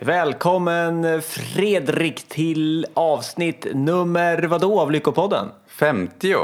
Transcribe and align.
Välkommen 0.00 1.22
Fredrik 1.22 2.28
till 2.28 2.86
avsnitt 2.94 3.66
nummer 3.74 4.42
vadå 4.42 4.80
av 4.80 4.90
Lyckopodden? 4.90 5.48
50. 5.66 6.34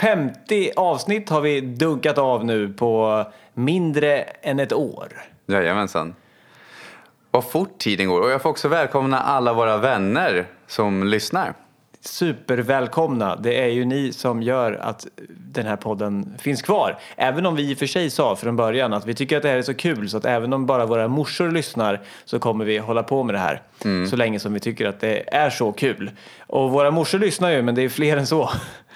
50 0.00 0.70
avsnitt 0.76 1.28
har 1.28 1.40
vi 1.40 1.60
dunkat 1.60 2.18
av 2.18 2.44
nu 2.44 2.72
på 2.72 3.24
mindre 3.54 4.18
än 4.22 4.60
ett 4.60 4.72
år. 4.72 5.08
Jajamensan. 5.46 6.14
Vad 7.30 7.50
fort 7.50 7.78
tiden 7.78 8.08
går 8.08 8.20
och 8.20 8.30
jag 8.30 8.42
får 8.42 8.50
också 8.50 8.68
välkomna 8.68 9.20
alla 9.20 9.52
våra 9.52 9.76
vänner 9.76 10.46
som 10.66 11.04
lyssnar. 11.04 11.54
Supervälkomna. 12.04 13.36
Det 13.36 13.60
är 13.64 13.68
ju 13.68 13.84
ni 13.84 14.12
som 14.12 14.42
gör 14.42 14.72
att 14.72 15.06
den 15.28 15.66
här 15.66 15.76
podden 15.76 16.34
finns 16.38 16.62
kvar. 16.62 16.98
Även 17.16 17.46
om 17.46 17.56
vi 17.56 17.70
i 17.70 17.74
och 17.74 17.78
för 17.78 17.86
sig 17.86 18.10
sa 18.10 18.36
från 18.36 18.56
början 18.56 18.92
att 18.92 19.06
vi 19.06 19.14
tycker 19.14 19.36
att 19.36 19.42
det 19.42 19.48
här 19.48 19.56
är 19.56 19.62
så 19.62 19.74
kul 19.74 20.10
så 20.10 20.16
att 20.16 20.24
även 20.24 20.52
om 20.52 20.66
bara 20.66 20.86
våra 20.86 21.08
morsor 21.08 21.50
lyssnar 21.50 22.00
så 22.24 22.38
kommer 22.38 22.64
vi 22.64 22.78
hålla 22.78 23.02
på 23.02 23.22
med 23.22 23.34
det 23.34 23.38
här 23.38 23.62
så 24.10 24.16
länge 24.16 24.38
som 24.38 24.52
vi 24.52 24.60
tycker 24.60 24.86
att 24.86 25.00
det 25.00 25.34
är 25.34 25.50
så 25.50 25.72
kul. 25.72 26.10
Och 26.46 26.70
våra 26.70 26.90
morsor 26.90 27.18
lyssnar 27.18 27.50
ju 27.50 27.62
men 27.62 27.74
det 27.74 27.82
är 27.82 27.88
fler 27.88 28.16
än 28.16 28.26
så. 28.26 28.50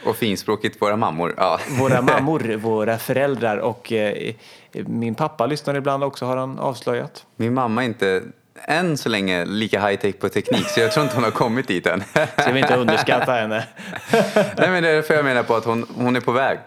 Och 0.06 0.16
finspråkigt 0.16 0.82
våra 0.82 0.96
mammor. 0.96 1.34
Ja. 1.36 1.60
Våra 1.80 2.02
mammor, 2.02 2.56
våra 2.56 2.98
föräldrar 2.98 3.56
och 3.56 3.92
eh, 3.92 4.34
min 4.72 5.14
pappa 5.14 5.46
lyssnar 5.46 5.74
ibland 5.74 6.04
också 6.04 6.26
har 6.26 6.36
han 6.36 6.58
avslöjat. 6.58 7.26
Min 7.36 7.54
mamma 7.54 7.82
är 7.82 7.86
inte 7.86 8.22
än 8.64 8.96
så 8.96 9.08
länge 9.08 9.44
lika 9.44 9.86
high 9.86 10.00
tech 10.00 10.18
på 10.18 10.28
teknik 10.28 10.68
så 10.68 10.80
jag 10.80 10.92
tror 10.92 11.04
inte 11.04 11.16
hon 11.16 11.24
har 11.24 11.30
kommit 11.30 11.68
dit 11.68 11.86
än. 11.86 12.02
Ska 12.38 12.52
vi 12.52 12.60
inte 12.60 12.76
underskatta 12.76 13.32
henne. 13.32 13.64
Nej 14.34 14.70
men 14.70 14.82
det 14.82 14.88
är 14.88 14.94
därför 14.94 15.14
jag 15.14 15.24
menar 15.24 15.42
på 15.42 15.54
att 15.54 15.64
hon, 15.64 15.86
hon 15.96 16.16
är 16.16 16.20
på 16.20 16.32
väg. 16.32 16.58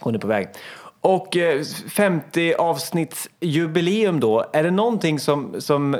Hon 0.00 0.14
är 0.14 0.18
på 0.18 0.26
väg. 0.26 0.48
Och 1.00 1.36
eh, 1.36 1.62
50 1.88 2.54
avsnittsjubileum 2.54 4.20
då, 4.20 4.50
är 4.52 4.62
det 4.62 4.70
någonting 4.70 5.20
som, 5.20 5.60
som 5.60 5.96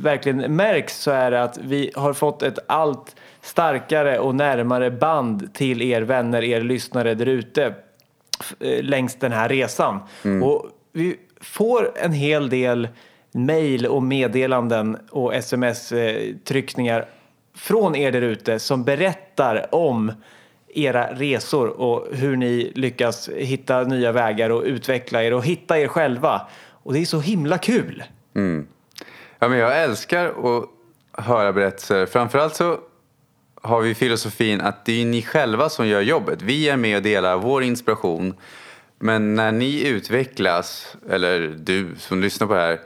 verkligen 0.00 0.56
märks 0.56 1.00
så 1.00 1.10
är 1.10 1.30
det 1.30 1.42
att 1.42 1.58
vi 1.58 1.90
har 1.94 2.12
fått 2.12 2.42
ett 2.42 2.58
allt 2.66 3.16
starkare 3.42 4.18
och 4.18 4.34
närmare 4.34 4.90
band 4.90 5.54
till 5.54 5.82
er 5.82 6.02
vänner, 6.02 6.42
er 6.42 6.60
lyssnare 6.60 7.14
där 7.14 7.26
ute 7.26 7.74
eh, 8.60 8.82
längs 8.82 9.14
den 9.14 9.32
här 9.32 9.48
resan. 9.48 10.00
Och 10.42 10.66
vi 10.92 11.16
får 11.40 11.92
en 11.96 12.12
hel 12.12 12.48
del 12.48 12.88
mejl 13.32 13.86
och 13.86 14.02
meddelanden 14.02 14.98
och 15.10 15.34
sms-tryckningar 15.34 17.06
från 17.54 17.96
er 17.96 18.12
där 18.12 18.22
ute 18.22 18.58
som 18.58 18.84
berättar 18.84 19.74
om 19.74 20.12
era 20.74 21.14
resor 21.14 21.68
och 21.68 22.06
hur 22.12 22.36
ni 22.36 22.72
lyckas 22.74 23.28
hitta 23.28 23.82
nya 23.82 24.12
vägar 24.12 24.50
och 24.50 24.62
utveckla 24.62 25.24
er 25.24 25.32
och 25.32 25.44
hitta 25.44 25.78
er 25.78 25.88
själva. 25.88 26.46
Och 26.70 26.92
det 26.92 26.98
är 26.98 27.04
så 27.04 27.20
himla 27.20 27.58
kul. 27.58 28.04
Mm. 28.34 28.66
Ja, 29.38 29.48
men 29.48 29.58
jag 29.58 29.82
älskar 29.82 30.26
att 30.26 31.24
höra 31.24 31.52
berättelser. 31.52 32.06
Framförallt 32.06 32.54
så 32.54 32.78
har 33.62 33.80
vi 33.80 33.94
filosofin 33.94 34.60
att 34.60 34.84
det 34.84 35.02
är 35.02 35.06
ni 35.06 35.22
själva 35.22 35.68
som 35.68 35.86
gör 35.86 36.00
jobbet. 36.00 36.42
Vi 36.42 36.68
är 36.68 36.76
med 36.76 36.96
och 36.96 37.02
delar 37.02 37.36
vår 37.36 37.62
inspiration. 37.62 38.34
Men 38.98 39.34
när 39.34 39.52
ni 39.52 39.88
utvecklas, 39.88 40.96
eller 41.10 41.40
du 41.58 41.88
som 41.98 42.20
lyssnar 42.20 42.46
på 42.46 42.54
det 42.54 42.60
här, 42.60 42.80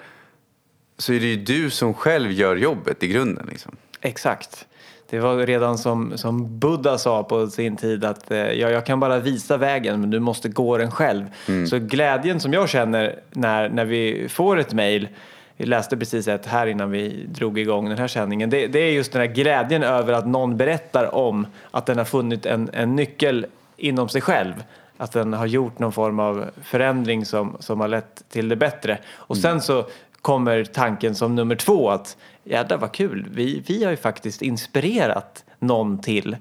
så 0.99 1.13
är 1.13 1.21
det 1.21 1.27
ju 1.27 1.37
du 1.37 1.71
som 1.71 1.95
själv 1.95 2.33
gör 2.33 2.57
jobbet 2.57 3.03
i 3.03 3.09
grunden. 3.09 3.47
Liksom. 3.51 3.77
Exakt. 4.01 4.67
Det 5.11 5.19
var 5.19 5.37
redan 5.37 5.79
som, 5.79 6.19
som 6.19 6.59
Buddha 6.59 6.99
sa 6.99 7.23
på 7.23 7.47
sin 7.47 7.77
tid 7.77 8.05
att 8.05 8.31
eh, 8.31 8.39
ja, 8.39 8.71
jag 8.71 8.87
kan 8.87 9.01
bara 9.01 9.19
visa 9.19 9.57
vägen 9.57 10.01
men 10.01 10.11
du 10.11 10.21
måste 10.21 10.49
gå 10.49 10.79
den 10.79 10.91
själv. 10.91 11.25
Så 11.69 11.79
glädjen 11.79 12.41
som 12.41 12.53
jag 12.53 12.69
känner 12.69 13.19
när, 13.31 13.69
när 13.69 13.85
vi 13.85 14.29
får 14.29 14.59
ett 14.59 14.73
mejl 14.73 15.09
vi 15.57 15.67
läste 15.67 15.97
precis 15.97 16.29
ett 16.29 16.47
här 16.47 16.67
innan 16.67 16.91
vi 16.91 17.27
drog 17.29 17.59
igång 17.59 17.89
den 17.89 17.99
här 17.99 18.09
sändningen. 18.09 18.51
Det, 18.51 18.67
det 18.67 18.79
är 18.79 18.91
just 18.91 19.13
den 19.13 19.21
här 19.21 19.29
glädjen 19.29 19.83
över 19.83 20.13
att 20.13 20.27
någon 20.27 20.57
berättar 20.57 21.15
om 21.15 21.47
att 21.71 21.87
den 21.87 21.99
har 21.99 22.05
funnit 22.05 22.47
en, 22.47 22.71
en 22.73 22.97
nyckel 22.97 23.47
inom 23.77 24.09
sig 24.09 24.21
själv. 24.21 24.53
Att 24.99 25.13
den 25.13 25.33
har 25.33 25.47
gjort 25.47 25.79
någon 25.79 25.93
form 25.93 26.21
av 26.21 26.45
förändring 26.63 27.25
som, 27.25 27.57
som 27.61 27.81
har 27.81 27.89
lett 27.89 28.23
till 28.29 28.49
det 28.49 28.57
bättre. 28.57 28.99
Och 29.15 29.37
sen 29.37 29.61
så 29.61 29.87
kommer 30.27 30.65
tanken 30.65 31.15
som 31.15 31.35
nummer 31.35 31.55
två 31.55 31.91
att 31.91 32.17
jädrar 32.45 32.79
vad 32.79 32.93
kul, 32.93 33.29
vi, 33.31 33.63
vi 33.67 33.85
har 33.85 33.91
ju 33.91 33.97
faktiskt 33.97 34.43
inspirerat 34.43 35.45
någon 35.59 36.01
till 36.01 36.37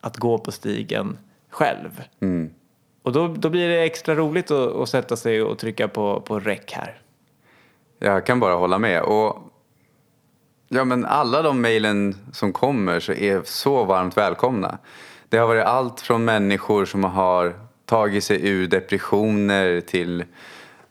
att 0.00 0.16
gå 0.16 0.38
på 0.38 0.52
stigen 0.52 1.18
själv. 1.50 2.02
Och 3.02 3.12
då, 3.12 3.28
då 3.28 3.50
blir 3.50 3.68
det 3.68 3.82
extra 3.82 4.14
roligt 4.14 4.50
att, 4.50 4.74
att 4.74 4.88
sätta 4.88 5.16
sig 5.16 5.42
och 5.42 5.58
trycka 5.58 5.88
på, 5.88 6.20
på 6.20 6.40
räck 6.40 6.72
här. 6.72 7.00
Jag 7.98 8.26
kan 8.26 8.40
bara 8.40 8.54
hålla 8.54 8.78
med. 8.78 9.02
Och 9.02 9.38
ja, 10.68 10.84
men 10.84 11.04
alla 11.04 11.42
de 11.42 11.60
mejlen 11.60 12.16
som 12.32 12.52
kommer 12.52 13.00
så 13.00 13.12
är 13.12 13.42
så 13.44 13.84
varmt 13.84 14.16
välkomna. 14.16 14.78
Det 15.28 15.38
har 15.38 15.46
varit 15.46 15.64
allt 15.64 16.00
från 16.00 16.24
människor 16.24 16.84
som 16.84 17.04
har 17.04 17.54
tagit 17.84 18.24
sig 18.24 18.48
ur 18.48 18.66
depressioner 18.66 19.80
till 19.80 20.24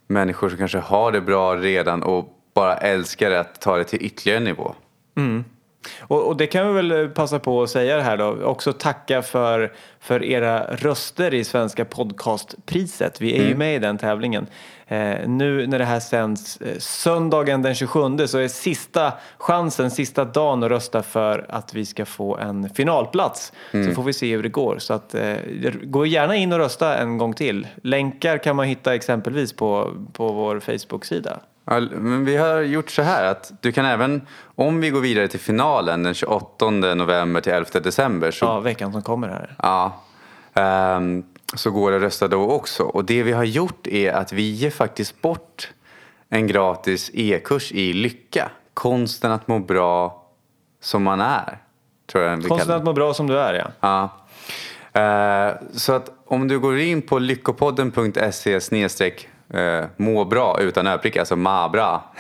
människor 0.08 0.50
som 0.50 0.58
kanske 0.58 0.78
har 0.78 1.12
det 1.12 1.22
bra 1.22 1.56
redan 1.56 2.04
och 2.04 2.34
bara 2.54 2.78
älskar 2.78 3.32
att 3.32 3.62
ta 3.62 3.78
det 3.78 3.84
till 3.84 4.06
ytterligare 4.06 4.40
nivå. 4.40 4.76
Mm. 5.18 5.44
Och, 6.00 6.28
och 6.28 6.38
det 6.38 6.48
kan 6.48 6.68
vi 6.68 6.82
väl 6.82 7.10
passa 7.10 7.40
på 7.40 7.64
att 7.64 7.70
säga 7.70 8.02
här 8.02 8.18
då. 8.18 8.44
Också 8.44 8.74
tacka 8.74 9.22
för, 9.22 9.74
för 10.00 10.24
era 10.24 10.76
röster 10.76 11.34
i 11.34 11.44
Svenska 11.44 11.86
podcastpriset. 11.86 13.22
Vi 13.22 13.38
är 13.40 13.48
ju 13.48 13.56
med 13.56 13.76
i 13.76 13.80
den 13.80 13.98
tävlingen. 13.98 14.48
Eh, 14.88 15.28
nu 15.28 15.68
när 15.68 15.80
det 15.80 15.86
här 15.86 16.00
sänds 16.00 16.58
eh, 16.58 16.78
söndagen 16.78 17.62
den 17.62 17.76
27 17.76 18.28
så 18.28 18.38
är 18.38 18.48
sista 18.48 19.14
chansen, 19.38 19.92
sista 19.92 20.26
dagen 20.26 20.64
att 20.64 20.70
rösta 20.70 21.04
för 21.04 21.46
att 21.50 21.74
vi 21.74 21.86
ska 21.86 22.06
få 22.06 22.38
en 22.38 22.70
finalplats. 22.70 23.54
Så 23.72 23.92
får 23.92 24.04
vi 24.04 24.14
se 24.14 24.36
hur 24.36 24.44
det 24.44 24.50
går. 24.50 24.80
Så 24.80 24.94
att, 24.94 25.16
eh, 25.16 25.36
gå 25.84 26.06
gärna 26.06 26.36
in 26.36 26.54
och 26.54 26.60
rösta 26.60 26.98
en 26.98 27.18
gång 27.18 27.34
till. 27.34 27.68
Länkar 27.84 28.38
kan 28.38 28.56
man 28.56 28.66
hitta 28.66 28.96
exempelvis 28.96 29.54
på, 29.54 29.94
på 30.14 30.32
vår 30.32 30.60
Facebook-sida. 30.60 31.40
Men 31.68 32.26
vi 32.26 32.38
har 32.38 32.62
gjort 32.62 32.92
så 32.92 33.02
här 33.02 33.26
att 33.26 33.52
du 33.62 33.72
kan 33.72 33.86
även, 33.86 34.22
om 34.56 34.82
vi 34.82 34.90
går 34.90 35.02
vidare 35.02 35.28
till 35.28 35.40
finalen 35.40 36.04
den 36.04 36.14
28 36.14 36.70
november 36.70 37.42
till 37.42 37.52
11 37.52 37.80
december 37.80 38.32
så 38.32 38.46
Ja, 38.46 38.60
veckan 38.60 38.92
som 38.94 39.02
kommer 39.02 39.28
här. 39.28 39.56
Ja, 39.64 40.04
ehm, 40.54 41.24
så 41.54 41.72
går 41.72 41.92
det 41.92 41.98
att 41.98 42.04
rösta 42.04 42.28
då 42.28 42.52
också. 42.52 42.84
Och 42.84 43.06
det 43.06 43.24
vi 43.24 43.32
har 43.32 43.44
gjort 43.44 43.88
är 43.88 44.14
att 44.14 44.34
vi 44.34 44.52
ger 44.52 44.70
faktiskt 44.70 45.22
bort 45.22 45.70
en 46.30 46.48
gratis 46.48 47.12
e-kurs 47.14 47.72
i 47.72 47.94
lycka. 47.94 48.52
Konsten 48.74 49.32
att 49.32 49.48
må 49.48 49.60
bra 49.60 50.24
som 50.82 51.04
man 51.04 51.22
är. 51.22 51.58
Tror 52.12 52.24
jag 52.24 52.34
Konsten 52.34 52.58
kallar 52.58 52.78
att 52.78 52.84
må 52.84 52.94
bra 52.94 53.14
som 53.14 53.28
du 53.28 53.40
är, 53.40 53.54
ja. 53.54 53.72
Ja. 53.80 54.10
Eh, 55.02 55.56
så 55.72 55.94
att 55.94 56.12
om 56.26 56.48
du 56.48 56.60
går 56.60 56.80
in 56.80 57.02
på 57.02 57.20
lyckopodden.se 57.20 58.62
eh, 59.54 59.86
må 59.98 60.26
bra 60.26 60.58
utan 60.62 60.88
öprick, 60.88 61.18
alltså 61.18 61.36
ma 61.36 61.70
bra. 61.70 62.14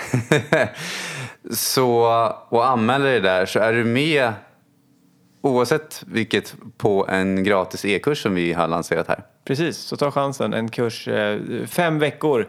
så, 1.51 2.05
och 2.49 2.67
anmäler 2.67 3.05
dig 3.05 3.21
där 3.21 3.45
så 3.45 3.59
är 3.59 3.73
du 3.73 3.83
med 3.83 4.33
oavsett 5.41 6.03
vilket 6.07 6.55
på 6.77 7.07
en 7.09 7.43
gratis 7.43 7.85
e-kurs 7.85 8.23
som 8.23 8.35
vi 8.35 8.53
har 8.53 8.67
lanserat 8.67 9.07
här. 9.07 9.23
Precis, 9.45 9.77
så 9.77 9.97
ta 9.97 10.11
chansen. 10.11 10.53
En 10.53 10.69
kurs, 10.69 11.07
eh, 11.07 11.39
fem 11.65 11.99
veckor 11.99 12.47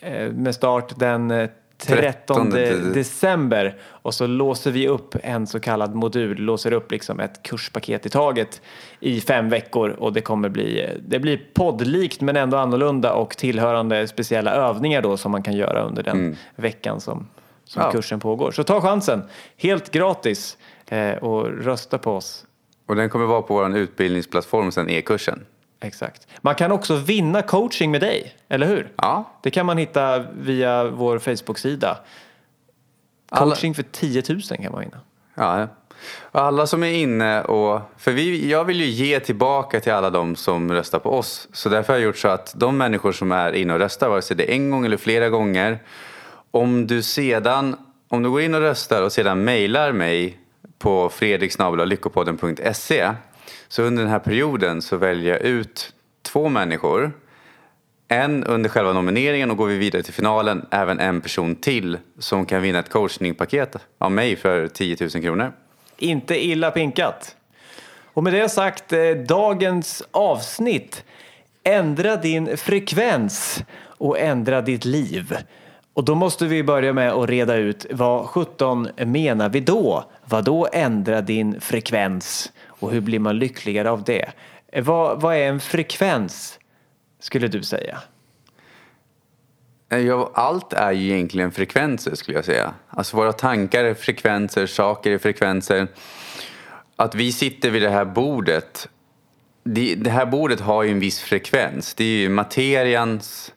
eh, 0.00 0.32
med 0.32 0.54
start 0.54 0.98
den 0.98 1.30
eh, 1.30 1.50
13 1.78 2.50
13 2.50 2.92
december. 2.92 3.76
Och 3.84 4.14
så 4.14 4.26
låser 4.26 4.70
vi 4.70 4.88
upp 4.88 5.14
en 5.22 5.46
så 5.46 5.60
kallad 5.60 5.94
modul, 5.94 6.36
låser 6.38 6.72
upp 6.72 6.90
liksom 6.92 7.20
ett 7.20 7.42
kurspaket 7.42 8.06
i 8.06 8.08
taget 8.08 8.62
i 9.00 9.20
fem 9.20 9.48
veckor. 9.48 9.90
Och 9.90 10.12
det 10.12 10.20
kommer 10.20 10.48
bli, 10.48 10.88
det 11.08 11.18
blir 11.18 11.40
poddlikt 11.54 12.20
men 12.20 12.36
ändå 12.36 12.56
annorlunda 12.56 13.12
och 13.12 13.36
tillhörande 13.36 14.08
speciella 14.08 14.54
övningar 14.54 15.02
då 15.02 15.16
som 15.16 15.32
man 15.32 15.42
kan 15.42 15.54
göra 15.56 15.82
under 15.82 16.02
den 16.02 16.36
veckan 16.56 17.00
som, 17.00 17.26
som 17.64 17.82
Ja. 17.82 17.90
kursen 17.90 18.20
pågår. 18.20 18.50
Så 18.50 18.64
ta 18.64 18.80
chansen, 18.80 19.22
helt 19.56 19.90
gratis 19.90 20.58
eh, 20.88 21.12
och 21.14 21.64
rösta 21.64 21.98
på 21.98 22.12
oss. 22.12 22.44
Och 22.86 22.96
den 22.96 23.08
kommer 23.08 23.26
vara 23.26 23.42
på 23.42 23.54
vår 23.54 23.76
utbildningsplattform 23.76 24.72
sen 24.72 24.90
e-kursen. 24.90 25.44
Exakt. 25.80 26.26
Man 26.40 26.54
kan 26.54 26.72
också 26.72 26.96
vinna 26.96 27.42
coaching 27.42 27.90
med 27.90 28.00
dig, 28.00 28.34
eller 28.48 28.66
hur? 28.66 28.92
Ja, 28.96 29.30
Det 29.42 29.50
kan 29.50 29.66
man 29.66 29.78
hitta 29.78 30.18
via 30.18 30.84
vår 30.84 31.18
Facebook-sida. 31.18 31.98
Coaching 33.28 33.74
för 33.74 33.82
10 33.82 34.22
000 34.28 34.42
kan 34.42 34.72
man 34.72 34.80
vinna. 34.80 35.00
Ja, 35.34 35.68
och 36.20 36.40
alla 36.40 36.66
som 36.66 36.82
är 36.82 36.92
inne 36.92 37.42
och... 37.42 37.80
För 37.96 38.12
vi, 38.12 38.50
jag 38.50 38.64
vill 38.64 38.80
ju 38.80 38.86
ge 38.86 39.20
tillbaka 39.20 39.80
till 39.80 39.92
alla 39.92 40.10
de 40.10 40.36
som 40.36 40.72
röstar 40.72 40.98
på 40.98 41.10
oss. 41.10 41.48
Så 41.52 41.68
därför 41.68 41.92
har 41.92 42.00
jag 42.00 42.06
gjort 42.06 42.18
så 42.18 42.28
att 42.28 42.54
de 42.56 42.78
människor 42.78 43.12
som 43.12 43.32
är 43.32 43.52
inne 43.52 43.72
och 43.72 43.78
röstar, 43.78 44.08
vare 44.08 44.22
sig 44.22 44.36
det 44.36 44.50
är 44.50 44.54
en 44.54 44.70
gång 44.70 44.86
eller 44.86 44.96
flera 44.96 45.28
gånger. 45.28 45.78
Om 46.50 46.86
du 46.86 47.02
sedan, 47.02 47.76
om 48.08 48.22
du 48.22 48.30
går 48.30 48.40
in 48.40 48.54
och 48.54 48.60
röstar 48.60 49.02
och 49.02 49.12
sedan 49.12 49.44
mejlar 49.44 49.92
mig 49.92 50.38
på 50.78 51.08
fredriksnabelalyckopodden.se 51.08 53.10
så 53.68 53.82
under 53.82 54.02
den 54.02 54.12
här 54.12 54.18
perioden 54.18 54.82
så 54.82 54.96
väljer 54.96 55.32
jag 55.32 55.42
ut 55.42 55.92
två 56.22 56.48
människor 56.48 57.12
en 58.08 58.44
under 58.44 58.70
själva 58.70 58.92
nomineringen 58.92 59.50
och 59.50 59.56
går 59.56 59.66
vi 59.66 59.78
vidare 59.78 60.02
till 60.02 60.14
finalen 60.14 60.66
även 60.70 61.00
en 61.00 61.20
person 61.20 61.56
till 61.56 61.98
som 62.18 62.46
kan 62.46 62.62
vinna 62.62 62.78
ett 62.78 62.90
coachningpaket 62.90 63.76
av 63.98 64.12
mig 64.12 64.36
för 64.36 64.68
10 64.68 64.96
000 65.00 65.10
kronor. 65.10 65.52
Inte 65.96 66.44
illa 66.44 66.70
pinkat. 66.70 67.36
Och 68.16 68.24
med 68.24 68.32
det 68.32 68.48
sagt, 68.48 68.92
eh, 68.92 69.10
dagens 69.28 70.02
avsnitt. 70.10 71.04
Ändra 71.62 72.16
din 72.16 72.56
frekvens 72.56 73.64
och 73.80 74.18
ändra 74.18 74.60
ditt 74.60 74.84
liv. 74.84 75.36
Och 75.94 76.04
då 76.04 76.14
måste 76.14 76.46
vi 76.46 76.62
börja 76.62 76.92
med 76.92 77.12
att 77.12 77.28
reda 77.28 77.54
ut 77.54 77.86
vad 77.90 78.26
17 78.26 78.88
menar 78.96 79.48
vi 79.48 79.60
då? 79.60 80.04
Vad 80.24 80.44
då 80.44 80.68
ändra 80.72 81.20
din 81.20 81.60
frekvens? 81.60 82.52
Och 82.78 82.90
hur 82.90 83.00
blir 83.00 83.18
man 83.18 83.38
lyckligare 83.38 83.90
av 83.90 84.04
det? 84.04 84.30
Eh, 84.72 84.84
Vad, 84.84 85.20
vad 85.20 85.34
är 85.36 85.48
en 85.48 85.60
frekvens, 85.60 86.58
skulle 87.20 87.48
du 87.48 87.62
säga? 87.62 87.98
Eh, 89.88 89.98
Ja, 89.98 90.30
allt 90.34 90.72
är 90.72 90.92
ju 90.92 91.12
egentligen 91.14 91.52
frekvenser 91.52 92.14
skulle 92.14 92.38
jag 92.38 92.44
säga. 92.44 92.74
Alltså 92.88 93.16
våra 93.16 93.32
tankar 93.32 93.84
är 93.84 93.94
frekvenser, 93.94 94.66
saker 94.66 95.10
är 95.10 95.18
frekvenser. 95.18 95.88
Att 96.96 97.14
vi 97.14 97.32
sitter 97.32 97.70
vid 97.70 97.82
det 97.82 97.90
här 97.90 98.04
bordet, 98.04 98.88
det, 99.64 99.94
det 99.94 100.10
här 100.10 100.26
bordet 100.26 100.60
har 100.60 100.82
ju 100.82 100.90
en 100.90 101.00
viss 101.00 101.20
frekvens. 101.20 101.94
Det 101.94 102.04
är 102.04 102.18
ju 102.18 102.28
materians, 102.28 103.52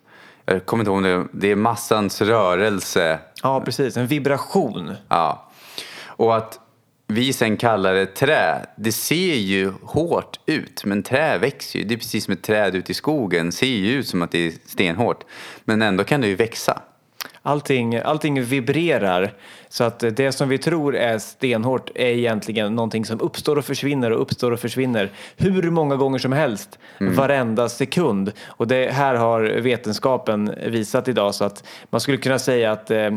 jag 0.45 0.65
kommer 0.65 0.81
inte 0.81 0.91
ihåg 0.91 1.03
det, 1.03 1.27
det 1.33 1.51
är 1.51 1.55
massans 1.55 2.21
rörelse. 2.21 3.19
Ja, 3.43 3.61
precis. 3.61 3.97
En 3.97 4.07
vibration. 4.07 4.93
Ja. 5.09 5.49
Och 6.05 6.37
att 6.37 6.59
vi 7.11 7.33
sen 7.33 7.57
kallar 7.57 7.93
det 7.93 8.05
trä, 8.05 8.65
det 8.75 8.91
ser 8.91 9.35
ju 9.35 9.73
hårt 9.83 10.39
ut 10.45 10.85
men 10.85 11.03
trä 11.03 11.37
växer 11.37 11.79
ju. 11.79 11.85
Det 11.85 11.93
är 11.93 11.97
precis 11.97 12.25
som 12.25 12.33
ett 12.33 12.41
träd 12.41 12.75
ute 12.75 12.91
i 12.91 12.95
skogen, 12.95 13.51
ser 13.51 13.67
ju 13.67 13.91
ut 13.91 14.07
som 14.07 14.21
att 14.21 14.31
det 14.31 14.47
är 14.47 14.53
stenhårt. 14.65 15.23
Men 15.65 15.81
ändå 15.81 16.03
kan 16.03 16.21
det 16.21 16.27
ju 16.27 16.35
växa. 16.35 16.81
Allting, 17.41 17.95
allting 17.95 18.41
vibrerar. 18.41 19.33
Så 19.69 19.83
att 19.83 19.99
det 19.99 20.31
som 20.31 20.49
vi 20.49 20.57
tror 20.57 20.95
är 20.95 21.17
stenhårt 21.17 21.89
är 21.95 22.07
egentligen 22.07 22.75
någonting 22.75 23.05
som 23.05 23.21
uppstår 23.21 23.55
och 23.55 23.65
försvinner 23.65 24.11
och 24.11 24.21
uppstår 24.21 24.51
och 24.51 24.59
försvinner 24.59 25.11
hur 25.37 25.71
många 25.71 25.95
gånger 25.95 26.19
som 26.19 26.31
helst 26.31 26.79
varenda 26.99 27.69
sekund. 27.69 28.31
Och 28.45 28.67
det 28.67 28.93
här 28.93 29.15
har 29.15 29.41
vetenskapen 29.41 30.55
visat 30.67 31.07
idag 31.07 31.35
så 31.35 31.45
att 31.45 31.67
man 31.89 32.01
skulle 32.01 32.17
kunna 32.17 32.39
säga 32.39 32.71
att 32.71 32.91
eh, 32.91 33.11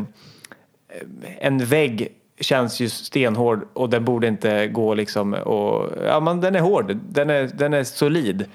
en 1.39 1.65
vägg 1.65 2.11
känns 2.43 2.79
ju 2.79 2.89
stenhård 2.89 3.67
och 3.73 3.89
den 3.89 4.05
borde 4.05 4.27
inte 4.27 4.67
gå 4.67 4.93
liksom 4.93 5.33
och 5.33 5.89
ja 6.05 6.19
men 6.19 6.41
den 6.41 6.55
är 6.55 6.59
hård, 6.59 6.97
den 7.09 7.29
är, 7.29 7.49
den 7.53 7.73
är 7.73 7.83
solid. 7.83 8.45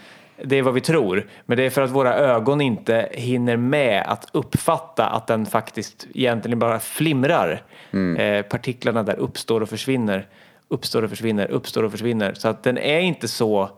Det 0.44 0.56
är 0.56 0.62
vad 0.62 0.74
vi 0.74 0.80
tror, 0.80 1.26
men 1.46 1.56
det 1.56 1.62
är 1.62 1.70
för 1.70 1.82
att 1.82 1.90
våra 1.90 2.14
ögon 2.14 2.60
inte 2.60 3.08
hinner 3.12 3.56
med 3.56 4.04
att 4.06 4.26
uppfatta 4.32 5.06
att 5.06 5.26
den 5.26 5.46
faktiskt 5.46 6.06
egentligen 6.14 6.58
bara 6.58 6.80
flimrar. 6.80 7.62
Eh, 8.18 8.42
partiklarna 8.42 9.02
där 9.02 9.16
uppstår 9.16 9.60
och 9.60 9.68
försvinner, 9.68 10.26
uppstår 10.68 11.02
och 11.02 11.10
försvinner, 11.10 11.50
uppstår 11.50 11.82
och 11.82 11.90
försvinner. 11.90 12.34
Så 12.34 12.48
att 12.48 12.62
den 12.62 12.78
är 12.78 13.00
inte 13.00 13.28
så 13.28 13.70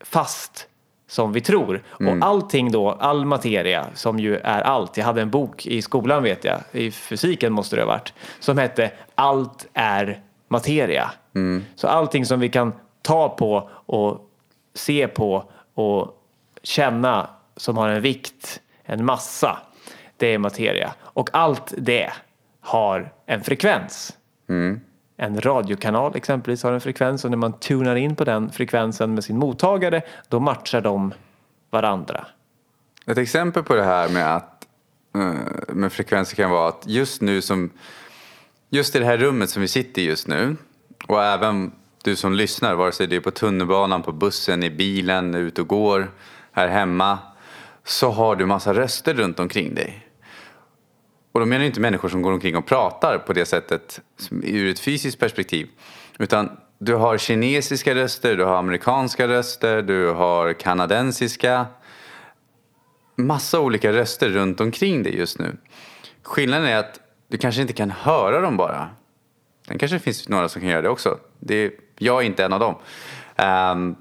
fast 0.00 0.68
som 1.12 1.32
vi 1.32 1.40
tror. 1.40 1.82
Och 1.92 2.26
allting 2.26 2.72
då, 2.72 2.90
all 2.90 3.24
materia 3.24 3.86
som 3.94 4.18
ju 4.18 4.36
är 4.36 4.60
allt. 4.60 4.96
Jag 4.96 5.04
hade 5.04 5.22
en 5.22 5.30
bok 5.30 5.66
i 5.66 5.82
skolan 5.82 6.22
vet 6.22 6.44
jag, 6.44 6.60
i 6.72 6.90
fysiken 6.90 7.52
måste 7.52 7.76
det 7.76 7.82
ha 7.82 7.86
varit, 7.86 8.12
som 8.40 8.58
hette 8.58 8.90
Allt 9.14 9.66
är 9.74 10.20
materia. 10.48 11.10
Så 11.74 11.88
allting 11.88 12.26
som 12.26 12.40
vi 12.40 12.48
kan 12.48 12.72
ta 13.02 13.28
på 13.28 13.70
och 13.72 14.30
se 14.74 15.08
på 15.08 15.44
och 15.74 16.22
känna 16.62 17.30
som 17.56 17.76
har 17.76 17.88
en 17.88 18.02
vikt, 18.02 18.60
en 18.84 19.04
massa, 19.04 19.58
det 20.16 20.34
är 20.34 20.38
materia. 20.38 20.94
Och 21.02 21.30
allt 21.32 21.74
det 21.76 22.12
har 22.60 23.12
en 23.26 23.44
frekvens. 23.44 24.16
En 25.16 25.40
radiokanal 25.40 26.16
exempelvis 26.16 26.62
har 26.62 26.72
en 26.72 26.80
frekvens 26.80 27.24
och 27.24 27.30
när 27.30 27.38
man 27.38 27.52
tunar 27.52 27.96
in 27.96 28.16
på 28.16 28.24
den 28.24 28.50
frekvensen 28.52 29.14
med 29.14 29.24
sin 29.24 29.38
mottagare 29.38 30.02
då 30.28 30.40
matchar 30.40 30.80
de 30.80 31.14
varandra. 31.70 32.26
Ett 33.06 33.18
exempel 33.18 33.62
på 33.62 33.74
det 33.74 33.84
här 33.84 34.08
med, 34.08 34.36
att, 34.36 34.66
eh, 35.14 35.74
med 35.74 35.92
frekvenser 35.92 36.36
kan 36.36 36.50
vara 36.50 36.68
att 36.68 36.82
just 36.86 37.20
nu 37.20 37.42
som 37.42 37.70
just 38.70 38.96
i 38.96 38.98
det 38.98 39.04
här 39.04 39.18
rummet 39.18 39.50
som 39.50 39.62
vi 39.62 39.68
sitter 39.68 40.02
i 40.02 40.04
just 40.04 40.28
nu 40.28 40.56
och 41.06 41.24
även 41.24 41.72
du 42.04 42.16
som 42.16 42.32
lyssnar, 42.32 42.74
vare 42.74 42.92
sig 42.92 43.06
det 43.06 43.16
är 43.16 43.20
på 43.20 43.30
tunnelbanan, 43.30 44.02
på 44.02 44.12
bussen, 44.12 44.62
i 44.62 44.70
bilen, 44.70 45.34
ute 45.34 45.60
och 45.60 45.68
går, 45.68 46.10
här 46.52 46.68
hemma, 46.68 47.18
så 47.84 48.10
har 48.10 48.36
du 48.36 48.46
massa 48.46 48.74
röster 48.74 49.14
runt 49.14 49.40
omkring 49.40 49.74
dig. 49.74 50.06
Och 51.32 51.40
då 51.40 51.46
menar 51.46 51.64
jag 51.64 51.70
inte 51.70 51.80
människor 51.80 52.08
som 52.08 52.22
går 52.22 52.32
omkring 52.32 52.56
och 52.56 52.66
pratar 52.66 53.18
på 53.18 53.32
det 53.32 53.46
sättet 53.46 54.00
ur 54.42 54.70
ett 54.70 54.80
fysiskt 54.80 55.18
perspektiv. 55.18 55.68
Utan 56.18 56.56
du 56.78 56.94
har 56.94 57.18
kinesiska 57.18 57.94
röster, 57.94 58.36
du 58.36 58.44
har 58.44 58.56
amerikanska 58.56 59.28
röster, 59.28 59.82
du 59.82 60.10
har 60.10 60.52
kanadensiska. 60.52 61.66
Massa 63.16 63.60
olika 63.60 63.92
röster 63.92 64.28
runt 64.28 64.60
omkring 64.60 65.02
dig 65.02 65.16
just 65.16 65.38
nu. 65.38 65.56
Skillnaden 66.22 66.66
är 66.66 66.76
att 66.76 67.00
du 67.28 67.38
kanske 67.38 67.60
inte 67.62 67.72
kan 67.72 67.90
höra 67.90 68.40
dem 68.40 68.56
bara. 68.56 68.88
Sen 69.68 69.78
kanske 69.78 69.96
det 69.96 70.00
finns 70.00 70.28
några 70.28 70.48
som 70.48 70.60
kan 70.60 70.70
göra 70.70 70.82
det 70.82 70.88
också. 70.88 71.18
Det 71.38 71.54
är, 71.54 71.72
jag 71.98 72.22
är 72.22 72.26
inte 72.26 72.44
en 72.44 72.52
av 72.52 72.60
dem. 72.60 72.74
Um, 73.72 73.96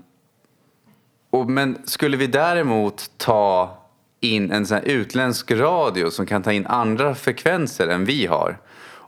och, 1.30 1.50
men 1.50 1.78
skulle 1.86 2.18
vi 2.18 2.28
däremot 2.28 3.12
ta 3.18 3.78
in 4.22 4.52
en 4.52 4.66
sån 4.66 4.78
här 4.78 4.84
utländsk 4.86 5.52
radio 5.52 6.10
som 6.10 6.26
kan 6.26 6.44
ta 6.44 6.52
in 6.52 6.66
andra 6.66 7.16
frekvenser 7.16 7.88
än 7.88 8.06
vi 8.06 8.26
har 8.26 8.58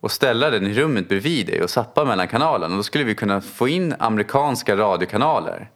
och 0.04 0.12
ställa 0.12 0.50
den 0.50 0.68
i 0.68 0.74
rummet 0.74 1.10
bredvid 1.10 1.48
dig 1.48 1.64
och 1.64 1.70
sappa 1.70 2.06
mellan 2.06 2.28
kanalerna 2.28 2.76
då 2.76 2.84
skulle 2.84 3.04
vi 3.04 3.16
kunna 3.16 3.42
få 3.42 3.68
in 3.68 3.96
amerikanska 4.00 4.78
radiokanaler. 4.78 5.70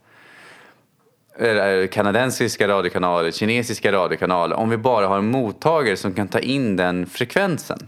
Eller 1.39 1.87
kanadensiska 1.87 2.67
radiokanaler, 2.67 3.31
kinesiska 3.31 3.91
radiokanaler 3.91 4.55
om 4.55 4.69
vi 4.69 4.77
bara 4.77 5.07
har 5.07 5.17
en 5.17 5.31
mottagare 5.31 5.97
som 5.97 6.13
kan 6.13 6.27
ta 6.27 6.39
in 6.39 6.75
den 6.75 7.05
frekvensen. 7.05 7.87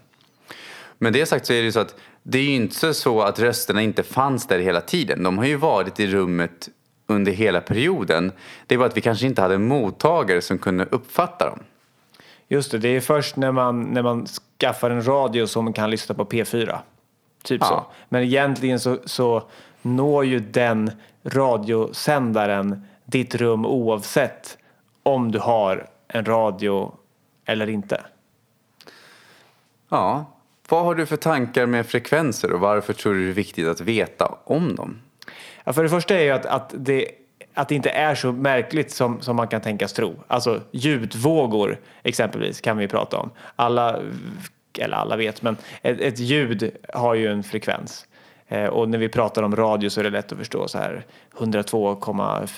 Men 0.97 1.13
det 1.13 1.25
sagt 1.25 1.45
så 1.45 1.53
är 1.53 1.57
det 1.57 1.63
ju 1.63 1.71
så 1.71 1.79
att 1.79 1.95
det 2.23 2.37
är 2.37 2.43
ju 2.43 2.55
inte 2.55 2.93
så 2.93 3.21
att 3.21 3.39
rösterna 3.39 3.81
inte 3.81 4.03
fanns 4.03 4.47
där 4.47 4.59
hela 4.59 4.81
tiden. 4.81 5.23
De 5.23 5.37
har 5.37 5.45
ju 5.45 5.55
varit 5.55 5.99
i 5.99 6.07
rummet 6.07 6.69
under 7.09 7.31
hela 7.31 7.61
perioden. 7.61 8.31
Det 8.67 8.77
bara 8.77 8.85
att 8.85 8.97
vi 8.97 9.01
kanske 9.01 9.25
inte 9.25 9.41
hade 9.41 9.57
mottagare 9.57 10.41
som 10.41 10.57
kunde 10.57 10.85
uppfatta 10.85 11.45
dem. 11.49 11.59
Just 12.47 12.71
det, 12.71 12.77
det 12.77 12.87
är 12.89 13.01
först 13.01 13.35
när 13.35 13.51
man, 13.51 13.83
när 13.83 14.03
man 14.03 14.27
skaffar 14.59 14.89
en 14.89 15.07
radio 15.07 15.47
som 15.47 15.73
kan 15.73 15.89
lyssna 15.89 16.15
på 16.15 16.25
P4. 16.25 16.77
Typ 17.43 17.61
Ja. 17.61 17.67
så. 17.67 17.85
Men 18.09 18.23
egentligen 18.23 18.79
så, 18.79 18.97
så 19.05 19.43
når 19.81 20.25
ju 20.25 20.39
den 20.39 20.91
radiosändaren 21.23 22.85
ditt 23.05 23.35
rum 23.35 23.65
oavsett 23.65 24.57
om 25.03 25.31
du 25.31 25.39
har 25.39 25.87
en 26.07 26.25
radio 26.25 26.91
eller 27.45 27.69
inte. 27.69 28.01
Ja, 29.89 30.25
vad 30.69 30.83
har 30.83 30.95
du 30.95 31.05
för 31.05 31.17
tankar 31.17 31.65
med 31.65 31.85
frekvenser 31.85 32.51
och 32.51 32.59
varför 32.59 32.93
tror 32.93 33.13
du 33.13 33.23
det 33.25 33.29
är 33.31 33.33
viktigt 33.33 33.67
att 33.67 33.81
veta 33.81 34.35
om 34.43 34.75
dem? 34.75 35.01
Ja, 35.63 35.73
för 35.73 35.83
det 35.83 35.89
första 35.89 36.15
är 36.15 36.23
ju 36.23 36.31
att, 36.31 36.45
att, 36.45 36.73
det, 36.77 37.07
att 37.53 37.67
det 37.67 37.75
inte 37.75 37.89
är 37.89 38.15
så 38.15 38.31
märkligt 38.31 38.91
som, 38.91 39.21
som 39.21 39.35
man 39.35 39.47
kan 39.47 39.61
tänkas 39.61 39.93
tro. 39.93 40.15
Alltså 40.27 40.61
ljudvågor 40.71 41.77
exempelvis 42.03 42.61
kan 42.61 42.77
vi 42.77 42.87
prata 42.87 43.17
om. 43.17 43.29
Alla, 43.55 43.99
eller 44.79 44.97
alla 44.97 45.15
vet, 45.15 45.41
men 45.41 45.57
ett, 45.81 46.01
ett 46.01 46.19
ljud 46.19 46.71
har 46.93 47.15
ju 47.15 47.27
en 47.27 47.43
frekvens. 47.43 48.05
Eh, 48.51 48.65
och 48.65 48.89
när 48.89 48.97
vi 48.97 49.09
pratar 49.09 49.43
om 49.43 49.55
radio 49.55 49.89
så 49.89 49.99
är 49.99 50.03
det 50.03 50.09
lätt 50.09 50.31
att 50.31 50.37
förstå 50.37 50.67
så 50.67 50.77
här 50.77 51.05
102, 51.37 51.95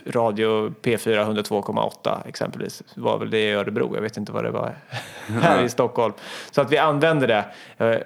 radio 0.06 0.74
P4 0.82 1.44
102,8 1.44 2.28
exempelvis 2.28 2.84
var 2.96 3.18
väl 3.18 3.30
det 3.30 3.40
i 3.40 3.52
Örebro. 3.52 3.96
Jag 3.96 4.02
vet 4.02 4.18
inte 4.18 4.32
vad 4.32 4.44
det 4.44 4.52
var 4.52 4.76
här 5.42 5.64
i 5.64 5.70
Stockholm. 5.70 6.14
Så 6.52 6.62
att 6.62 6.72
vi 6.72 6.78
använder 6.78 7.28
det 7.28 7.46
eh, 7.78 8.02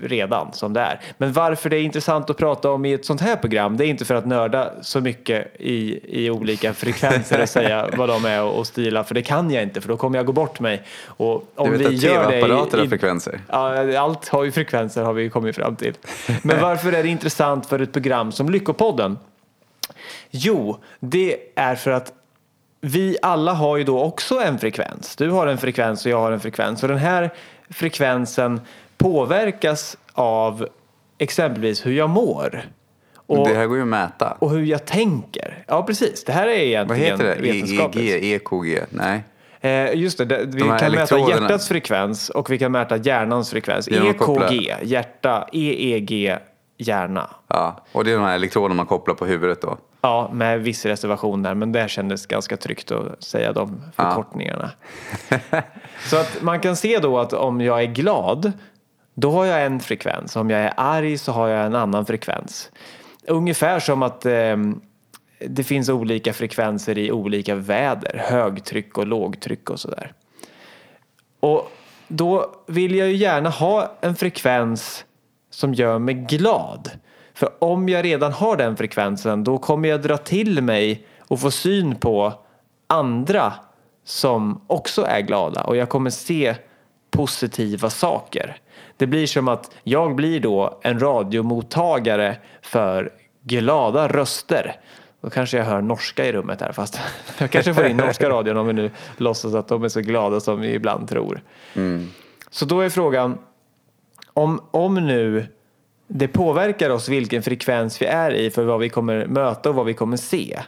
redan 0.00 0.52
som 0.52 0.72
det 0.72 0.80
är. 0.80 1.00
Men 1.18 1.32
varför 1.32 1.70
det 1.70 1.76
är 1.76 1.82
intressant 1.82 2.30
att 2.30 2.36
prata 2.36 2.70
om 2.70 2.84
i 2.84 2.92
ett 2.92 3.04
sånt 3.04 3.20
här 3.20 3.36
program 3.36 3.76
det 3.76 3.86
är 3.86 3.88
inte 3.88 4.04
för 4.04 4.14
att 4.14 4.26
nörda 4.26 4.72
så 4.82 5.00
mycket 5.00 5.52
i, 5.58 6.00
i 6.24 6.30
olika 6.30 6.74
frekvenser 6.74 7.42
och 7.42 7.48
säga 7.48 7.88
vad 7.96 8.08
de 8.08 8.24
är 8.24 8.42
och, 8.42 8.58
och 8.58 8.66
stila 8.66 9.04
för 9.04 9.14
det 9.14 9.22
kan 9.22 9.50
jag 9.50 9.62
inte 9.62 9.80
för 9.80 9.88
då 9.88 9.96
kommer 9.96 10.18
jag 10.18 10.26
gå 10.26 10.32
bort 10.32 10.60
mig. 10.60 10.82
Och 11.06 11.52
om 11.54 11.70
Du 11.70 11.76
vet 11.76 11.90
vi 11.90 11.94
att 11.94 12.00
tv-apparater 12.00 12.78
har 12.78 12.86
frekvenser? 12.86 13.40
Ja, 13.48 13.98
allt 13.98 14.28
har 14.28 14.44
ju 14.44 14.52
frekvenser 14.52 15.02
har 15.02 15.12
vi 15.12 15.30
kommit 15.30 15.56
fram 15.56 15.76
till. 15.76 15.94
Men 16.42 16.60
varför 16.60 16.92
är 16.92 17.02
det 17.02 17.08
intressant 17.08 17.66
för 17.66 17.78
ett 17.78 17.92
program 17.92 18.32
som 18.32 18.50
Lyckopodden? 18.50 19.18
Jo, 20.30 20.78
det 21.00 21.36
är 21.54 21.74
för 21.74 21.90
att 21.90 22.12
vi 22.80 23.16
alla 23.22 23.52
har 23.52 23.76
ju 23.76 23.84
då 23.84 24.02
också 24.02 24.40
en 24.40 24.58
frekvens. 24.58 25.16
Du 25.16 25.30
har 25.30 25.46
en 25.46 25.58
frekvens 25.58 26.06
och 26.06 26.12
jag 26.12 26.20
har 26.20 26.32
en 26.32 26.40
frekvens. 26.40 26.82
Och 26.82 26.88
den 26.88 26.98
här 26.98 27.30
frekvensen 27.70 28.60
påverkas 28.98 29.96
av 30.12 30.68
exempelvis 31.18 31.86
hur 31.86 31.92
jag 31.92 32.10
mår. 32.10 32.62
Och, 33.16 33.48
det 33.48 33.54
här 33.54 33.66
går 33.66 33.76
ju 33.76 33.82
att 33.82 33.88
mäta. 33.88 34.36
och 34.38 34.50
hur 34.50 34.64
jag 34.64 34.84
tänker. 34.84 35.64
Ja, 35.66 35.82
precis. 35.82 36.24
Det 36.24 36.32
här 36.32 36.46
är 36.46 36.84
Vad 36.84 36.98
egentligen 36.98 37.32
heter 37.34 37.42
det? 37.42 37.48
E 37.48 38.18
EEG. 38.18 38.34
EKG? 38.34 38.80
Nej. 38.90 39.24
Eh, 39.60 39.94
just 39.94 40.18
det, 40.18 40.24
det 40.24 40.46
vi 40.46 40.60
De 40.60 40.78
kan 40.78 40.92
mäta 40.92 41.18
hjärtats 41.18 41.68
frekvens 41.68 42.30
och 42.30 42.50
vi 42.50 42.58
kan 42.58 42.72
mäta 42.72 42.96
hjärnans 42.96 43.50
frekvens. 43.50 43.88
EKG, 43.88 44.74
hjärta, 44.82 45.48
EEG, 45.52 46.36
hjärna. 46.76 47.30
Ja, 47.48 47.84
och 47.92 48.04
det 48.04 48.10
är 48.10 48.14
de 48.14 48.24
här 48.24 48.34
elektroderna 48.34 48.74
man 48.74 48.86
kopplar 48.86 49.14
på 49.14 49.26
huvudet 49.26 49.62
då. 49.62 49.76
Ja, 50.00 50.30
med 50.32 50.60
viss 50.60 50.86
reservation 50.86 51.42
där, 51.42 51.54
men 51.54 51.72
det 51.72 51.90
kändes 51.90 52.26
ganska 52.26 52.56
tryggt 52.56 52.90
att 52.90 53.22
säga 53.22 53.52
de 53.52 53.82
förkortningarna. 53.96 54.70
Så 56.06 56.16
att 56.16 56.42
man 56.42 56.60
kan 56.60 56.76
se 56.76 56.98
då 56.98 57.18
att 57.18 57.32
om 57.32 57.60
jag 57.60 57.82
är 57.82 57.86
glad, 57.86 58.52
då 59.20 59.30
har 59.30 59.44
jag 59.44 59.64
en 59.64 59.80
frekvens. 59.80 60.36
Om 60.36 60.50
jag 60.50 60.60
är 60.60 60.72
arg 60.76 61.18
så 61.18 61.32
har 61.32 61.48
jag 61.48 61.66
en 61.66 61.74
annan 61.74 62.06
frekvens. 62.06 62.70
Ungefär 63.26 63.80
som 63.80 64.02
att 64.02 64.26
eh, 64.26 64.56
det 65.38 65.64
finns 65.64 65.88
olika 65.88 66.32
frekvenser 66.32 66.98
i 66.98 67.12
olika 67.12 67.54
väder, 67.54 68.22
högtryck 68.24 68.98
och 68.98 69.06
lågtryck 69.06 69.70
och 69.70 69.80
sådär. 69.80 70.12
Och 71.40 71.72
då 72.08 72.54
vill 72.66 72.94
jag 72.94 73.08
ju 73.08 73.16
gärna 73.16 73.50
ha 73.50 73.96
en 74.00 74.16
frekvens 74.16 75.04
som 75.50 75.74
gör 75.74 75.98
mig 75.98 76.14
glad. 76.14 76.90
För 77.34 77.50
om 77.58 77.88
jag 77.88 78.04
redan 78.04 78.32
har 78.32 78.56
den 78.56 78.76
frekvensen 78.76 79.44
då 79.44 79.58
kommer 79.58 79.88
jag 79.88 80.02
dra 80.02 80.16
till 80.16 80.62
mig 80.62 81.06
och 81.18 81.40
få 81.40 81.50
syn 81.50 81.96
på 81.96 82.32
andra 82.86 83.52
som 84.04 84.60
också 84.66 85.02
är 85.02 85.20
glada 85.20 85.62
och 85.62 85.76
jag 85.76 85.88
kommer 85.88 86.10
se 86.10 86.54
positiva 87.10 87.90
saker. 87.90 88.60
Det 88.98 89.06
blir 89.06 89.26
som 89.26 89.48
att 89.48 89.70
jag 89.82 90.14
blir 90.14 90.40
då 90.40 90.78
en 90.82 91.00
radiomottagare 91.00 92.36
för 92.62 93.12
glada 93.42 94.08
röster. 94.08 94.76
Då 95.20 95.30
kanske 95.30 95.56
jag 95.56 95.64
hör 95.64 95.80
norska 95.80 96.26
i 96.26 96.32
rummet 96.32 96.60
här 96.60 96.72
fast 96.72 97.00
jag 97.38 97.50
kanske 97.50 97.74
får 97.74 97.86
in 97.86 97.96
norska 97.96 98.30
radion 98.30 98.56
om 98.56 98.66
vi 98.66 98.72
nu 98.72 98.90
låtsas 99.16 99.54
att 99.54 99.68
de 99.68 99.84
är 99.84 99.88
så 99.88 100.00
glada 100.00 100.40
som 100.40 100.60
vi 100.60 100.72
ibland 100.72 101.08
tror. 101.08 101.40
Så 102.50 102.64
då 102.64 102.80
är 102.80 102.88
frågan 102.88 103.38
om, 104.32 104.60
om 104.70 104.94
nu 104.94 105.46
det 106.06 106.28
påverkar 106.28 106.90
oss 106.90 107.08
vilken 107.08 107.42
frekvens 107.42 108.02
vi 108.02 108.06
är 108.06 108.30
i 108.30 108.50
för 108.50 108.64
vad 108.64 108.80
vi 108.80 108.88
kommer 108.88 109.26
möta 109.26 109.68
och 109.68 109.74
vad 109.74 109.86
vi 109.86 109.94
kommer 109.94 110.16
se. 110.16 110.58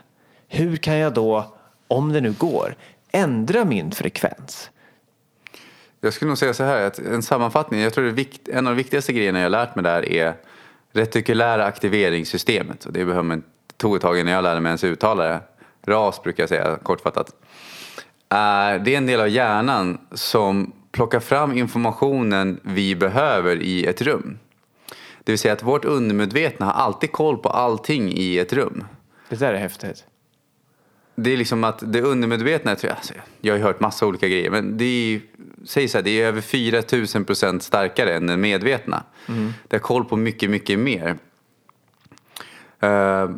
Hur 0.47 0.77
kan 0.77 0.97
jag 0.97 1.13
då, 1.13 1.55
om 1.87 2.13
det 2.13 2.21
nu 2.21 2.31
går, 2.31 2.75
ändra 3.11 3.65
min 3.65 3.91
frekvens? 3.91 4.69
Jag 6.01 6.13
skulle 6.13 6.29
nog 6.29 6.37
säga 6.37 6.53
så 6.53 6.63
här, 6.63 6.87
att 6.87 6.99
en 6.99 7.23
sammanfattning, 7.23 7.79
jag 7.79 7.93
tror 7.93 8.05
det 8.05 8.11
vikt, 8.11 8.47
en 8.47 8.67
av 8.67 8.73
de 8.73 8.77
viktigaste 8.77 9.13
grejerna 9.13 9.39
jag 9.39 9.45
har 9.45 9.49
lärt 9.49 9.75
mig 9.75 9.83
där 9.83 10.09
är 10.09 10.35
retikulära 10.91 11.65
aktiveringssystemet. 11.65 12.85
Och 12.85 12.93
det 12.93 13.05
behöver 13.05 13.23
man, 13.23 13.43
tog 13.77 13.95
ett 13.95 14.01
tag 14.01 14.19
innan 14.19 14.33
jag 14.33 14.43
lärde 14.43 14.59
mig 14.59 14.69
ens 14.69 14.83
uttala 14.83 15.23
det. 15.23 15.41
RAS 15.85 16.23
brukar 16.23 16.43
jag 16.43 16.49
säga 16.49 16.77
kortfattat. 16.83 17.35
Är, 18.29 18.79
det 18.79 18.93
är 18.93 18.97
en 18.97 19.05
del 19.05 19.19
av 19.19 19.29
hjärnan 19.29 19.97
som 20.11 20.71
plockar 20.91 21.19
fram 21.19 21.57
informationen 21.57 22.59
vi 22.63 22.95
behöver 22.95 23.61
i 23.61 23.85
ett 23.85 24.01
rum. 24.01 24.39
Det 25.23 25.31
vill 25.31 25.39
säga 25.39 25.53
att 25.53 25.63
vårt 25.63 25.85
undermedvetna 25.85 26.65
har 26.65 26.73
alltid 26.73 27.11
koll 27.11 27.37
på 27.37 27.49
allting 27.49 28.13
i 28.13 28.37
ett 28.37 28.53
rum. 28.53 28.83
Det 29.29 29.35
där 29.35 29.53
är 29.53 29.57
häftigt. 29.59 30.05
Det 31.15 31.33
är 31.33 31.37
liksom 31.37 31.63
att 31.63 31.83
det 31.93 32.01
undermedvetna, 32.01 32.75
jag, 32.81 32.91
alltså, 32.91 33.13
jag 33.41 33.53
har 33.53 33.57
ju 33.57 33.63
hört 33.63 33.79
massa 33.79 34.05
olika 34.05 34.27
grejer, 34.27 34.51
men 34.51 34.77
det 34.77 34.85
är, 34.85 35.21
säg 35.65 35.87
så 35.87 35.97
här, 35.97 36.03
det 36.03 36.21
är 36.21 36.27
över 36.27 36.41
4000 36.41 37.25
procent 37.25 37.63
starkare 37.63 38.13
än 38.15 38.27
den 38.27 38.41
medvetna. 38.41 39.03
Det 39.67 39.75
har 39.75 39.79
koll 39.79 40.05
på 40.05 40.15
mycket, 40.17 40.49
mycket 40.49 40.79
mer. 40.79 41.17
Eh, 42.79 43.29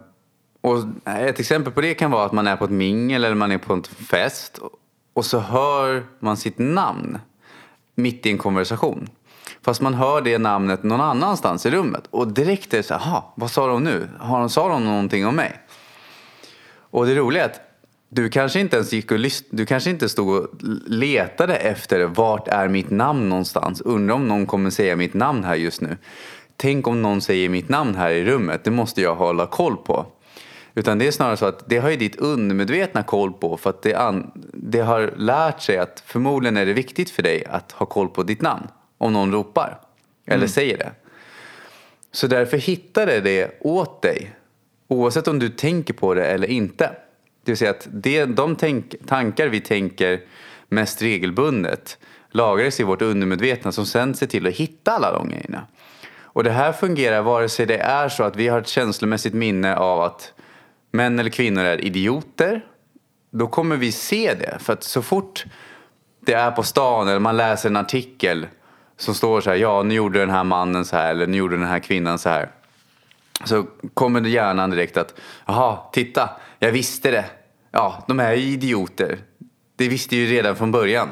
och 0.62 0.78
ett 1.06 1.40
exempel 1.40 1.74
på 1.74 1.82
det 1.82 1.94
kan 1.94 2.12
vara 2.12 2.26
att 2.26 2.32
man 2.32 2.48
är 2.48 2.56
på 2.56 2.66
ett 2.66 2.72
mingel 2.72 3.24
eller 3.24 3.36
man 3.36 3.52
är 3.52 3.58
på 3.58 3.74
en 3.74 3.84
fest 3.84 4.60
och 5.14 5.26
så 5.26 5.40
hör 5.40 6.06
man 6.20 6.38
sitt 6.38 6.58
namn 6.58 7.20
mitt 7.96 8.26
i 8.26 8.30
en 8.32 8.38
konversation. 8.38 9.10
Fast 9.62 9.82
man 9.82 9.94
hör 9.94 10.22
det 10.22 10.38
namnet 10.38 10.84
någon 10.84 11.02
annanstans 11.02 11.66
i 11.66 11.72
rummet. 11.72 12.04
Och 12.10 12.28
direkt 12.28 12.74
är 12.74 12.78
det 12.78 12.84
så 12.84 12.94
här, 12.94 13.02
"Aha, 13.02 13.34
vad 13.36 13.52
sa 13.52 13.68
de 13.68 13.84
nu? 13.84 14.10
Har 14.20 14.40
de, 14.40 14.50
sa 14.50 14.68
de 14.70 14.86
någonting 14.86 15.26
om 15.28 15.36
mig? 15.36 15.60
Och 16.76 17.06
det 17.06 17.16
roliga 17.16 17.44
är 17.44 17.50
att 17.50 17.62
du 18.14 18.30
kanske 18.30 18.60
inte 18.60 18.76
ens 18.76 18.94
gick 18.94 19.12
och 19.12 19.18
lyssn- 19.20 19.46
du 19.50 19.66
kanske 19.66 19.90
inte 19.90 20.10
stod 20.10 20.30
och 20.30 20.50
letade 20.88 21.56
efter 21.56 22.04
vart 22.06 22.48
är 22.48 22.68
mitt 22.68 22.90
namn 22.90 23.30
någonstans. 23.30 23.82
Undrar 23.82 24.16
om 24.16 24.28
någon 24.28 24.46
kommer 24.46 24.70
säga 24.70 24.96
mitt 24.96 25.14
namn 25.14 25.44
här 25.44 25.56
just 25.56 25.82
nu. 25.82 25.98
Tänk 26.58 26.88
om 26.88 27.02
någon 27.02 27.22
säger 27.22 27.50
mitt 27.50 27.70
namn 27.70 27.96
här 27.96 28.10
i 28.12 28.26
rummet. 28.26 28.64
Det 28.64 28.72
måste 28.72 29.02
jag 29.02 29.16
hålla 29.16 29.46
koll 29.48 29.78
på. 29.78 30.06
Utan 30.76 30.98
det 31.00 31.08
är 31.08 31.12
snarare 31.12 31.38
så 31.38 31.46
att 31.46 31.70
det 31.70 31.78
har 31.78 31.90
ju 31.90 31.96
ditt 31.96 32.16
undermedvetna 32.16 33.04
koll 33.04 33.34
på 33.34 33.58
för 33.58 33.70
att 33.70 33.82
det, 33.82 33.96
an- 33.96 34.32
det 34.54 34.80
har 34.80 35.14
lärt 35.18 35.62
sig 35.62 35.78
att 35.78 36.04
förmodligen 36.06 36.58
är 36.58 36.66
det 36.66 36.74
viktigt 36.74 37.10
för 37.10 37.24
dig 37.24 37.46
att 37.46 37.72
ha 37.72 37.86
koll 37.86 38.08
på 38.10 38.24
ditt 38.24 38.42
namn. 38.42 38.68
Om 38.98 39.14
någon 39.14 39.32
ropar 39.32 39.80
eller 40.26 40.48
säger 40.48 40.78
det. 40.78 40.92
Så 42.12 42.28
därför 42.28 42.58
hittar 42.58 43.06
det 43.06 43.20
det 43.22 43.58
åt 43.62 44.02
dig. 44.02 44.36
Oavsett 44.88 45.28
om 45.28 45.40
du 45.40 45.50
tänker 45.50 45.94
på 45.94 46.14
det 46.14 46.26
eller 46.26 46.48
inte. 46.48 46.90
Det 47.44 47.52
vill 47.52 47.58
säga 47.58 47.72
att 47.72 47.88
det, 47.92 48.26
de 48.26 48.56
tänk, 48.56 48.96
tankar 49.08 49.48
vi 49.48 49.60
tänker 49.60 50.22
mest 50.70 51.02
regelbundet 51.02 51.98
lagras 52.32 52.80
i 52.80 52.84
vårt 52.84 53.02
undermedvetna 53.02 53.72
som 53.72 53.86
sen 53.86 54.16
ser 54.16 54.28
till 54.28 54.48
att 54.48 54.54
hitta 54.54 54.92
alla 54.92 55.12
de 55.12 55.30
grejerna. 55.30 55.68
Och 56.22 56.44
det 56.44 56.52
här 56.52 56.72
fungerar 56.72 57.22
vare 57.22 57.50
sig 57.50 57.66
det 57.66 57.78
är 57.78 58.10
så 58.10 58.24
att 58.24 58.36
vi 58.36 58.48
har 58.48 58.60
ett 58.60 58.68
känslomässigt 58.68 59.34
minne 59.34 59.76
av 59.76 60.02
att 60.02 60.34
män 60.92 61.20
eller 61.20 61.30
kvinnor 61.30 61.64
är 61.64 61.86
idioter. 61.86 62.66
Då 63.32 63.48
kommer 63.48 63.78
vi 63.78 63.92
se 63.92 64.34
det. 64.34 64.58
För 64.60 64.74
att 64.74 64.84
så 64.84 65.02
fort 65.02 65.46
det 66.20 66.34
är 66.34 66.52
på 66.52 66.64
stan 66.64 67.08
eller 67.08 67.20
man 67.20 67.38
läser 67.38 67.70
en 67.70 67.78
artikel 67.78 68.48
som 68.98 69.16
står 69.16 69.42
så 69.42 69.50
här, 69.50 69.58
ja 69.58 69.84
nu 69.84 69.96
gjorde 69.96 70.20
den 70.20 70.30
här 70.30 70.44
mannen 70.44 70.86
så 70.86 70.96
här 70.96 71.12
eller 71.12 71.28
nu 71.28 71.38
gjorde 71.38 71.58
den 71.58 71.68
här 71.68 71.80
kvinnan 71.80 72.20
så 72.20 72.30
här. 72.30 72.50
Så 73.46 73.66
kommer 73.94 74.22
hjärnan 74.22 74.70
direkt 74.70 74.98
att, 74.98 75.14
jaha, 75.46 75.78
titta, 75.92 76.30
jag 76.60 76.72
visste 76.72 77.12
det. 77.12 77.26
Ja, 77.72 78.04
de 78.08 78.20
är 78.20 78.34
ju 78.34 78.44
idioter. 78.44 79.20
Det 79.76 79.88
visste 79.88 80.16
ju 80.16 80.26
redan 80.26 80.56
från 80.56 80.72
början. 80.72 81.10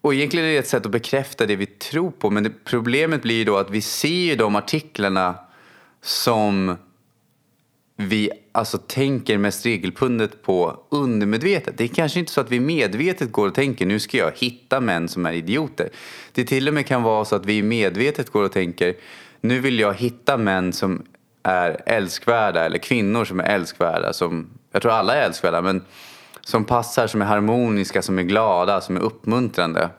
Och 0.00 0.14
egentligen 0.14 0.46
är 0.46 0.50
det 0.50 0.58
ett 0.58 0.68
sätt 0.68 0.86
att 0.86 0.92
bekräfta 0.92 1.46
det 1.46 1.56
vi 1.56 1.66
tror 1.66 2.10
på. 2.10 2.30
Men 2.30 2.42
det, 2.42 2.50
problemet 2.64 3.22
blir 3.22 3.34
ju 3.34 3.44
då 3.44 3.56
att 3.56 3.70
vi 3.70 3.80
ser 3.80 4.08
ju 4.08 4.36
de 4.36 4.56
artiklarna 4.56 5.34
som 6.02 6.76
vi 7.96 8.30
alltså 8.52 8.78
tänker 8.78 9.38
mest 9.38 9.66
regelbundet 9.66 10.42
på 10.42 10.80
undermedvetet. 10.88 11.78
Det 11.78 11.84
är 11.84 11.88
kanske 11.88 12.18
inte 12.18 12.32
så 12.32 12.40
att 12.40 12.50
vi 12.50 12.60
medvetet 12.60 13.32
går 13.32 13.48
och 13.48 13.54
tänker 13.54 13.86
nu 13.86 13.98
ska 13.98 14.18
jag 14.18 14.32
hitta 14.36 14.80
män 14.80 15.08
som 15.08 15.26
är 15.26 15.32
idioter. 15.32 15.88
Det 16.32 16.44
till 16.44 16.68
och 16.68 16.74
med 16.74 16.86
kan 16.86 17.02
vara 17.02 17.24
så 17.24 17.36
att 17.36 17.46
vi 17.46 17.62
medvetet 17.62 18.30
går 18.30 18.42
och 18.42 18.52
tänker 18.52 18.94
nu 19.48 19.60
vill 19.60 19.80
jag 19.80 19.94
hitta 19.94 20.36
män 20.36 20.72
som 20.72 21.02
är 21.42 21.82
älskvärda 21.86 22.64
eller 22.64 22.78
kvinnor 22.78 23.24
som 23.24 23.40
är 23.40 23.44
älskvärda. 23.44 24.12
Som, 24.12 24.50
jag 24.72 24.82
tror 24.82 24.92
alla 24.92 25.16
är 25.16 25.22
älskvärda 25.22 25.62
men 25.62 25.84
som 26.40 26.64
passar, 26.64 27.06
som 27.06 27.22
är 27.22 27.26
harmoniska, 27.26 28.02
som 28.02 28.18
är 28.18 28.22
glada, 28.22 28.80
som 28.80 28.96
är 28.96 29.00
uppmuntrande. 29.00 29.90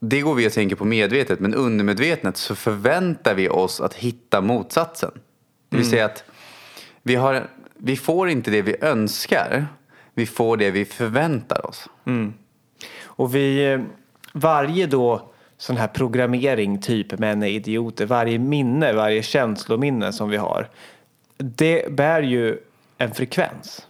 Det 0.00 0.20
går 0.20 0.34
vi 0.34 0.48
och 0.48 0.52
tänker 0.52 0.76
på 0.76 0.84
medvetet 0.84 1.40
men 1.40 1.54
undermedvetet 1.54 2.36
så 2.36 2.54
förväntar 2.54 3.34
vi 3.34 3.48
oss 3.48 3.80
att 3.80 3.94
hitta 3.94 4.40
motsatsen. 4.40 5.10
Det 5.68 5.76
vill 5.76 5.90
säga 5.90 6.04
att 6.04 6.24
vi, 7.02 7.14
har, 7.14 7.46
vi 7.76 7.96
får 7.96 8.28
inte 8.28 8.50
det 8.50 8.62
vi 8.62 8.76
önskar, 8.80 9.66
vi 10.14 10.26
får 10.26 10.56
det 10.56 10.70
vi 10.70 10.84
förväntar 10.84 11.66
oss. 11.66 11.88
Och 13.04 13.34
vi, 13.34 13.72
eh, 13.72 13.80
varje 14.32 14.86
då 14.86 15.30
sån 15.58 15.76
här 15.76 15.88
programmering, 15.88 16.80
typ 16.80 17.18
män 17.18 17.42
är 17.42 17.46
idioter, 17.46 18.06
varje 18.06 18.38
minne, 18.38 18.92
varje 18.92 19.22
känslominne 19.22 20.12
som 20.12 20.28
vi 20.28 20.36
har, 20.36 20.68
det 21.38 21.92
bär 21.92 22.22
ju 22.22 22.58
en 22.98 23.14
frekvens. 23.14 23.86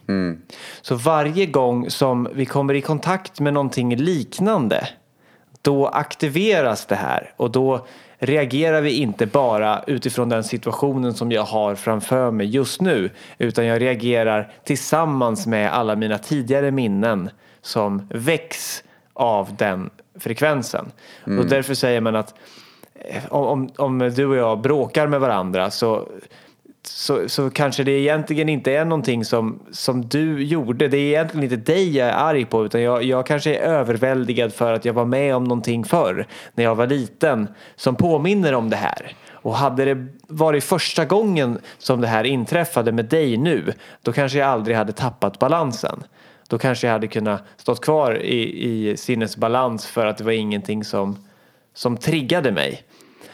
Så 0.81 0.95
varje 0.95 1.45
gång 1.45 1.89
som 1.89 2.27
vi 2.33 2.45
kommer 2.45 2.73
i 2.73 2.81
kontakt 2.81 3.39
med 3.39 3.53
någonting 3.53 3.95
liknande, 3.95 4.87
då 5.61 5.87
aktiveras 5.87 6.85
det 6.85 6.95
här. 6.95 7.33
Och 7.37 7.51
då 7.51 7.87
reagerar 8.17 8.81
vi 8.81 8.91
inte 8.91 9.25
bara 9.25 9.83
utifrån 9.87 10.29
den 10.29 10.43
situationen 10.43 11.13
som 11.13 11.31
jag 11.31 11.43
har 11.43 11.75
framför 11.75 12.31
mig 12.31 12.47
just 12.47 12.81
nu, 12.81 13.09
utan 13.37 13.65
jag 13.65 13.81
reagerar 13.81 14.51
tillsammans 14.63 15.47
med 15.47 15.73
alla 15.73 15.95
mina 15.95 16.17
tidigare 16.17 16.71
minnen 16.71 17.29
som 17.61 18.07
väcks 18.09 18.83
av 19.13 19.55
den 19.55 19.89
frekvensen. 20.19 20.91
Och 21.23 21.45
därför 21.45 21.73
säger 21.73 22.01
man 22.01 22.15
att 22.15 22.33
eh, 22.93 23.25
om, 23.29 23.69
om 23.77 23.99
du 23.99 24.25
och 24.25 24.35
jag 24.35 24.61
bråkar 24.61 25.07
med 25.07 25.19
varandra 25.19 25.71
så 25.71 26.07
så, 26.83 27.29
så 27.29 27.49
kanske 27.49 27.83
det 27.83 27.91
egentligen 27.91 28.49
inte 28.49 28.71
är 28.71 28.85
någonting 28.85 29.25
som, 29.25 29.59
som 29.71 30.05
du 30.05 30.43
gjorde. 30.43 30.87
Det 30.87 30.97
är 30.97 31.01
egentligen 31.01 31.43
inte 31.43 31.71
dig 31.71 31.97
jag 31.97 32.07
är 32.07 32.13
arg 32.13 32.45
på 32.45 32.65
utan 32.65 32.81
jag, 32.81 33.03
jag 33.03 33.25
kanske 33.25 33.55
är 33.55 33.59
överväldigad 33.59 34.53
för 34.53 34.73
att 34.73 34.85
jag 34.85 34.93
var 34.93 35.05
med 35.05 35.35
om 35.35 35.43
någonting 35.43 35.83
förr 35.83 36.27
när 36.53 36.63
jag 36.63 36.75
var 36.75 36.87
liten 36.87 37.47
som 37.75 37.95
påminner 37.95 38.53
om 38.53 38.69
det 38.69 38.75
här. 38.75 39.15
Och 39.31 39.55
hade 39.55 39.85
det 39.85 40.07
varit 40.27 40.63
första 40.63 41.05
gången 41.05 41.59
som 41.77 42.01
det 42.01 42.07
här 42.07 42.23
inträffade 42.23 42.91
med 42.91 43.05
dig 43.05 43.37
nu 43.37 43.73
då 44.01 44.11
kanske 44.11 44.37
jag 44.37 44.47
aldrig 44.47 44.77
hade 44.77 44.91
tappat 44.91 45.39
balansen 45.39 46.03
då 46.49 46.57
kanske 46.57 46.87
jag 46.87 46.91
hade 46.91 47.07
kunnat 47.07 47.43
stått 47.57 47.81
kvar 47.81 48.21
i, 48.21 48.65
i 48.69 48.97
sinnesbalans 48.97 49.85
för 49.85 50.05
att 50.05 50.17
det 50.17 50.23
var 50.23 50.31
ingenting 50.31 50.83
som, 50.83 51.17
som 51.73 51.97
triggade 51.97 52.51
mig. 52.51 52.83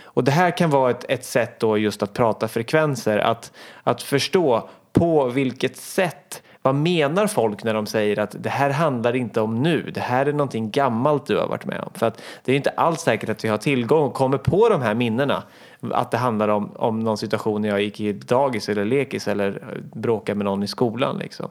Och 0.03 0.23
det 0.23 0.31
här 0.31 0.57
kan 0.57 0.69
vara 0.69 0.91
ett, 0.91 1.05
ett 1.09 1.25
sätt 1.25 1.59
då 1.59 1.77
just 1.77 2.03
att 2.03 2.13
prata 2.13 2.47
frekvenser, 2.47 3.17
att, 3.17 3.51
att 3.83 4.01
förstå 4.01 4.69
på 4.93 5.25
vilket 5.25 5.77
sätt 5.77 6.41
vad 6.61 6.75
menar 6.75 7.27
folk 7.27 7.63
när 7.63 7.73
de 7.73 7.85
säger 7.85 8.19
att 8.19 8.35
det 8.39 8.49
här 8.49 8.69
handlar 8.69 9.15
inte 9.15 9.41
om 9.41 9.63
nu, 9.63 9.91
det 9.93 10.01
här 10.01 10.25
är 10.25 10.31
någonting 10.31 10.71
gammalt 10.71 11.25
du 11.25 11.37
har 11.37 11.47
varit 11.47 11.65
med 11.65 11.79
om? 11.79 11.91
För 11.93 12.05
att 12.05 12.21
det 12.43 12.51
är 12.51 12.55
inte 12.55 12.69
alls 12.69 13.01
säkert 13.01 13.29
att 13.29 13.43
vi 13.43 13.49
har 13.49 13.57
tillgång 13.57 14.03
och 14.03 14.13
kommer 14.13 14.37
på 14.37 14.69
de 14.69 14.81
här 14.81 14.95
minnena. 14.95 15.43
Att 15.91 16.11
det 16.11 16.17
handlar 16.17 16.47
om, 16.47 16.71
om 16.75 16.99
någon 16.99 17.17
situation 17.17 17.61
när 17.61 17.69
jag 17.69 17.81
gick 17.81 17.99
i 17.99 18.13
dagis 18.13 18.69
eller 18.69 18.85
lekis 18.85 19.27
eller 19.27 19.77
bråkade 19.93 20.37
med 20.37 20.45
någon 20.45 20.63
i 20.63 20.67
skolan. 20.67 21.17
Liksom. 21.17 21.49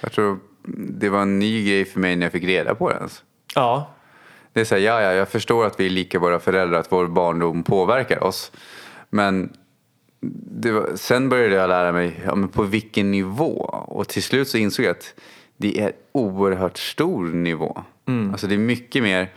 Jag 0.00 0.12
tror 0.12 0.38
det 0.76 1.08
var 1.08 1.22
en 1.22 1.38
ny 1.38 1.66
grej 1.66 1.84
för 1.84 2.00
mig 2.00 2.16
när 2.16 2.26
jag 2.26 2.32
fick 2.32 2.44
reda 2.44 2.74
på 2.74 2.88
det 2.88 2.94
ens. 2.94 3.22
Ja. 3.54 3.94
Det 4.52 4.60
är 4.60 4.64
så 4.64 4.74
här, 4.74 4.82
ja, 4.82 5.02
ja, 5.02 5.12
jag 5.12 5.28
förstår 5.28 5.66
att 5.66 5.80
vi 5.80 5.86
är 5.86 5.90
lika 5.90 6.18
våra 6.18 6.38
föräldrar, 6.38 6.78
att 6.78 6.92
vår 6.92 7.06
barndom 7.06 7.62
påverkar 7.62 8.24
oss. 8.24 8.52
Men 9.10 9.52
var, 10.72 10.96
sen 10.96 11.28
började 11.28 11.54
jag 11.54 11.68
lära 11.68 11.92
mig 11.92 12.20
ja, 12.26 12.34
men 12.34 12.48
på 12.48 12.62
vilken 12.62 13.10
nivå. 13.10 13.54
Och 13.88 14.08
till 14.08 14.22
slut 14.22 14.48
så 14.48 14.58
insåg 14.58 14.84
jag 14.84 14.90
att 14.90 15.14
det 15.56 15.80
är 15.80 15.92
oerhört 16.12 16.78
stor 16.78 17.24
nivå. 17.24 17.82
Mm. 18.06 18.30
Alltså 18.30 18.46
det 18.46 18.54
är 18.54 18.58
mycket 18.58 19.02
mer. 19.02 19.32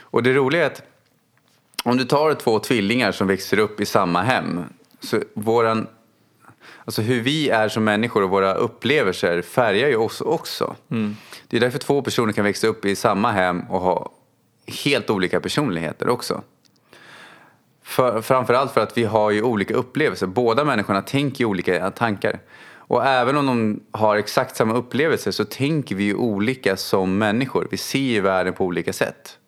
Och 0.00 0.22
det 0.22 0.32
roliga 0.32 0.62
är 0.62 0.66
att 0.66 0.82
om 1.84 1.96
du 1.96 2.04
tar 2.04 2.34
två 2.34 2.58
tvillingar 2.58 3.12
som 3.12 3.26
växer 3.26 3.58
upp 3.58 3.80
i 3.80 3.86
samma 3.86 4.22
hem. 4.22 4.64
Så 5.00 5.22
våran, 5.34 5.86
alltså 6.84 7.02
hur 7.02 7.20
vi 7.20 7.50
är 7.50 7.68
som 7.68 7.84
människor 7.84 8.22
och 8.22 8.30
våra 8.30 8.54
upplevelser 8.54 9.42
färgar 9.42 9.88
ju 9.88 9.96
oss 9.96 10.20
också. 10.20 10.76
Mm. 10.90 11.16
Det 11.48 11.56
är 11.56 11.60
därför 11.60 11.78
två 11.78 12.02
personer 12.02 12.32
kan 12.32 12.44
växa 12.44 12.66
upp 12.66 12.84
i 12.84 12.96
samma 12.96 13.32
hem 13.32 13.60
och 13.70 13.80
ha 13.80 14.12
helt 14.84 15.10
olika 15.10 15.40
personligheter 15.40 16.08
också. 16.08 16.42
För, 17.82 18.22
framförallt 18.22 18.72
för 18.72 18.80
att 18.80 18.98
vi 18.98 19.04
har 19.04 19.30
ju 19.30 19.42
olika 19.42 19.74
upplevelser. 19.74 20.26
Båda 20.26 20.64
människorna 20.64 21.02
tänker 21.02 21.44
olika 21.44 21.90
tankar. 21.90 22.40
Och 22.86 23.06
även 23.06 23.36
om 23.36 23.46
de 23.46 23.80
har 23.90 24.16
exakt 24.16 24.56
samma 24.56 24.74
upplevelser 24.74 25.30
så 25.30 25.44
tänker 25.44 25.94
vi 25.94 26.04
ju 26.04 26.14
olika 26.14 26.76
som 26.76 27.18
människor. 27.18 27.68
Vi 27.70 27.76
ser 27.76 27.98
ju 27.98 28.20
världen 28.20 28.54
på 28.54 28.64
olika 28.64 28.92
sätt. 28.92 29.38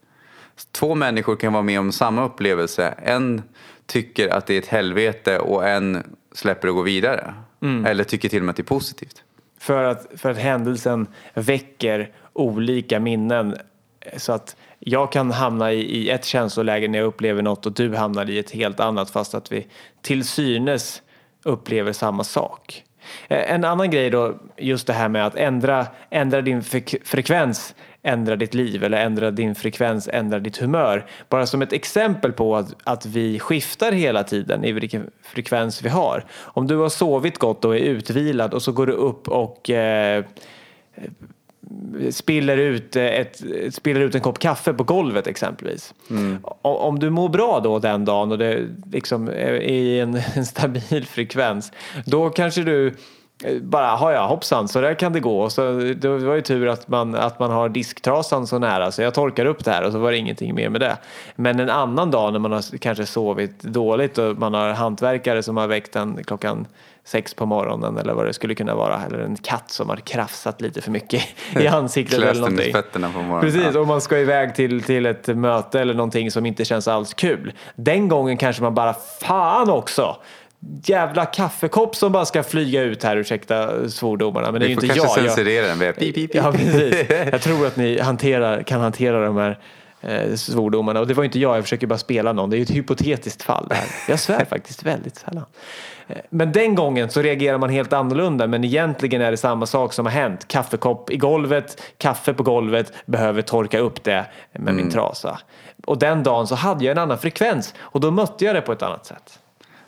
Två 0.73 0.95
människor 0.95 1.37
kan 1.37 1.53
vara 1.53 1.63
med 1.63 1.81
om 1.81 1.93
samma 1.93 2.25
upplevelse. 2.25 2.95
En 3.03 3.43
tycker 3.87 4.29
att 4.29 4.47
det 4.47 4.55
är 4.55 4.59
ett 4.59 4.67
helvete 4.67 5.39
och 5.39 5.69
en 5.69 6.17
släpper 6.37 6.69
och 6.69 6.75
går 6.75 6.83
vidare. 6.83 7.35
Mm. 7.63 7.87
Eller 7.87 8.05
tycker 8.05 8.29
till 8.29 8.39
och 8.39 8.45
med 8.45 8.51
att 8.51 8.57
det 8.57 8.63
är 8.63 8.65
positivt. 8.65 9.23
För 9.59 9.85
att, 9.85 10.07
för 10.17 10.31
att 10.31 10.39
händelsen 10.39 11.07
väcker 11.35 12.11
olika 12.33 13.01
minnen. 13.01 13.57
Så 14.17 14.33
att 14.33 14.57
jag 14.79 15.13
kan 15.13 15.31
hamna 15.31 15.73
i, 15.73 15.81
i 15.81 16.11
ett 16.11 16.25
känsloläge 16.25 16.89
när 16.89 16.99
jag 16.99 17.07
upplever 17.07 17.43
något 17.43 17.67
och 17.67 17.73
du 17.73 17.95
hamnar 17.95 18.31
i 18.31 18.39
ett 18.39 18.51
helt 18.51 18.81
annat 18.81 19.11
fast 19.11 19.35
att 19.35 19.53
vi 19.53 19.67
till 20.03 20.25
synes 20.25 21.03
upplever 21.45 21.93
samma 21.93 22.25
sak. 22.25 22.85
Eh, 23.29 23.53
en 23.53 23.65
annan 23.65 23.91
grej 23.91 24.11
då, 24.11 24.35
just 24.57 24.87
det 24.87 24.93
här 24.93 25.09
med 25.09 25.27
att 25.27 25.37
ändra, 25.37 25.87
ändra 26.11 26.41
din 26.41 26.63
frekvens 27.05 27.75
ändra 28.07 28.37
ditt 28.37 28.55
liv 28.55 28.85
eller 28.85 28.99
ändra 28.99 29.31
din 29.31 29.55
frekvens, 29.55 30.09
ändra 30.13 30.39
ditt 30.39 30.57
humör. 30.57 31.07
Bara 31.29 31.47
som 31.47 31.63
ett 31.63 31.73
exempel 31.73 32.33
på 32.33 32.57
att, 32.57 32.75
att 32.85 33.07
vi 33.07 33.39
skiftar 33.39 33.93
hela 33.93 34.25
tiden 34.25 34.65
i 34.65 34.73
vilken 34.73 35.11
frekvens 35.23 35.83
vi 35.83 35.89
har. 35.89 36.25
Om 36.39 36.67
du 36.67 36.77
har 36.77 36.89
sovit 36.89 37.39
gott 37.39 37.65
och 37.65 37.77
är 37.77 37.81
utvilad 37.81 38.55
och 38.55 38.63
så 38.63 38.73
går 38.73 38.87
du 38.87 38.93
upp 38.93 39.29
och 39.29 39.71
eh, 39.71 40.25
spiller 42.11 42.57
ut, 42.57 42.97
ett, 42.97 43.43
spiller 43.71 44.01
ut 44.01 44.15
en 44.15 44.21
kopp 44.21 44.39
kaffe 44.39 44.73
på 44.73 44.85
golvet 44.85 45.27
exempelvis. 45.27 45.95
Mm. 46.11 46.39
Om 46.63 46.99
du 46.99 47.11
mår 47.11 47.29
bra 47.29 47.61
då 47.61 47.79
den 47.79 48.05
dagen 48.05 48.33
och 48.33 48.39
det 48.39 48.67
liksom 48.93 49.29
är 49.29 49.53
i 49.53 50.01
en, 50.01 50.15
en 50.35 50.47
stabil 50.47 51.07
frekvens, 51.07 51.73
då 52.05 52.31
kanske 52.31 52.63
du 52.63 52.95
bara, 53.63 53.97
ha 53.97 54.13
ja 54.13 54.27
hoppsan 54.27 54.69
så 54.69 54.81
där 54.81 54.95
kan 54.95 55.13
det 55.13 55.21
gå. 55.21 55.51
Så 55.51 55.73
det 55.97 56.09
var 56.09 56.35
ju 56.35 56.41
tur 56.41 56.69
att 56.69 56.89
man, 56.89 57.15
att 57.15 57.39
man 57.39 57.51
har 57.51 57.69
disktrasan 57.69 58.47
så 58.47 58.59
nära 58.59 58.93
så 58.93 59.03
jag 59.03 59.15
torkar 59.15 59.47
upp 59.47 59.65
det 59.65 59.71
här 59.71 59.85
och 59.85 59.93
så 59.93 59.99
var 59.99 60.11
det 60.11 60.19
ingenting 60.19 60.55
mer 60.55 60.69
med 60.69 60.81
det. 60.81 60.97
Men 61.37 61.61
en 61.61 61.71
annan 61.71 62.11
dag 62.11 62.33
när 62.33 62.39
man 62.39 62.53
har 62.53 62.79
kanske 62.79 63.07
sovit 63.07 63.63
dåligt 63.63 64.19
och 64.19 64.39
man 64.39 64.55
har 64.55 64.71
hantverkare 64.71 65.43
som 65.43 65.57
har 65.57 65.67
väckt 65.67 65.97
en 65.97 66.25
klockan 66.25 66.67
sex 67.07 67.35
på 67.35 67.47
morgonen 67.47 67.99
eller 67.99 68.15
vad 68.15 68.27
det 68.27 68.33
skulle 68.33 68.55
kunna 68.55 68.75
vara. 68.75 69.03
Eller 69.07 69.19
en 69.19 69.37
katt 69.37 69.71
som 69.71 69.89
har 69.89 69.97
krafsat 69.97 70.61
lite 70.61 70.81
för 70.81 70.91
mycket 70.91 71.23
i 71.61 71.67
ansiktet 71.67 72.19
eller 72.19 72.35
någonting. 72.35 72.73
fötterna 72.73 73.11
på 73.13 73.19
morgonen. 73.19 73.53
Precis, 73.53 73.77
och 73.77 73.87
man 73.87 74.01
ska 74.01 74.19
iväg 74.19 74.55
till, 74.55 74.83
till 74.83 75.07
ett 75.07 75.27
möte 75.27 75.81
eller 75.81 75.95
någonting 75.95 76.31
som 76.31 76.47
inte 76.47 76.65
känns 76.65 76.89
alls 76.89 77.15
kul. 77.15 77.53
Den 77.75 78.09
gången 78.09 78.37
kanske 78.37 78.63
man 78.63 78.75
bara, 78.75 78.95
fan 79.21 79.71
också! 79.71 80.17
jävla 80.85 81.27
kaffekopp 81.27 81.97
som 81.97 82.13
bara 82.13 82.25
ska 82.25 82.43
flyga 82.43 82.83
ut 82.83 83.05
här, 83.05 83.17
ursäkta 83.17 83.89
svordomarna. 83.89 84.53
Men 84.53 84.61
det 84.61 84.67
är 84.67 84.69
ju 84.69 84.75
inte 84.75 84.87
jag. 84.87 84.95
Vi 84.95 85.01
får 85.01 85.07
kanske 85.07 85.29
censurera 85.29 85.67
den. 85.67 85.79
Pip, 85.79 85.97
pip, 85.99 86.15
pip. 86.15 86.35
Ja, 86.35 86.53
precis. 86.53 87.11
Jag 87.33 87.43
tror 87.43 87.67
att 87.67 87.77
ni 87.77 88.01
hanterar, 88.01 88.63
kan 88.63 88.81
hantera 88.81 89.25
de 89.27 89.37
här 89.37 89.59
eh, 90.07 90.35
svordomarna. 90.35 91.01
Och 91.01 91.07
det 91.07 91.15
var 91.15 91.25
inte 91.25 91.39
jag, 91.39 91.57
jag 91.57 91.65
försöker 91.65 91.87
bara 91.87 91.99
spela 91.99 92.33
någon. 92.33 92.51
Det 92.51 92.57
är 92.57 92.59
ju 92.59 92.63
ett 92.63 92.71
hypotetiskt 92.71 93.43
fall. 93.43 93.67
Det 93.69 93.75
här. 93.75 93.89
Jag 94.09 94.21
svär 94.21 94.45
faktiskt 94.51 94.83
väldigt 94.83 95.17
sällan. 95.17 95.45
Eh, 96.09 96.17
men 96.31 96.53
den 96.53 96.75
gången 96.75 97.11
så 97.11 97.23
reagerar 97.23 97.59
man 97.59 97.71
helt 97.71 97.93
annorlunda 97.93 98.47
men 98.47 98.65
egentligen 98.65 99.21
är 99.21 99.31
det 99.31 99.37
samma 99.37 99.67
sak 99.67 99.93
som 99.93 100.07
har 100.07 100.13
hänt. 100.13 100.49
Kaffekopp 100.49 101.11
i 101.11 101.17
golvet, 101.17 101.83
kaffe 101.99 102.35
på 102.35 102.43
golvet, 102.43 102.93
behöver 103.07 103.43
torka 103.43 103.79
upp 103.79 104.05
det 104.05 104.27
med 104.53 104.63
mm. 104.63 104.77
min 104.77 104.91
trasa. 104.91 105.39
Och 105.87 105.99
den 105.99 106.23
dagen 106.23 106.47
så 106.47 106.55
hade 106.55 106.85
jag 106.85 106.93
en 106.93 106.99
annan 106.99 107.19
frekvens 107.19 107.75
och 107.79 108.01
då 108.01 108.11
mötte 108.11 108.45
jag 108.45 108.55
det 108.55 108.61
på 108.61 108.73
ett 108.73 108.83
annat 108.83 109.07
sätt. 109.07 109.39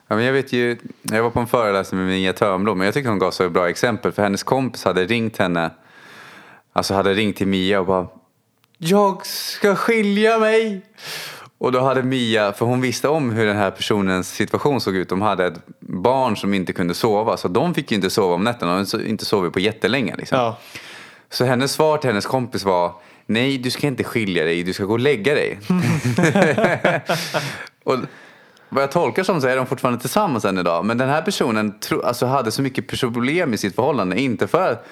Ja, 0.08 0.16
men 0.16 0.24
jag, 0.24 0.32
vet 0.32 0.52
ju, 0.52 0.76
jag 1.02 1.22
var 1.22 1.30
på 1.30 1.40
en 1.40 1.46
föreläsning 1.46 2.00
med 2.00 2.08
Mia 2.08 2.32
Törnblom 2.32 2.80
och 2.80 2.86
jag 2.86 2.94
tyckte 2.94 3.10
hon 3.10 3.18
gav 3.18 3.30
så 3.30 3.44
ett 3.44 3.52
bra 3.52 3.68
exempel 3.68 4.12
för 4.12 4.22
hennes 4.22 4.42
kompis 4.42 4.84
hade 4.84 5.04
ringt 5.04 5.36
henne, 5.36 5.70
alltså 6.72 6.94
hade 6.94 7.14
ringt 7.14 7.36
till 7.36 7.46
Mia 7.46 7.80
och 7.80 7.86
bara 7.86 8.06
Jag 8.78 9.26
ska 9.26 9.74
skilja 9.74 10.38
mig! 10.38 10.82
Och 11.58 11.72
då 11.72 11.80
hade 11.80 12.02
Mia, 12.02 12.52
för 12.52 12.66
hon 12.66 12.80
visste 12.80 13.08
om 13.08 13.30
hur 13.30 13.46
den 13.46 13.56
här 13.56 13.70
personens 13.70 14.28
situation 14.34 14.80
såg 14.80 14.96
ut. 14.96 15.08
De 15.08 15.22
hade 15.22 15.46
ett 15.46 15.60
barn 15.80 16.36
som 16.36 16.54
inte 16.54 16.72
kunde 16.72 16.94
sova 16.94 17.36
så 17.36 17.48
de 17.48 17.74
fick 17.74 17.90
ju 17.90 17.94
inte 17.96 18.10
sova 18.10 18.34
om 18.34 18.44
nätterna. 18.44 18.72
De 18.72 18.86
hade 18.92 19.08
inte 19.08 19.24
sovit 19.24 19.52
på 19.52 19.60
jättelänge. 19.60 20.16
Liksom. 20.16 20.38
Ja. 20.38 20.58
Så 21.30 21.44
hennes 21.44 21.72
svar 21.72 21.98
till 21.98 22.10
hennes 22.10 22.26
kompis 22.26 22.64
var 22.64 22.92
Nej, 23.26 23.58
du 23.58 23.70
ska 23.70 23.86
inte 23.86 24.04
skilja 24.04 24.44
dig, 24.44 24.62
du 24.62 24.72
ska 24.72 24.84
gå 24.84 24.92
och 24.92 25.00
lägga 25.00 25.34
dig. 25.34 25.58
och 27.84 27.98
vad 28.68 28.82
jag 28.82 28.92
tolkar 28.92 29.22
som 29.24 29.40
så 29.40 29.46
är 29.46 29.56
de 29.56 29.66
fortfarande 29.66 30.00
tillsammans 30.00 30.44
än 30.44 30.58
idag. 30.58 30.84
Men 30.84 30.98
den 30.98 31.08
här 31.08 31.22
personen 31.22 31.80
tro, 31.80 32.02
alltså 32.02 32.26
hade 32.26 32.50
så 32.50 32.62
mycket 32.62 33.00
problem 33.00 33.54
i 33.54 33.58
sitt 33.58 33.74
förhållande. 33.74 34.20
Inte 34.20 34.46
för 34.46 34.72
att 34.72 34.86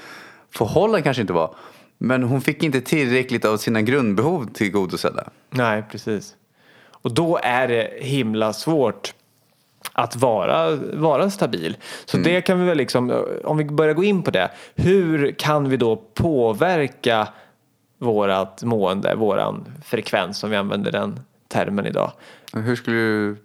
förhållanden 0.51 1.03
kanske 1.03 1.21
inte 1.21 1.33
var. 1.33 1.55
Men 1.99 2.23
hon 2.23 2.41
fick 2.41 2.63
inte 2.63 2.81
tillräckligt 2.81 3.45
av 3.45 3.57
sina 3.57 3.83
grundbehov 3.83 4.47
tillgodosedda. 4.53 5.29
Nej, 5.51 5.85
precis. 5.91 6.35
Och 6.91 7.15
då 7.15 7.39
är 7.43 7.69
det 7.69 7.91
himla 8.01 8.53
svårt 8.53 9.15
att 9.93 10.17
vara, 10.17 10.77
vara 10.77 11.31
stabil. 11.31 11.77
Så 12.05 12.17
mm. 12.17 12.25
det 12.33 12.41
kan 12.41 12.61
vi 12.61 12.67
väl 12.67 12.77
liksom, 12.77 13.25
om 13.45 13.57
vi 13.57 13.65
börjar 13.65 13.95
gå 13.95 14.05
in 14.05 14.23
på 14.23 14.31
det. 14.31 14.51
Hur 14.75 15.33
kan 15.33 15.69
vi 15.69 15.77
då 15.77 15.97
påverka 15.97 17.29
vårat 17.99 18.63
mående, 18.63 19.15
våran 19.15 19.65
frekvens 19.85 20.45
om 20.45 20.51
vi 20.51 20.57
använder 20.57 20.93
den 20.93 21.21
termen 21.49 21.87
idag. 21.87 22.13
Hur 22.53 22.77
skulle 22.77 22.97
du... 22.97 23.37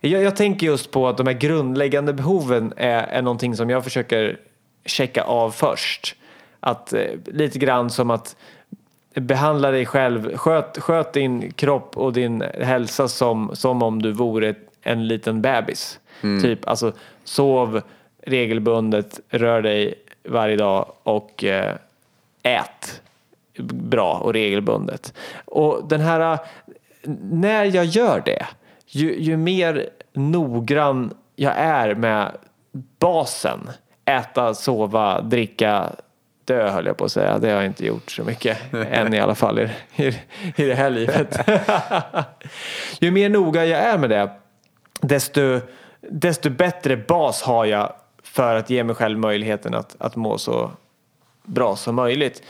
Jag, 0.00 0.22
jag 0.22 0.36
tänker 0.36 0.66
just 0.66 0.90
på 0.90 1.08
att 1.08 1.16
de 1.16 1.26
här 1.26 1.34
grundläggande 1.34 2.12
behoven 2.12 2.72
är, 2.76 3.02
är 3.02 3.22
någonting 3.22 3.56
som 3.56 3.70
jag 3.70 3.84
försöker 3.84 4.38
checka 4.84 5.22
av 5.22 5.50
först. 5.50 6.16
Att 6.60 6.92
eh, 6.92 7.04
lite 7.24 7.58
grann 7.58 7.90
som 7.90 8.10
att 8.10 8.36
behandla 9.14 9.70
dig 9.70 9.86
själv, 9.86 10.36
sköt, 10.36 10.78
sköt 10.78 11.12
din 11.12 11.52
kropp 11.52 11.96
och 11.96 12.12
din 12.12 12.44
hälsa 12.60 13.08
som, 13.08 13.50
som 13.52 13.82
om 13.82 14.02
du 14.02 14.12
vore 14.12 14.54
en 14.82 15.08
liten 15.08 15.42
bebis. 15.42 16.00
Mm. 16.20 16.42
Typ, 16.42 16.68
alltså 16.68 16.92
sov 17.24 17.82
regelbundet, 18.22 19.20
rör 19.28 19.62
dig 19.62 19.94
varje 20.28 20.56
dag 20.56 20.92
och 21.02 21.44
eh, 21.44 21.74
ät 22.42 23.02
bra 23.62 24.14
och 24.14 24.32
regelbundet. 24.32 25.14
Och 25.44 25.88
den 25.88 26.00
här 26.00 26.38
när 27.30 27.64
jag 27.64 27.84
gör 27.84 28.22
det, 28.24 28.46
ju, 28.86 29.20
ju 29.20 29.36
mer 29.36 29.88
noggrann 30.12 31.14
jag 31.36 31.54
är 31.56 31.94
med 31.94 32.32
basen, 32.98 33.70
äta, 34.04 34.54
sova, 34.54 35.20
dricka, 35.20 35.92
dö 36.50 36.70
höll 36.70 36.86
jag 36.86 36.96
på 36.96 37.04
att 37.04 37.12
säga. 37.12 37.38
Det 37.38 37.48
har 37.48 37.54
jag 37.54 37.66
inte 37.66 37.86
gjort 37.86 38.10
så 38.10 38.24
mycket 38.24 38.58
än 38.72 39.14
i 39.14 39.20
alla 39.20 39.34
fall 39.34 39.58
i, 39.58 39.68
i, 39.96 40.06
i 40.56 40.64
det 40.64 40.74
här 40.74 40.90
livet. 40.90 41.38
ju 43.00 43.10
mer 43.10 43.28
noga 43.28 43.64
jag 43.64 43.80
är 43.80 43.98
med 43.98 44.10
det, 44.10 44.30
desto, 45.00 45.60
desto 46.00 46.50
bättre 46.50 46.96
bas 46.96 47.42
har 47.42 47.64
jag 47.64 47.92
för 48.22 48.56
att 48.56 48.70
ge 48.70 48.84
mig 48.84 48.94
själv 48.94 49.18
möjligheten 49.18 49.74
att, 49.74 49.96
att 49.98 50.16
må 50.16 50.38
så 50.38 50.70
bra 51.42 51.76
som 51.76 51.94
möjligt. 51.94 52.42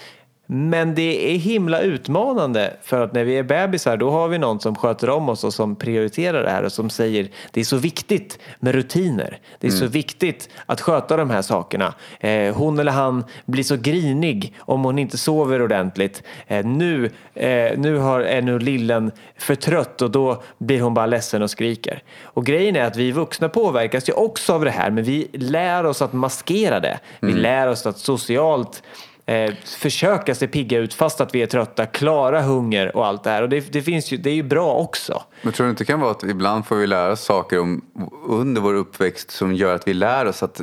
Men 0.52 0.94
det 0.94 1.34
är 1.34 1.38
himla 1.38 1.80
utmanande 1.80 2.76
för 2.82 3.00
att 3.00 3.12
när 3.12 3.24
vi 3.24 3.38
är 3.38 3.42
bebisar 3.42 3.96
då 3.96 4.10
har 4.10 4.28
vi 4.28 4.38
någon 4.38 4.60
som 4.60 4.74
sköter 4.74 5.10
om 5.10 5.28
oss 5.28 5.44
och 5.44 5.54
som 5.54 5.76
prioriterar 5.76 6.42
det 6.42 6.50
här 6.50 6.62
och 6.62 6.72
som 6.72 6.90
säger 6.90 7.28
det 7.50 7.60
är 7.60 7.64
så 7.64 7.76
viktigt 7.76 8.38
med 8.60 8.74
rutiner. 8.74 9.38
Det 9.58 9.66
är 9.66 9.70
så 9.70 9.86
viktigt 9.86 10.48
att 10.66 10.80
sköta 10.80 11.16
de 11.16 11.30
här 11.30 11.42
sakerna. 11.42 11.94
Eh, 12.20 12.54
hon 12.54 12.78
eller 12.78 12.92
han 12.92 13.24
blir 13.46 13.64
så 13.64 13.76
grinig 13.76 14.54
om 14.58 14.84
hon 14.84 14.98
inte 14.98 15.18
sover 15.18 15.62
ordentligt. 15.62 16.22
Eh, 16.46 16.66
nu, 16.66 17.10
eh, 17.34 17.78
nu 17.78 17.96
har, 17.96 18.20
är 18.20 18.42
nu 18.42 18.58
lillen 18.58 19.12
för 19.38 19.54
trött 19.54 20.02
och 20.02 20.10
då 20.10 20.42
blir 20.58 20.80
hon 20.80 20.94
bara 20.94 21.06
ledsen 21.06 21.42
och 21.42 21.50
skriker. 21.50 22.02
Och 22.22 22.46
grejen 22.46 22.76
är 22.76 22.84
att 22.84 22.96
vi 22.96 23.12
vuxna 23.12 23.48
påverkas 23.48 24.08
ju 24.08 24.12
också 24.12 24.52
av 24.52 24.64
det 24.64 24.70
här 24.70 24.90
men 24.90 25.04
vi 25.04 25.28
lär 25.32 25.86
oss 25.86 26.02
att 26.02 26.12
maskera 26.12 26.80
det. 26.80 26.98
Vi 27.20 27.32
lär 27.32 27.66
oss 27.66 27.86
att 27.86 27.98
socialt 27.98 28.82
eh, 29.30 29.54
försöka 29.64 30.34
se 30.34 30.46
pigga 30.46 30.78
ut 30.78 30.94
fast 30.94 31.20
att 31.20 31.34
vi 31.34 31.42
är 31.42 31.46
trötta, 31.46 31.86
klara 31.86 32.42
hunger 32.42 32.96
och 32.96 33.06
allt 33.06 33.24
det 33.24 33.30
här. 33.30 33.42
Och 33.42 33.48
det, 33.48 33.72
det, 33.72 33.82
finns 33.82 34.12
ju, 34.12 34.16
det 34.16 34.30
är 34.30 34.34
ju 34.34 34.42
bra 34.42 34.74
också. 34.74 35.22
Men 35.42 35.52
tror 35.52 35.64
du 35.66 35.70
inte 35.70 35.84
det 35.84 35.86
kan 35.86 36.00
vara 36.00 36.10
att 36.10 36.22
ibland 36.22 36.66
får 36.66 36.76
vi 36.76 36.86
lära 36.86 37.12
oss 37.12 37.20
saker 37.20 37.60
om, 37.60 37.84
under 38.28 38.60
vår 38.60 38.74
uppväxt 38.74 39.30
som 39.30 39.54
gör 39.54 39.74
att 39.74 39.88
vi 39.88 39.94
lär 39.94 40.26
oss 40.26 40.42
att 40.42 40.60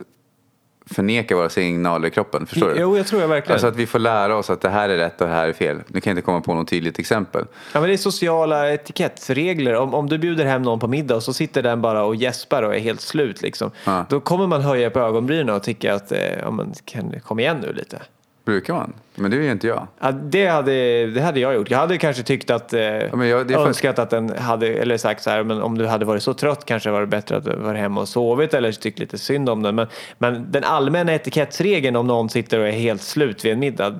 förneka 0.91 1.35
våra 1.35 1.49
signaler 1.49 2.07
i 2.07 2.11
kroppen? 2.11 2.45
Förstår 2.45 2.69
du? 2.69 2.75
Jo, 2.79 2.97
jag 2.97 3.07
tror 3.07 3.21
jag 3.21 3.27
verkligen. 3.27 3.53
Alltså 3.53 3.67
att 3.67 3.75
vi 3.75 3.85
får 3.87 3.99
lära 3.99 4.37
oss 4.37 4.49
att 4.49 4.61
det 4.61 4.69
här 4.69 4.89
är 4.89 4.97
rätt 4.97 5.21
och 5.21 5.27
det 5.27 5.33
här 5.33 5.47
är 5.47 5.53
fel. 5.53 5.77
Nu 5.87 6.01
kan 6.01 6.11
jag 6.11 6.13
inte 6.13 6.25
komma 6.25 6.41
på 6.41 6.53
något 6.53 6.67
tydligt 6.67 6.99
exempel. 6.99 7.45
Ja, 7.73 7.79
men 7.79 7.89
det 7.89 7.95
är 7.95 7.97
sociala 7.97 8.73
etikettsregler. 8.73 9.75
Om, 9.75 9.93
om 9.93 10.09
du 10.09 10.17
bjuder 10.17 10.45
hem 10.45 10.61
någon 10.61 10.79
på 10.79 10.87
middag 10.87 11.15
och 11.15 11.23
så 11.23 11.33
sitter 11.33 11.63
den 11.63 11.81
bara 11.81 12.03
och 12.03 12.15
gäspar 12.15 12.63
och 12.63 12.75
är 12.75 12.79
helt 12.79 13.01
slut, 13.01 13.41
liksom, 13.41 13.71
Ja. 13.85 14.05
då 14.09 14.19
kommer 14.19 14.47
man 14.47 14.61
höja 14.61 14.89
på 14.89 14.99
ögonbrynen 14.99 15.55
och 15.55 15.63
tycka 15.63 15.93
att 15.93 16.11
eh, 16.11 16.19
ja, 16.41 16.51
men, 16.51 16.73
kan, 16.85 17.19
kom 17.19 17.39
igen 17.39 17.57
nu 17.61 17.73
lite. 17.73 18.01
Brukar 18.47 18.73
man? 18.73 18.93
Men 19.15 19.31
det 19.31 19.37
är 19.37 19.51
inte 19.51 19.67
jag. 19.67 19.87
Ja, 19.99 20.11
det, 20.11 20.47
hade, 20.47 21.07
det 21.07 21.21
hade 21.21 21.39
jag 21.39 21.55
gjort. 21.55 21.71
Jag 21.71 21.77
hade 21.77 21.97
kanske 21.97 22.23
tyckt 22.23 22.49
att, 22.49 22.73
eh, 22.73 22.79
men 23.13 23.27
jag- 23.27 23.51
är 23.51 23.55
för- 23.55 23.67
önskat 23.67 23.99
att 23.99 24.09
den 24.09 24.29
hade, 24.37 24.67
eller 24.67 24.97
sagt 24.97 25.23
så 25.23 25.29
här, 25.29 25.43
men 25.43 25.61
om 25.61 25.77
du 25.77 25.85
hade 25.85 26.05
varit 26.05 26.23
så 26.23 26.33
trött 26.33 26.65
kanske 26.65 26.89
det 26.89 26.93
var 26.93 27.05
bättre 27.05 27.37
att 27.37 27.43
du 27.45 27.55
var 27.55 27.73
hemma 27.73 28.01
och 28.01 28.07
sovit 28.07 28.53
eller 28.53 28.71
tyckt 28.71 28.99
lite 28.99 29.17
synd 29.17 29.49
om 29.49 29.63
den. 29.63 29.75
Men, 29.75 29.87
men 30.17 30.51
den 30.51 30.63
allmänna 30.63 31.13
etikettsregeln 31.13 31.95
om 31.95 32.07
någon 32.07 32.29
sitter 32.29 32.59
och 32.59 32.67
är 32.67 32.71
helt 32.71 33.01
slut 33.01 33.45
vid 33.45 33.53
en 33.53 33.59
middag, 33.59 33.95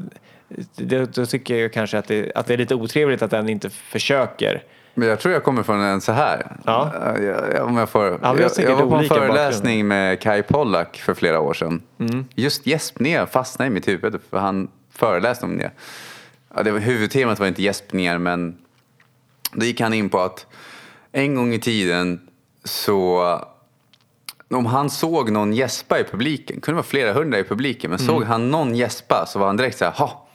det, 0.76 1.16
då 1.16 1.26
tycker 1.26 1.56
jag 1.56 1.74
kanske 1.74 1.98
att 1.98 2.08
det, 2.08 2.32
att 2.36 2.48
det 2.48 2.54
är 2.54 2.58
lite 2.58 2.76
otrevligt 2.76 3.22
att 3.22 3.32
den 3.32 3.50
inte 3.50 3.70
försöker. 3.70 4.64
Men 4.98 5.08
jag 5.10 5.20
tror 5.20 5.34
jag 5.34 5.44
kommer 5.44 5.64
från 5.64 5.80
en 5.82 6.02
så 6.02 6.12
här. 6.12 6.56
Ja. 6.66 6.92
Eh, 7.16 7.24
jag- 7.24 7.66
Om 7.66 7.78
jag, 7.78 7.90
får. 7.90 8.20
har 8.22 8.38
jag, 8.40 8.52
jag 8.58 8.76
var 8.76 8.88
på 8.90 8.96
en 8.96 9.06
föreläsning 9.08 9.88
med 9.88 10.22
Kai 10.22 10.44
Pollak 10.44 10.98
för 10.98 11.14
flera 11.14 11.40
år 11.40 11.54
sedan. 11.54 11.82
Mm. 12.00 12.26
Just 12.36 12.68
gäspningar 12.68 13.26
fastnade 13.26 13.68
i 13.68 13.74
mitt 13.74 13.88
huvud 13.88 14.20
för 14.30 14.38
han 14.38 14.68
föreläste 14.92 15.46
om 15.46 15.58
det. 15.58 15.72
Ja, 16.56 16.64
det 16.64 16.72
var, 16.72 16.80
huvudtemat 16.80 17.40
var 17.40 17.48
inte 17.48 17.64
gäspningar 17.64 18.18
men 18.18 18.58
då 19.52 19.66
gick 19.66 19.82
han 19.82 19.94
in 19.94 20.10
på 20.10 20.20
att 20.20 20.46
en 21.12 21.36
gång 21.36 21.54
i 21.54 21.60
tiden 21.60 22.20
så 22.64 23.24
om 24.50 24.66
han 24.66 24.90
såg 24.90 25.32
någon 25.32 25.54
gäspa 25.54 26.00
i 26.00 26.04
publiken, 26.04 26.62
kunde 26.62 26.76
vara 26.76 26.84
flera 26.86 27.14
hundra 27.14 27.40
i 27.40 27.44
publiken, 27.44 27.92
men 27.92 28.00
Mm. 28.00 28.08
såg 28.14 28.24
han 28.24 28.52
någon 28.52 28.76
gäspa 28.76 29.26
så 29.28 29.40
var 29.40 29.48
han 29.48 29.58
direkt 29.58 29.78
så 29.78 29.86
här, 29.86 29.92
ha, 29.92 30.28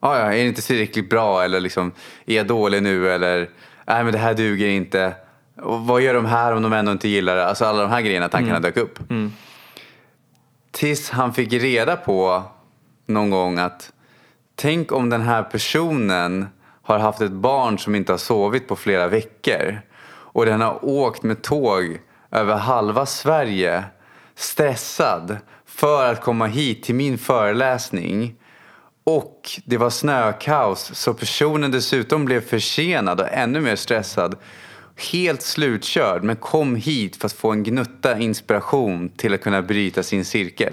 ja, 0.00 0.18
ja, 0.18 0.24
är 0.24 0.30
det 0.30 0.46
inte 0.48 0.62
tillräckligt 0.62 1.10
bra 1.10 1.42
eller 1.44 1.60
liksom, 1.60 1.92
är 2.26 2.36
jag 2.36 2.46
dålig 2.46 2.82
nu 2.82 3.10
eller, 3.12 3.50
nej 3.86 4.04
men 4.04 4.12
det 4.12 4.18
här 4.18 4.34
duger 4.34 4.68
inte. 4.68 5.14
Och 5.62 5.80
vad 5.80 6.00
gör 6.00 6.14
de 6.14 6.24
här 6.26 6.52
om 6.52 6.62
de 6.62 6.72
ändå 6.72 6.92
inte 6.92 7.08
gillar 7.08 7.36
det? 7.36 7.46
Alltså 7.46 7.64
alla 7.64 7.82
de 7.82 7.90
här 7.90 8.00
grejerna, 8.00 8.28
tankarna 8.28 8.60
dök 8.60 8.76
upp. 8.76 8.98
Tills 10.70 11.10
han 11.10 11.34
fick 11.34 11.52
reda 11.52 11.96
på 11.96 12.42
någon 13.06 13.30
gång 13.30 13.58
att 13.58 13.92
tänk 14.54 14.92
om 14.92 15.10
den 15.10 15.20
här 15.22 15.42
personen 15.42 16.46
har 16.82 16.98
haft 16.98 17.20
ett 17.20 17.32
barn 17.32 17.78
som 17.78 17.94
inte 17.94 18.12
har 18.12 18.18
sovit 18.18 18.68
på 18.68 18.76
flera 18.76 19.08
veckor 19.08 19.80
och 20.08 20.46
den 20.46 20.60
har 20.60 20.84
åkt 20.84 21.22
med 21.22 21.42
tåg 21.42 21.98
över 22.30 22.56
halva 22.56 23.06
Sverige 23.06 23.84
stressad 24.34 25.36
för 25.66 26.12
att 26.12 26.20
komma 26.20 26.46
hit 26.46 26.82
till 26.82 26.94
min 26.94 27.18
föreläsning 27.18 28.34
och 29.10 29.60
det 29.64 29.76
var 29.76 29.90
snökaos 29.90 30.94
så 30.94 31.14
personen 31.14 31.70
dessutom 31.70 32.24
blev 32.24 32.40
försenad 32.40 33.20
och 33.20 33.28
ännu 33.30 33.60
mer 33.60 33.76
stressad. 33.76 34.36
Helt 35.12 35.42
slutkörd 35.42 36.22
men 36.22 36.36
kom 36.36 36.76
hit 36.76 37.16
för 37.16 37.26
att 37.26 37.32
få 37.32 37.52
en 37.52 37.62
gnutta 37.62 38.18
inspiration 38.18 39.08
till 39.08 39.34
att 39.34 39.40
kunna 39.40 39.62
bryta 39.62 40.02
sin 40.02 40.24
cirkel. 40.24 40.72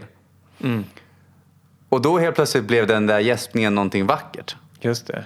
Och 1.90 2.02
då 2.02 2.20
helt 2.20 2.36
plötsligt 2.36 2.64
blev 2.64 2.88
den 2.88 3.08
där 3.08 3.20
gäspningen 3.20 3.76
någonting 3.76 4.06
vackert. 4.06 4.56
Just 4.82 5.08
det. 5.08 5.26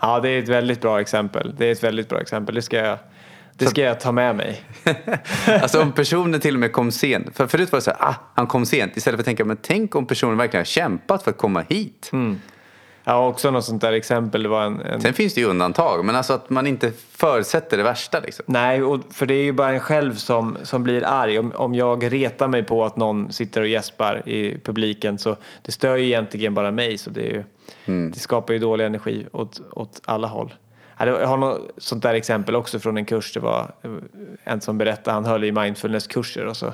Ja, 0.00 0.20
det 0.20 0.28
är 0.28 0.42
ett 0.42 0.48
väldigt 0.48 0.80
bra 0.80 1.00
exempel. 1.00 1.54
Det 1.58 1.66
är 1.66 1.72
ett 1.72 1.84
väldigt 1.84 2.08
bra 2.08 2.20
exempel. 2.20 2.54
Det 2.54 2.62
ska 2.62 2.76
jag, 2.76 2.98
det 3.58 3.66
ska 3.66 3.80
jag 3.80 4.00
ta 4.00 4.12
med 4.12 4.36
mig. 4.36 4.62
Alltså 5.62 5.82
om 5.82 5.92
personen 5.92 6.40
till 6.40 6.54
och 6.54 6.60
med 6.60 6.72
kom 6.72 6.90
sent. 6.90 7.36
För 7.36 7.46
förut 7.46 7.72
var 7.72 7.76
det 7.76 7.82
så 7.82 7.90
här, 7.90 7.98
ah, 8.00 8.14
han 8.34 8.46
kom 8.46 8.66
sent. 8.66 8.96
Istället 8.96 9.16
för 9.16 9.22
att 9.22 9.24
tänka, 9.24 9.44
men 9.44 9.56
tänk 9.62 9.94
om 9.94 10.06
personen 10.06 10.36
verkligen 10.36 10.60
har 10.60 10.64
kämpat 10.64 11.22
för 11.22 11.30
att 11.30 11.38
komma 11.38 11.64
hit. 11.68 12.10
Ja, 13.04 13.26
också 13.26 13.50
något 13.50 13.64
sånt 13.64 13.80
där 13.80 13.92
exempel. 13.92 14.42
Det 14.42 14.48
var 14.48 14.62
en, 14.62 14.80
en 14.80 15.00
Sen 15.00 15.12
finns 15.14 15.34
det 15.34 15.40
ju 15.40 15.46
undantag, 15.46 16.04
men 16.04 16.16
alltså 16.16 16.32
att 16.32 16.50
man 16.50 16.66
inte 16.66 16.92
förutsätter 17.10 17.76
det 17.76 17.82
värsta 17.82 18.20
liksom. 18.20 18.44
Nej, 18.48 18.82
och, 18.82 19.00
för 19.10 19.26
det 19.26 19.34
är 19.34 19.42
ju 19.42 19.52
bara 19.52 19.70
en 19.72 19.80
själv 19.80 20.14
som, 20.14 20.56
som 20.62 20.82
blir 20.82 21.04
arg. 21.06 21.38
Om, 21.38 21.52
om 21.54 21.74
jag 21.74 22.12
retar 22.12 22.48
mig 22.48 22.62
på 22.62 22.84
att 22.84 22.96
någon 22.96 23.32
sitter 23.32 23.60
och 23.60 23.68
gäspar 23.68 24.28
i 24.28 24.58
publiken 24.64 25.18
så 25.18 25.36
det 25.62 25.72
stör 25.72 25.96
ju 25.96 26.06
egentligen 26.06 26.54
bara 26.54 26.70
mig. 26.70 26.98
Så 26.98 27.10
det, 27.10 27.20
är 27.20 27.44
ju, 27.86 28.10
det 28.10 28.18
skapar 28.18 28.54
ju 28.54 28.58
dålig 28.58 28.84
energi 28.84 29.26
åt, 29.32 29.60
åt 29.70 30.00
alla 30.04 30.28
håll. 30.28 30.54
Jag 30.98 31.26
har 31.26 31.36
något 31.36 31.70
sånt 31.76 32.02
där 32.02 32.14
exempel 32.14 32.56
också 32.56 32.78
från 32.78 32.96
en 32.96 33.04
kurs. 33.04 33.32
Det 33.32 33.40
var 33.40 33.70
eh, 33.82 33.90
en 34.44 34.60
som 34.60 34.78
berättade, 34.78 35.14
han 35.14 35.24
höll 35.24 35.44
i 35.44 35.52
mindfulnesskurser 35.52 36.46
och 36.46 36.56
så 36.56 36.72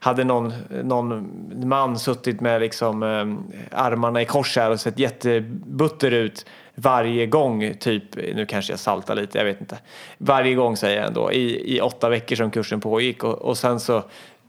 hade 0.00 0.24
någon, 0.24 0.52
någon 0.84 1.30
man 1.68 1.98
suttit 1.98 2.40
med 2.40 2.60
liksom, 2.60 3.02
eh, 3.02 3.78
armarna 3.80 4.22
i 4.22 4.24
kors 4.24 4.56
här 4.56 4.70
och 4.70 4.80
sett 4.80 4.98
jättebutter 4.98 6.10
ut 6.10 6.46
varje 6.74 7.26
gång, 7.26 7.74
typ, 7.80 8.16
nu 8.16 8.46
kanske 8.46 8.72
jag 8.72 8.80
saltar 8.80 9.14
lite, 9.14 9.38
jag 9.38 9.44
vet 9.44 9.60
inte. 9.60 9.78
Varje 10.18 10.54
gång 10.54 10.76
säger 10.76 10.96
jag 10.96 11.06
ändå, 11.06 11.32
i, 11.32 11.76
i 11.76 11.80
åtta 11.80 12.08
veckor 12.08 12.36
som 12.36 12.50
kursen 12.50 12.80
pågick. 12.80 13.24
Och, 13.24 13.34
och 13.34 13.58
sen 13.58 13.80
så 13.80 14.02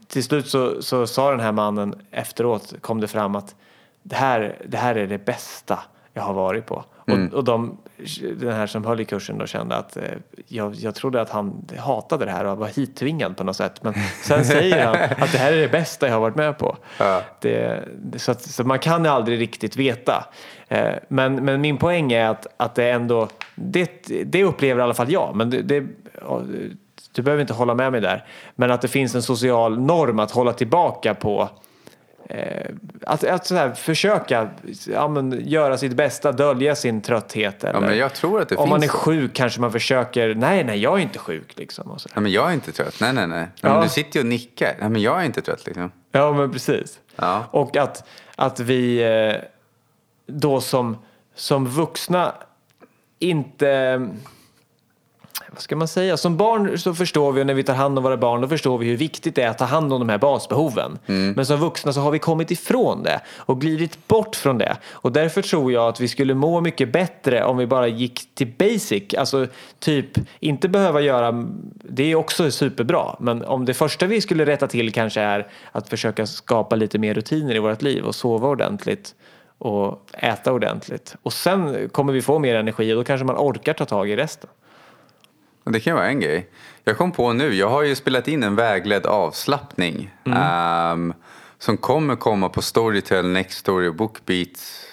till 0.06 0.24
slut 0.24 0.48
så, 0.48 0.82
så 0.82 1.06
sa 1.06 1.30
den 1.30 1.40
här 1.40 1.52
mannen 1.52 1.94
efteråt, 2.10 2.74
kom 2.80 3.00
det 3.00 3.08
fram 3.08 3.36
att 3.36 3.54
det 4.02 4.16
här, 4.16 4.56
det 4.68 4.76
här 4.76 4.94
är 4.94 5.06
det 5.06 5.18
bästa 5.18 5.78
jag 6.14 6.22
har 6.22 6.34
varit 6.34 6.66
på. 6.66 6.84
Och, 7.12 7.34
och 7.34 7.44
de, 7.44 7.78
den 8.36 8.52
här 8.52 8.66
som 8.66 8.84
höll 8.84 9.00
i 9.00 9.04
kursen 9.04 9.38
då 9.38 9.46
kände 9.46 9.76
att 9.76 9.96
eh, 9.96 10.02
jag, 10.46 10.74
jag 10.74 10.94
trodde 10.94 11.20
att 11.20 11.30
han 11.30 11.68
hatade 11.78 12.24
det 12.24 12.30
här 12.30 12.44
och 12.44 12.58
var 12.58 12.68
hittvingad 12.68 13.36
på 13.36 13.44
något 13.44 13.56
sätt. 13.56 13.82
Men 13.82 13.94
sen 14.22 14.44
säger 14.44 14.86
han 14.86 14.94
att 15.24 15.32
det 15.32 15.38
här 15.38 15.52
är 15.52 15.60
det 15.60 15.68
bästa 15.68 16.06
jag 16.06 16.14
har 16.14 16.20
varit 16.20 16.36
med 16.36 16.58
på. 16.58 16.76
Ja. 16.98 17.22
Det, 17.40 17.84
så, 18.16 18.30
att, 18.30 18.42
så 18.42 18.64
man 18.64 18.78
kan 18.78 19.06
aldrig 19.06 19.40
riktigt 19.40 19.76
veta. 19.76 20.24
Eh, 20.68 20.94
men, 21.08 21.44
men 21.44 21.60
min 21.60 21.76
poäng 21.76 22.12
är 22.12 22.28
att, 22.28 22.46
att 22.56 22.74
det 22.74 22.90
ändå, 22.90 23.28
det, 23.54 23.90
det 24.24 24.44
upplever 24.44 24.80
i 24.80 24.84
alla 24.84 24.94
fall 24.94 25.12
jag. 25.12 25.36
Men 25.36 25.50
det, 25.50 25.62
det, 25.62 25.86
du 27.12 27.22
behöver 27.22 27.40
inte 27.40 27.54
hålla 27.54 27.74
med 27.74 27.92
mig 27.92 28.00
där. 28.00 28.24
Men 28.54 28.70
att 28.70 28.80
det 28.80 28.88
finns 28.88 29.14
en 29.14 29.22
social 29.22 29.80
norm 29.80 30.18
att 30.18 30.30
hålla 30.30 30.52
tillbaka 30.52 31.14
på 31.14 31.48
att 33.06 33.24
att 33.24 33.46
så 33.46 33.54
här, 33.54 33.72
försöka 33.72 34.48
ja, 34.86 35.08
men, 35.08 35.42
göra 35.48 35.78
sitt 35.78 35.92
bästa, 35.92 36.32
dölja 36.32 36.74
sin 36.76 37.00
trötthet. 37.00 37.64
Eller, 37.64 37.74
Ja, 37.74 37.80
men 37.80 37.96
jag 37.98 38.14
tror 38.14 38.40
att 38.42 38.48
det 38.48 38.56
om 38.56 38.68
man 38.68 38.78
är 38.78 38.80
finns- 38.82 38.92
sjuk 38.92 39.34
kanske 39.34 39.60
man 39.60 39.72
försöker, 39.72 40.34
nej 40.34 40.64
nej 40.64 40.78
jag 40.78 40.98
är 40.98 41.02
inte 41.02 41.18
sjuk 41.18 41.56
liksom. 41.56 41.90
Och 41.90 42.00
så. 42.00 42.08
Nej, 42.14 42.22
men 42.22 42.32
jag 42.32 42.48
är 42.50 42.54
inte 42.54 42.72
trött. 42.72 42.96
Nej, 43.00 43.12
nej, 43.12 43.26
nej. 43.26 43.38
nej 43.38 43.48
Ja. 43.60 43.72
men 43.74 43.82
du 43.82 43.88
sitter 43.88 44.18
ju 44.18 44.20
och 44.20 44.28
nickar. 44.28 44.76
Nej, 44.80 44.88
men 44.90 45.02
jag 45.02 45.20
är 45.20 45.24
inte 45.24 45.42
trött 45.42 45.66
liksom. 45.66 45.92
Ja 46.12 46.32
men 46.32 46.52
precis. 46.52 46.98
Ja. 47.16 47.44
Och 47.50 47.76
att, 47.76 48.08
att 48.36 48.60
vi 48.60 49.02
eh, 49.02 49.36
då 50.26 50.60
som, 50.60 50.96
som 51.34 51.66
vuxna 51.66 52.34
inte 53.18 54.08
vad 55.52 55.60
ska 55.60 55.76
man 55.76 55.88
säga? 55.88 56.16
Som 56.16 56.36
barn 56.36 56.78
så 56.78 56.94
förstår 56.94 57.32
vi, 57.32 57.42
och 57.42 57.46
när 57.46 57.54
vi 57.54 57.62
tar 57.62 57.74
hand 57.74 57.98
om 57.98 58.04
våra 58.04 58.16
barn, 58.16 58.40
då 58.40 58.48
förstår 58.48 58.78
vi 58.78 58.86
hur 58.86 58.96
viktigt 58.96 59.34
det 59.34 59.42
är 59.42 59.48
att 59.48 59.58
ta 59.58 59.64
hand 59.64 59.92
om 59.92 59.98
de 59.98 60.08
här 60.08 60.18
basbehoven. 60.18 60.98
Men 61.06 61.46
som 61.46 61.60
vuxna 61.60 61.92
så 61.92 62.00
har 62.00 62.10
vi 62.10 62.18
kommit 62.18 62.50
ifrån 62.50 63.02
det 63.02 63.20
och 63.36 63.60
glidit 63.60 64.08
bort 64.08 64.36
från 64.36 64.58
det. 64.58 64.76
Och 64.90 65.12
därför 65.12 65.42
tror 65.42 65.72
jag 65.72 65.88
att 65.88 66.00
vi 66.00 66.08
skulle 66.08 66.34
må 66.34 66.60
mycket 66.60 66.92
bättre 66.92 67.44
om 67.44 67.56
vi 67.56 67.66
bara 67.66 67.88
gick 67.88 68.34
till 68.34 68.52
basic. 68.58 69.14
Alltså 69.18 69.46
typ, 69.78 70.06
inte 70.40 70.68
behöva 70.68 71.00
göra, 71.00 71.46
det 71.74 72.02
är 72.02 72.14
också 72.14 72.50
superbra, 72.50 73.16
men 73.20 73.44
om 73.44 73.64
det 73.64 73.74
första 73.74 74.06
vi 74.06 74.20
skulle 74.20 74.46
rätta 74.46 74.66
till 74.66 74.92
kanske 74.92 75.20
är 75.20 75.46
att 75.72 75.88
försöka 75.88 76.26
skapa 76.26 76.76
lite 76.76 76.98
mer 76.98 77.14
rutiner 77.14 77.54
i 77.54 77.58
vårt 77.58 77.82
liv 77.82 78.04
och 78.04 78.14
sova 78.14 78.48
ordentligt 78.48 79.14
och 79.58 80.10
äta 80.12 80.52
ordentligt. 80.52 81.16
Och 81.22 81.32
sen 81.32 81.88
kommer 81.88 82.12
vi 82.12 82.22
få 82.22 82.38
mer 82.38 82.54
energi 82.54 82.92
och 82.92 82.96
då 82.96 83.04
kanske 83.04 83.24
man 83.24 83.36
orkar 83.36 83.72
ta 83.72 83.84
tag 83.84 84.10
i 84.10 84.16
resten. 84.16 84.50
Det 85.64 85.80
kan 85.80 85.96
vara 85.96 86.06
en 86.08 86.20
grej. 86.20 86.48
Jag 86.84 86.98
kom 86.98 87.12
på 87.12 87.32
nu, 87.32 87.54
jag 87.54 87.68
har 87.70 87.82
ju 87.82 87.94
spelat 87.94 88.28
in 88.28 88.42
en 88.42 88.56
vägledd 88.56 89.06
avslappning. 89.06 90.10
ehm, 90.26 91.12
som 91.58 91.76
kommer 91.76 92.16
komma 92.16 92.48
på 92.48 92.62
Storytel, 92.62 93.26
Nextory 93.28 93.88
och 93.88 93.94
Bookbeats 93.94 94.86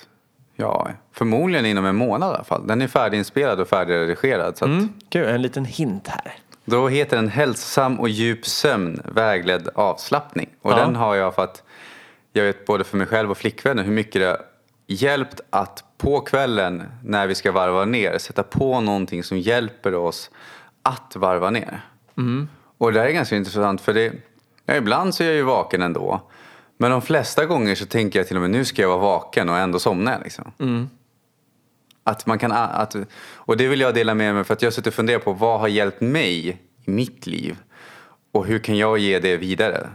Ja, 0.60 0.89
förmodligen 1.13 1.65
inom 1.65 1.86
en 1.86 1.95
månad 1.95 2.32
i 2.32 2.36
alla 2.36 2.43
fall. 2.43 2.67
Den 2.67 2.82
är 2.82 2.88
färdiginspelad 2.88 3.60
och 3.60 3.67
färdigredigerad. 3.67 4.58
Så 4.58 4.65
att 4.65 4.71
Mm. 4.71 4.89
Gud, 5.10 5.27
en 5.27 5.41
liten 5.41 5.65
hint 5.65 6.08
här. 6.08 6.34
Då 6.65 6.88
heter 6.88 7.15
den 7.15 7.27
Hälsosam 7.30 7.99
och 7.99 8.10
djup 8.10 8.45
sömn, 8.45 9.01
vägledd 9.06 9.69
avslappning. 9.75 10.49
Och 10.62 10.71
Ja. 10.71 10.75
den 10.75 10.95
har 10.95 11.15
jag 11.15 11.36
för 11.36 11.43
att 11.43 11.63
jag 12.34 12.43
vet 12.43 12.65
både 12.65 12.84
för 12.84 12.97
mig 12.97 13.08
själv 13.08 13.32
och 13.32 13.38
flickvännen 13.38 13.86
hur 13.86 13.91
mycket 13.93 14.21
det 14.21 14.27
har 14.27 14.38
hjälpt 14.88 15.41
att 15.49 15.84
på 15.97 16.21
kvällen 16.21 16.83
när 17.03 17.27
vi 17.27 17.36
ska 17.36 17.51
varva 17.51 17.86
ner 17.86 18.17
sätta 18.17 18.43
på 18.43 18.81
någonting 18.81 19.23
som 19.23 19.39
hjälper 19.39 19.95
oss 19.95 20.31
att 20.83 21.15
varva 21.15 21.49
ner. 21.49 21.81
Och 22.77 22.93
det 22.93 22.99
här 22.99 23.07
är 23.07 23.12
ganska 23.12 23.36
intressant 23.36 23.81
för 23.81 23.93
det, 23.93 24.13
ja, 24.65 24.75
ibland 24.75 25.15
så 25.15 25.23
är 25.23 25.27
jag 25.27 25.36
ju 25.36 25.43
vaken 25.43 25.81
ändå. 25.81 26.21
Men 26.77 26.91
de 26.91 27.01
flesta 27.01 27.45
gånger 27.45 27.75
så 27.75 27.86
tänker 27.86 28.19
jag 28.19 28.27
till 28.27 28.36
och 28.36 28.41
med 28.41 28.51
nu 28.51 28.65
ska 28.65 28.81
jag 28.81 28.89
vara 28.89 28.99
vaken 28.99 29.49
och 29.49 29.57
ändå 29.57 29.79
somnar 29.79 30.12
jag. 30.12 30.23
Liksom. 30.23 30.51
Att 32.03 32.25
man 32.25 32.39
kan, 32.39 32.51
att, 32.51 32.95
och 33.33 33.57
det 33.57 33.67
vill 33.67 33.81
jag 33.81 33.93
dela 33.93 34.13
med 34.13 34.36
mig 34.36 34.43
för 34.43 34.53
att 34.53 34.62
jag 34.62 34.67
har 34.67 34.71
suttit 34.71 34.88
och 34.88 34.93
funderat 34.93 35.23
på 35.23 35.33
vad 35.33 35.60
har 35.60 35.67
hjälpt 35.67 36.01
mig 36.01 36.47
i 36.49 36.57
mitt 36.86 37.27
liv 37.27 37.57
och 38.31 38.45
hur 38.45 38.60
kan 38.60 38.77
jag 38.77 38.97
ge 38.97 39.19
det 39.19 39.38
vidare? 39.38 39.89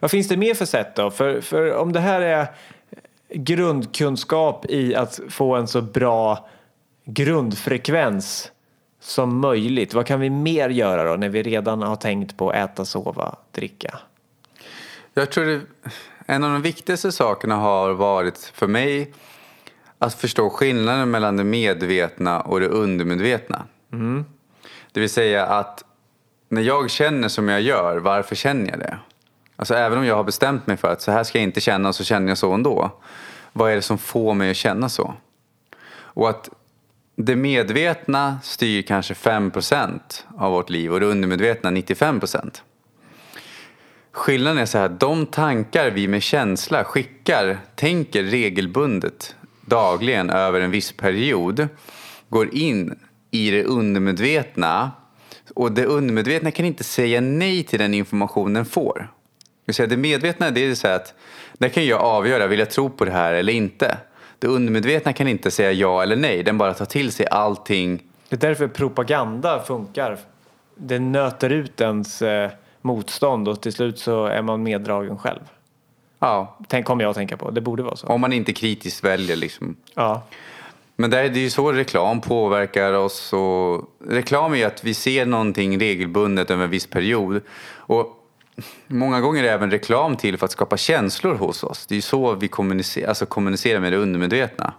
Vad 0.00 0.10
finns 0.10 0.28
det 0.28 0.36
mer 0.36 0.54
för 0.54 0.64
sätt 0.64 0.96
då? 0.96 1.10
För, 1.10 1.40
för 1.40 1.74
om 1.74 1.92
det 1.92 2.00
här 2.00 2.20
är 2.20 2.46
grundkunskap 3.34 4.66
i 4.68 4.94
att 4.94 5.20
få 5.28 5.54
en 5.54 5.68
så 5.68 5.82
bra 5.82 6.48
grundfrekvens 7.04 8.50
som 9.00 9.40
möjligt. 9.40 9.94
Vad 9.94 10.06
kan 10.06 10.20
vi 10.20 10.30
mer 10.30 10.68
göra 10.68 11.04
då 11.10 11.16
när 11.16 11.28
vi 11.28 11.42
redan 11.42 11.82
har 11.82 11.96
tänkt 11.96 12.36
på 12.36 12.52
äta, 12.52 12.84
sova, 12.84 13.36
dricka? 13.52 13.98
Jag 15.14 15.30
tror 15.30 15.44
det, 15.44 15.60
en 16.26 16.44
av 16.44 16.50
de 16.50 16.62
viktigaste 16.62 17.12
sakerna 17.12 17.56
har 17.56 17.90
varit 17.90 18.38
för 18.54 18.66
mig 18.66 19.12
att 19.98 20.14
förstå 20.14 20.50
skillnaden 20.50 21.10
mellan 21.10 21.36
det 21.36 21.44
medvetna 21.44 22.40
och 22.40 22.60
det 22.60 22.68
undermedvetna. 22.68 23.66
Det 24.92 25.00
vill 25.00 25.10
säga 25.10 25.46
att 25.46 25.84
när 26.48 26.62
jag 26.62 26.90
känner 26.90 27.28
som 27.28 27.48
jag 27.48 27.60
gör, 27.60 27.96
varför 27.96 28.34
känner 28.34 28.70
jag 28.70 28.78
det? 28.78 28.98
Alltså 29.56 29.74
även 29.74 29.98
om 29.98 30.06
jag 30.06 30.16
har 30.16 30.24
bestämt 30.24 30.66
mig 30.66 30.76
för 30.76 30.92
att 30.92 31.02
så 31.02 31.12
här 31.12 31.24
ska 31.24 31.38
jag 31.38 31.42
inte 31.42 31.60
känna 31.60 31.92
så 31.92 32.04
känner 32.04 32.28
jag 32.28 32.38
så 32.38 32.52
ändå. 32.52 32.90
Vad 33.52 33.70
är 33.70 33.76
det 33.76 33.82
som 33.82 33.98
får 33.98 34.34
mig 34.34 34.50
att 34.50 34.56
känna 34.56 34.88
så? 34.88 35.14
Och 35.94 36.30
att 36.30 36.48
det 37.16 37.36
medvetna 37.36 38.38
styr 38.42 38.82
kanske 38.82 39.14
5% 39.14 40.00
av 40.38 40.52
vårt 40.52 40.70
liv 40.70 40.92
och 40.92 41.00
det 41.00 41.06
undermedvetna 41.06 41.70
95%. 41.70 42.62
Skillnaden 44.12 44.58
är 44.58 44.66
så 44.66 44.78
här, 44.78 44.88
de 44.88 45.26
tankar 45.26 45.90
vi 45.90 46.08
med 46.08 46.22
känsla 46.22 46.84
skickar, 46.84 47.58
tänker 47.74 48.22
regelbundet 48.22 49.36
dagligen 49.60 50.30
över 50.30 50.60
en 50.60 50.70
viss 50.70 50.92
period 50.92 51.68
går 52.28 52.54
in 52.54 52.98
i 53.30 53.50
det 53.50 53.64
undermedvetna 53.64 54.90
och 55.54 55.72
det 55.72 55.84
undermedvetna 55.84 56.50
kan 56.50 56.66
inte 56.66 56.84
säga 56.84 57.20
nej 57.20 57.62
till 57.62 57.78
den 57.78 57.94
information 57.94 58.52
den 58.52 58.64
får. 58.64 59.12
Det, 59.64 59.68
vill 59.68 59.74
säga, 59.74 59.86
det 59.86 59.96
medvetna 59.96 60.50
det 60.50 60.64
är 60.64 60.74
så 60.74 60.88
att 60.88 61.14
där 61.54 61.68
kan 61.68 61.86
jag 61.86 62.00
avgöra, 62.00 62.46
vill 62.46 62.58
jag 62.58 62.70
tro 62.70 62.90
på 62.90 63.04
det 63.04 63.10
här 63.10 63.32
eller 63.32 63.52
inte? 63.52 63.96
Det 64.38 64.46
undermedvetna 64.46 65.12
kan 65.12 65.28
inte 65.28 65.50
säga 65.50 65.72
ja 65.72 66.02
eller 66.02 66.16
nej, 66.16 66.42
den 66.42 66.58
bara 66.58 66.74
tar 66.74 66.84
till 66.84 67.12
sig 67.12 67.26
allting. 67.26 68.02
Det 68.28 68.36
är 68.36 68.48
därför 68.48 68.68
propaganda 68.68 69.62
funkar. 69.62 70.18
Det 70.74 70.98
nöter 70.98 71.50
ut 71.50 71.80
ens 71.80 72.22
eh, 72.22 72.50
motstånd 72.80 73.48
och 73.48 73.60
till 73.60 73.72
slut 73.72 73.98
så 73.98 74.26
är 74.26 74.42
man 74.42 74.62
meddragen 74.62 75.18
själv. 75.18 75.40
Ja, 76.18 76.56
Tänk, 76.68 76.86
kommer 76.86 77.04
jag 77.04 77.10
att 77.10 77.16
tänka 77.16 77.36
på. 77.36 77.50
Det 77.50 77.60
borde 77.60 77.82
vara 77.82 77.96
så. 77.96 78.06
om 78.06 78.20
man 78.20 78.32
inte 78.32 78.52
kritiskt 78.52 79.04
väljer 79.04 79.36
liksom. 79.36 79.76
Ja. 79.94 80.22
Men 80.96 81.12
är 81.12 81.28
det 81.28 81.38
är 81.38 81.42
ju 81.42 81.50
så 81.50 81.72
reklam 81.72 82.20
påverkar 82.20 82.92
oss. 82.92 83.32
Och 83.32 83.84
reklam 84.08 84.52
är 84.52 84.56
ju 84.56 84.64
att 84.64 84.84
vi 84.84 84.94
ser 84.94 85.26
någonting 85.26 85.80
regelbundet 85.80 86.50
över 86.50 86.64
en 86.64 86.70
viss 86.70 86.86
period. 86.86 87.40
Och 87.74 88.21
många 88.86 89.20
gånger 89.20 89.44
är 89.44 89.48
även 89.48 89.70
reklam 89.70 90.16
till 90.16 90.38
för 90.38 90.44
att 90.44 90.52
skapa 90.52 90.76
känslor 90.76 91.34
hos 91.34 91.64
oss. 91.64 91.86
Det 91.86 91.94
är 91.94 91.96
ju 91.96 92.02
så 92.02 92.34
vi 92.34 92.48
kommunicerar, 92.48 93.08
alltså 93.08 93.26
kommunicerar 93.26 93.80
med 93.80 93.92
det 93.92 93.98
undermedvetna. 93.98 94.74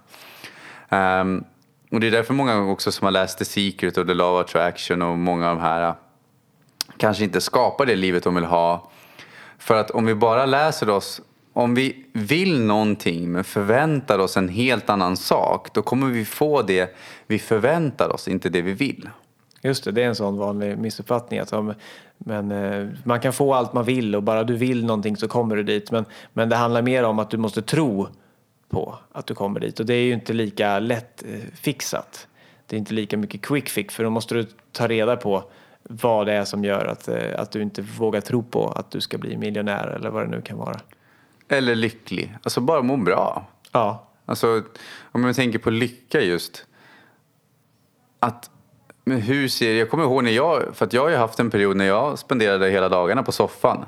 Um, 0.88 1.44
och 1.90 2.00
det 2.00 2.06
är 2.06 2.10
därför 2.10 2.34
många 2.34 2.62
också 2.62 2.92
som 2.92 3.04
har 3.04 3.12
läst 3.12 3.38
The 3.38 3.44
Secret 3.44 3.98
och 3.98 4.06
The 4.06 4.14
Law 4.14 4.40
of 4.40 4.46
Attraction 4.46 5.02
och 5.02 5.18
många 5.18 5.50
av 5.50 5.56
de 5.56 5.62
här 5.62 5.94
kanske 6.96 7.24
inte 7.24 7.40
skapar 7.40 7.86
det 7.86 7.96
livet 7.96 8.24
de 8.24 8.34
vill 8.34 8.44
ha. 8.44 8.90
För 9.58 9.76
att 9.80 9.90
om 9.90 10.06
vi 10.06 10.14
bara 10.14 10.46
läser 10.46 10.90
oss, 10.90 11.20
om 11.52 11.74
vi 11.74 12.06
vill 12.12 12.60
någonting 12.60 13.32
men 13.32 13.44
förväntar 13.44 14.18
oss 14.18 14.36
en 14.36 14.48
helt 14.48 14.90
annan 14.90 15.16
sak, 15.16 15.74
då 15.74 15.82
kommer 15.82 16.06
vi 16.06 16.24
få 16.24 16.62
det 16.62 16.96
vi 17.26 17.38
förväntar 17.38 18.14
oss, 18.14 18.28
inte 18.28 18.48
det 18.48 18.62
vi 18.62 18.72
vill. 18.72 19.08
Just 19.64 19.84
det, 19.84 19.92
det 19.92 20.02
är 20.02 20.06
en 20.06 20.14
sån 20.14 20.36
vanlig 20.36 20.78
missuppfattning. 20.78 21.40
Att 21.40 21.52
om, 21.52 21.74
men, 22.18 22.52
eh, 22.52 22.88
man 23.04 23.20
kan 23.20 23.32
få 23.32 23.54
allt 23.54 23.72
man 23.72 23.84
vill 23.84 24.16
och 24.16 24.22
bara 24.22 24.44
du 24.44 24.56
vill 24.56 24.84
någonting 24.84 25.16
så 25.16 25.28
kommer 25.28 25.56
du 25.56 25.62
dit. 25.62 25.90
Men, 25.90 26.04
men 26.32 26.48
det 26.48 26.56
handlar 26.56 26.82
mer 26.82 27.04
om 27.04 27.18
att 27.18 27.30
du 27.30 27.36
måste 27.36 27.62
tro 27.62 28.08
på 28.68 28.98
att 29.12 29.26
du 29.26 29.34
kommer 29.34 29.60
dit. 29.60 29.80
Och 29.80 29.86
det 29.86 29.94
är 29.94 30.04
ju 30.04 30.12
inte 30.12 30.32
lika 30.32 30.78
lätt 30.78 31.22
eh, 31.22 31.40
fixat. 31.54 32.28
Det 32.66 32.76
är 32.76 32.78
inte 32.78 32.94
lika 32.94 33.16
mycket 33.16 33.42
quick 33.42 33.68
fix 33.68 33.94
för 33.94 34.04
då 34.04 34.10
måste 34.10 34.34
du 34.34 34.46
ta 34.72 34.88
reda 34.88 35.16
på 35.16 35.44
vad 35.82 36.26
det 36.26 36.32
är 36.32 36.44
som 36.44 36.64
gör 36.64 36.84
att, 36.84 37.08
eh, 37.08 37.40
att 37.40 37.50
du 37.50 37.62
inte 37.62 37.82
vågar 37.82 38.20
tro 38.20 38.42
på 38.42 38.68
att 38.68 38.90
du 38.90 39.00
ska 39.00 39.18
bli 39.18 39.36
miljonär 39.36 39.86
eller 39.86 40.10
vad 40.10 40.22
det 40.22 40.30
nu 40.30 40.42
kan 40.42 40.58
vara. 40.58 40.80
Eller 41.48 41.74
lycklig, 41.74 42.36
alltså 42.42 42.60
bara 42.60 42.82
må 42.82 42.96
bra. 42.96 43.46
Ja, 43.72 44.10
Alltså 44.26 44.62
om 45.02 45.20
man 45.20 45.34
tänker 45.34 45.58
på 45.58 45.70
lycka 45.70 46.20
just. 46.20 46.66
Att, 48.18 48.50
men 49.04 49.20
hur 49.20 49.48
ser, 49.48 49.74
jag 49.74 49.90
kommer 49.90 50.04
ihåg 50.04 50.24
när 50.24 50.30
jag, 50.30 50.62
för 50.76 50.86
att 50.86 50.92
jag 50.92 51.02
har 51.02 51.08
ju 51.08 51.16
haft 51.16 51.40
en 51.40 51.50
period 51.50 51.76
när 51.76 51.84
jag 51.84 52.18
spenderade 52.18 52.70
hela 52.70 52.88
dagarna 52.88 53.22
på 53.22 53.32
soffan. 53.32 53.84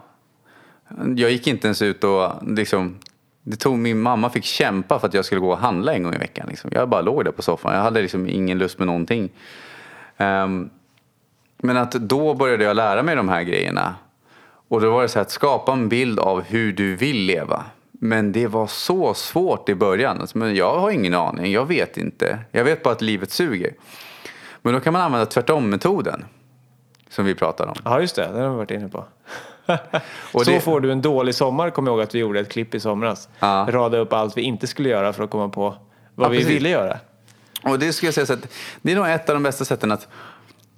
Jag 1.16 1.31
gick 1.31 1.46
inte 1.46 1.66
ens 1.66 1.83
ut 1.83 2.05
och 2.05 2.33
liksom, 2.46 2.98
det 3.42 3.57
tog, 3.57 3.79
min 3.79 4.00
mamma 4.00 4.31
fick 4.31 4.44
kämpa 4.44 4.98
för 4.98 5.09
att 5.09 5.14
jag 5.14 5.24
skulle 5.24 5.40
gå 5.40 5.50
och 5.50 5.59
handla 5.59 5.94
en 5.94 6.02
gång 6.02 6.14
i 6.14 6.18
veckan. 6.18 6.46
Liksom. 6.48 6.70
Jag 6.74 6.88
bara 6.88 7.00
låg 7.00 7.24
där 7.24 7.33
på 7.33 7.42
soffan, 7.42 7.74
jag 7.74 7.83
hade 7.83 8.02
liksom 8.02 8.29
ingen 8.29 8.59
lust 8.59 8.79
med 8.79 8.87
någonting. 8.87 9.31
Um, 10.16 10.70
men 11.59 11.76
att 11.76 11.92
då 11.92 12.35
började 12.35 12.64
jag 12.64 12.76
lära 12.76 13.02
mig 13.02 13.16
de 13.16 13.29
här 13.29 13.42
grejerna. 13.42 13.94
Och 14.68 14.81
då 14.81 14.90
var 14.90 15.02
det 15.02 15.09
så 15.09 15.18
här 15.18 15.22
att 15.22 15.31
skapa 15.31 15.72
en 15.72 15.88
bild 15.88 16.18
av 16.18 16.42
hur 16.42 16.72
du 16.72 16.96
vill 16.96 17.16
leva. 17.16 17.64
Men 17.92 18.33
det 18.33 18.46
var 18.46 18.66
så 18.66 19.14
svårt 19.14 19.68
i 19.68 19.74
början. 19.74 20.20
Alltså, 20.20 20.38
men 20.38 20.55
jag 20.55 20.79
har 20.79 20.90
ingen 20.90 21.14
aning, 21.14 21.52
jag 21.52 21.66
vet 21.66 21.96
inte. 21.96 22.38
Jag 22.52 22.64
vet 22.64 22.83
bara 22.83 22.94
att 22.94 23.02
livet 23.02 23.31
suger. 23.31 23.72
Men 24.66 24.74
då 24.74 24.81
kan 24.81 24.92
man 24.92 25.02
använda 25.02 25.26
tvärtom-metoden. 25.26 26.24
Som 27.11 27.24
vi 27.24 27.35
pratade 27.35 27.70
om. 27.70 27.76
ja 27.85 28.00
just 28.00 28.16
det, 28.16 28.22
den 28.22 28.42
har 28.42 28.50
vi 28.50 28.57
varit 28.57 28.70
inne 28.70 28.88
på. 28.88 29.05
Och 30.33 30.44
så 30.44 30.50
det- 30.50 30.61
får 30.61 30.81
du 30.81 30.92
en 30.92 31.02
dålig 31.02 31.35
sommar, 31.35 31.70
jag 31.87 31.94
ihåg 31.94 32.00
att 32.00 32.14
vi 32.14 32.18
gjorde 32.18 32.40
ett 32.40 32.48
klipp 32.52 32.74
i 32.74 32.81
somras. 32.81 33.29
Ja. 33.38 33.66
Rada 33.70 33.98
upp 33.98 34.12
allt 34.12 34.37
vi 34.37 34.42
inte 34.42 34.66
skulle 34.66 34.88
göra 34.88 35.12
för 35.12 35.24
att 35.24 35.31
komma 35.31 35.48
på 35.48 35.74
vad 36.14 36.26
Ja, 36.26 36.31
vi 36.31 36.38
precis. 36.38 36.52
ville 36.52 36.68
göra. 36.68 36.98
Och 37.64 37.79
det 37.79 37.92
skulle 37.92 38.07
jag 38.09 38.14
säga 38.14 38.26
så 38.26 38.33
att 38.33 38.48
det 38.83 38.92
är 38.92 38.96
nog 38.96 39.09
ett 39.09 39.29
av 39.29 39.37
de 39.37 39.42
bästa 39.42 39.64
sätten 39.64 39.92
att, 39.92 40.09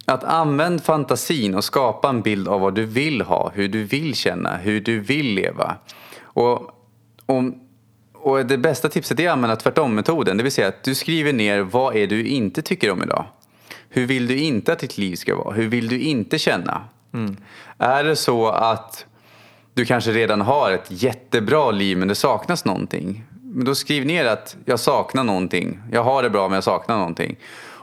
att 0.04 0.24
använda 0.24 0.82
fantasin 0.82 1.54
och 1.54 1.64
skapa 1.64 2.08
en 2.08 2.22
bild 2.22 2.48
av 2.48 2.60
vad 2.60 2.74
du 2.74 2.84
vill 2.84 3.20
ha, 3.22 3.50
hur 3.54 3.68
du 3.68 3.84
vill 3.84 4.14
känna, 4.14 4.56
hur 4.56 4.80
du 4.80 5.00
vill 5.00 5.34
leva. 5.34 5.76
Och, 6.22 6.70
om, 7.26 7.60
och 8.14 8.46
det 8.46 8.58
bästa 8.58 8.88
tipset 8.88 9.20
är 9.20 9.28
att 9.28 9.32
använda 9.32 9.56
tvärtom-metoden, 9.56 10.36
det 10.36 10.42
vill 10.42 10.52
säga 10.52 10.68
att 10.68 10.84
du 10.84 10.94
skriver 10.94 11.32
ner 11.32 11.60
vad 11.60 11.96
är 11.96 12.06
du 12.06 12.26
inte 12.26 12.62
tycker 12.62 12.90
om 12.90 13.02
idag. 13.02 13.24
Hur 13.88 14.06
vill 14.06 14.26
du 14.26 14.36
inte 14.36 14.72
att 14.72 14.78
ditt 14.78 14.98
liv 14.98 15.16
ska 15.16 15.36
vara? 15.36 15.54
Hur 15.54 15.68
vill 15.68 15.88
du 15.88 16.00
inte 16.00 16.38
känna? 16.38 16.84
Är 17.78 18.04
det 18.04 18.16
så 18.16 18.48
att 18.48 19.06
du 19.74 19.84
kanske 19.84 20.10
redan 20.10 20.40
har 20.40 20.70
ett 20.72 20.86
jättebra 20.88 21.70
liv 21.70 21.98
men 21.98 22.08
det 22.08 22.14
saknas 22.14 22.64
någonting. 22.64 23.24
Men 23.42 23.64
då 23.64 23.74
skriv 23.74 24.06
ner 24.06 24.24
att 24.24 24.56
jag 24.64 24.80
saknar 24.80 25.24
någonting. 25.24 25.78
Jag 25.92 26.04
har 26.04 26.22
det 26.22 26.30
bra 26.30 26.48
men 26.48 26.54
jag 26.54 26.64
saknar 26.64 26.96
någonting. 26.96 27.36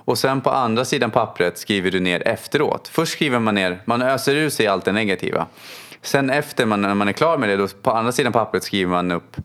Och 0.06 0.18
sen 0.18 0.42
på 0.42 0.50
andra 0.50 0.86
sidan 0.86 1.12
pappret 1.12 1.58
skriver 1.58 1.92
du 1.92 2.00
ner 2.00 2.28
efteråt. 2.28 2.88
Först 2.88 3.12
skriver 3.12 3.40
man 3.40 3.56
ner, 3.56 3.82
man 3.86 4.02
öser 4.02 4.36
ur 4.36 4.50
sig 4.50 4.68
allt 4.68 4.86
det 4.86 4.92
negativa. 4.92 5.46
Sen 6.02 6.30
efter 6.30 6.66
man, 6.66 6.82
när 6.82 6.94
man 6.94 7.08
är 7.08 7.14
klar 7.14 7.38
med 7.38 7.50
det, 7.50 7.58
då 7.58 7.68
på 7.68 7.92
andra 7.92 8.12
sidan 8.12 8.34
pappret 8.34 8.64
skriver 8.64 8.92
man 8.92 9.12
upp 9.12 9.38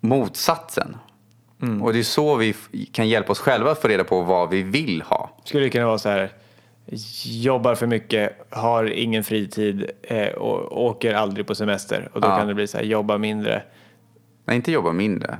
motsatsen. 0.00 0.96
Och 1.82 1.92
det 1.92 1.98
är 1.98 2.02
så 2.02 2.34
vi 2.36 2.54
kan 2.92 3.08
hjälpa 3.08 3.32
oss 3.32 3.38
själva 3.40 3.70
att 3.70 3.82
få 3.82 3.88
reda 3.88 4.04
på 4.04 4.22
vad 4.22 4.50
vi 4.50 4.62
vill 4.62 5.02
ha. 5.02 5.30
Skulle 5.44 5.64
det 5.64 5.70
kunna 5.70 5.86
vara 5.86 5.98
så 5.98 6.08
här, 6.08 6.30
jobbar 7.24 7.74
för 7.74 7.86
mycket, 7.86 8.32
har 8.50 8.84
ingen 8.84 9.24
fritid 9.24 9.90
eh, 10.02 10.28
och 10.28 10.84
åker 10.84 11.14
aldrig 11.14 11.46
på 11.46 11.54
semester. 11.54 12.08
Och 12.12 12.20
då 12.20 12.28
Ja. 12.28 12.36
kan 12.38 12.48
det 12.48 12.54
bli 12.54 12.66
så 12.66 12.76
här, 12.78 12.84
jobba 12.84 13.18
mindre. 13.18 13.62
Nej, 14.44 14.56
inte 14.56 14.72
jobba 14.72 14.92
mindre. 14.92 15.36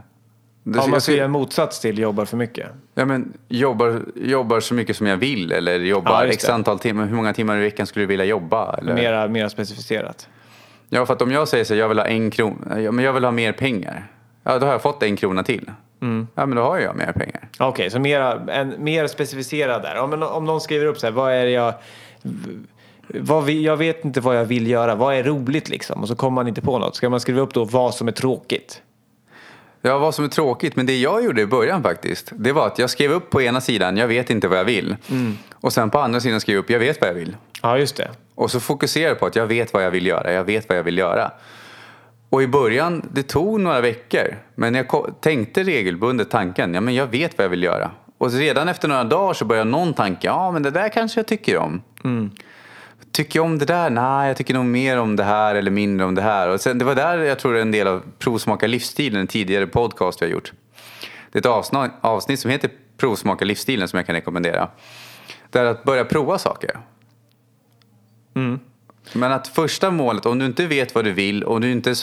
Det- 0.64 0.78
Om 0.78 0.90
man 0.90 1.00
göra 1.08 1.24
en 1.24 1.30
motsats 1.30 1.80
till 1.80 1.98
jobbar 1.98 2.24
för 2.24 2.36
mycket. 2.36 2.68
Ja, 2.94 3.04
men 3.04 3.32
jobbar, 3.48 4.02
jobbar 4.16 4.60
så 4.60 4.74
mycket 4.74 4.96
som 4.96 5.06
jag 5.06 5.16
vill 5.16 5.52
eller 5.52 5.78
jobbar 5.80 6.10
Ja, 6.24 6.24
x 6.26 6.48
antal 6.48 6.78
timmar. 6.78 7.06
Hur 7.06 7.16
många 7.16 7.32
timmar 7.34 7.56
i 7.56 7.60
veckan 7.60 7.86
skulle 7.86 8.02
du 8.02 8.06
vilja 8.06 8.24
jobba? 8.24 8.74
Eller? 8.76 8.94
Mera, 8.94 9.28
mera 9.28 9.50
specificerat. 9.50 10.28
Ja, 10.88 11.06
för 11.06 11.14
att 11.14 11.22
om 11.22 11.30
jag 11.30 11.48
säger 11.48 11.64
så 11.64 11.74
här, 11.74 11.80
jag 11.80 11.88
vill 11.88 11.98
ha 11.98 12.06
en 12.06 12.30
krona, 12.30 12.80
ja, 12.80 12.92
men 12.92 13.04
jag 13.04 13.12
vill 13.12 13.24
ha 13.24 13.30
mer 13.30 13.52
pengar. 13.52 14.06
Ja, 14.44 14.58
då 14.58 14.66
har 14.66 14.72
jag 14.72 14.82
fått 14.82 15.02
en 15.02 15.16
krona 15.16 15.42
till. 15.42 15.70
Ja, 16.34 16.46
men 16.46 16.50
då 16.50 16.62
har 16.62 16.78
jag 16.78 16.96
mer 16.96 17.12
pengar. 17.12 17.48
Okej, 17.58 17.90
så 17.90 17.98
mera, 17.98 18.52
en, 18.52 18.74
mer 18.78 19.06
specificerad 19.06 19.82
där. 19.82 19.98
Om, 19.98 20.22
om 20.22 20.44
någon 20.44 20.60
skriver 20.60 20.86
upp 20.86 20.98
så 20.98 21.06
här, 21.06 21.12
vad 21.12 21.32
är 21.32 21.44
det 21.44 21.50
jag... 21.50 21.74
Vad 23.08 23.44
vi, 23.44 23.64
jag 23.64 23.76
vet 23.76 24.04
inte 24.04 24.20
vad 24.20 24.36
jag 24.36 24.44
vill 24.44 24.66
göra, 24.66 24.94
vad 24.94 25.14
är 25.14 25.22
roligt 25.22 25.68
liksom? 25.68 26.02
Och 26.02 26.08
så 26.08 26.16
kommer 26.16 26.34
man 26.34 26.48
inte 26.48 26.60
på 26.60 26.78
något. 26.78 26.96
Ska 26.96 27.08
man 27.08 27.20
skriva 27.20 27.40
upp 27.40 27.54
då 27.54 27.64
vad 27.64 27.94
som 27.94 28.08
är 28.08 28.12
tråkigt? 28.12 28.82
Ja, 29.82 29.98
vad 29.98 30.14
som 30.14 30.24
är 30.24 30.28
tråkigt, 30.28 30.76
men 30.76 30.86
det 30.86 30.96
jag 30.96 31.24
gjorde 31.24 31.40
i 31.40 31.46
början 31.46 31.82
faktiskt, 31.82 32.32
det 32.34 32.52
var 32.52 32.66
att 32.66 32.78
jag 32.78 32.90
skrev 32.90 33.12
upp 33.12 33.30
på 33.30 33.42
ena 33.42 33.60
sidan, 33.60 33.96
jag 33.96 34.08
vet 34.08 34.30
inte 34.30 34.48
vad 34.48 34.58
jag 34.58 34.64
vill. 34.64 34.96
Och 35.54 35.72
sen 35.72 35.90
på 35.90 35.98
andra 35.98 36.20
sidan 36.20 36.40
skrev 36.40 36.54
jag 36.54 36.62
upp, 36.62 36.70
jag 36.70 36.78
vet 36.78 37.00
vad 37.00 37.10
jag 37.10 37.14
vill. 37.14 37.36
Ja, 37.62 37.78
just 37.78 37.96
det. 37.96 38.10
Och 38.34 38.50
så 38.50 38.60
fokuserade 38.60 39.08
jag 39.08 39.18
på 39.18 39.26
att 39.26 39.36
jag 39.36 39.46
vet 39.46 39.72
vad 39.72 39.84
jag 39.84 39.90
vill 39.90 40.06
göra, 40.06 40.32
jag 40.32 40.44
vet 40.44 40.68
vad 40.68 40.78
jag 40.78 40.82
vill 40.82 40.98
göra. 40.98 41.30
Och 42.30 42.42
i 42.42 42.46
början, 42.46 43.08
det 43.12 43.22
tog 43.22 43.60
några 43.60 43.80
veckor, 43.80 44.36
men 44.54 44.74
jag 44.74 45.14
tänkte 45.20 45.62
regelbundet 45.62 46.30
tanken, 46.30 46.74
ja 46.74 46.80
men 46.80 46.94
jag 46.94 47.06
vet 47.06 47.38
vad 47.38 47.44
jag 47.44 47.50
vill 47.50 47.62
göra. 47.62 47.90
Och 48.18 48.32
redan 48.32 48.68
efter 48.68 48.88
några 48.88 49.04
dagar 49.04 49.34
så 49.34 49.44
började 49.44 49.70
någon 49.70 49.94
tanke, 49.94 50.26
ja 50.26 50.50
men 50.50 50.62
det 50.62 50.70
där 50.70 50.88
kanske 50.88 51.20
jag 51.20 51.26
tycker 51.26 51.56
om. 51.56 51.82
Tycker 53.12 53.38
jag 53.38 53.46
om 53.46 53.58
det 53.58 53.64
där? 53.64 53.90
Nej, 53.90 54.28
jag 54.28 54.36
tycker 54.36 54.54
nog 54.54 54.64
mer 54.64 54.98
om 54.98 55.16
det 55.16 55.24
här 55.24 55.54
eller 55.54 55.70
mindre 55.70 56.06
om 56.06 56.14
det 56.14 56.22
här. 56.22 56.48
Och 56.48 56.60
sen, 56.60 56.78
det 56.78 56.84
var 56.84 56.94
där 56.94 57.18
jag 57.18 57.38
tror 57.38 57.56
en 57.56 57.70
del 57.70 57.86
av 57.86 58.02
Provsmaka 58.18 58.66
livsstilen, 58.66 59.20
en 59.20 59.26
tidigare 59.26 59.66
podcast 59.66 60.22
vi 60.22 60.26
har 60.26 60.32
gjort. 60.32 60.52
Det 61.32 61.38
är 61.38 61.40
ett 61.40 61.94
avsnitt, 62.00 62.40
som 62.40 62.50
heter 62.50 62.70
Provsmaka 62.96 63.44
livsstilen 63.44 63.88
som 63.88 63.96
jag 63.96 64.06
kan 64.06 64.14
rekommendera. 64.14 64.68
Det 65.50 65.58
är 65.58 65.64
att 65.64 65.84
börja 65.84 66.04
prova 66.04 66.38
saker. 66.38 66.80
Men 69.12 69.32
att 69.32 69.48
första 69.48 69.90
målet, 69.90 70.26
om 70.26 70.38
du 70.38 70.46
inte 70.46 70.66
vet 70.66 70.94
vad 70.94 71.04
du 71.04 71.12
vill 71.12 71.44
och 71.44 71.60
du 71.60 71.72
inte, 71.72 71.94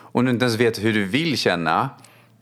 om 0.00 0.24
du 0.24 0.30
inte 0.30 0.44
ens 0.44 0.60
vet 0.60 0.78
hur 0.78 0.92
du 0.92 1.04
vill 1.04 1.38
känna, 1.38 1.88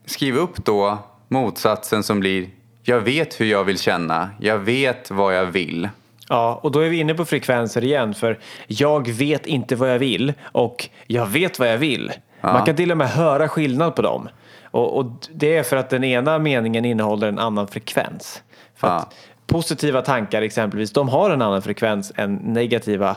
skriv 0.05 0.37
upp 0.37 0.65
då 0.65 0.99
motsatsen 1.29 2.03
som 2.03 2.21
blir 2.21 2.49
jag 2.89 3.01
vet 3.01 3.41
hur 3.41 3.47
jag 3.47 3.65
vill 3.65 3.79
känna, 3.79 4.31
jag 4.41 4.59
vet 4.59 5.11
vad 5.11 5.37
jag 5.37 5.47
vill. 5.47 5.89
Ja, 6.29 6.61
och 6.63 6.73
då 6.73 6.81
är 6.81 6.89
vi 6.89 7.01
inne 7.01 7.15
på 7.15 7.25
frekvenser 7.25 7.85
igen. 7.85 8.15
För 8.15 8.39
jag 8.67 9.09
vet 9.09 9.47
inte 9.47 9.77
vad 9.77 9.91
jag 9.91 9.99
vill 9.99 10.33
och 10.43 10.89
jag 11.07 11.27
vet 11.27 11.59
vad 11.59 11.69
jag 11.69 11.79
vill. 11.79 12.13
Man 12.41 12.65
kan 12.65 12.77
till 12.77 12.91
och 12.91 12.97
med 12.97 13.09
höra 13.09 13.49
skillnad 13.49 13.97
på 13.97 14.03
dem. 14.03 14.29
Och, 14.63 14.99
och 14.99 15.13
det 15.35 15.57
är 15.57 15.63
för 15.63 15.77
att 15.77 15.91
den 15.91 16.05
ena 16.05 16.39
meningen 16.39 16.85
innehåller 16.85 17.29
en 17.29 17.39
annan 17.39 17.69
frekvens. 17.69 18.43
För 18.77 18.89
att 18.89 19.15
positiva 19.47 20.03
tankar 20.03 20.43
exempelvis, 20.43 20.93
de 20.93 21.09
har 21.09 21.31
en 21.31 21.43
annan 21.43 21.63
frekvens 21.63 22.13
än 22.17 22.35
negativa 22.35 23.17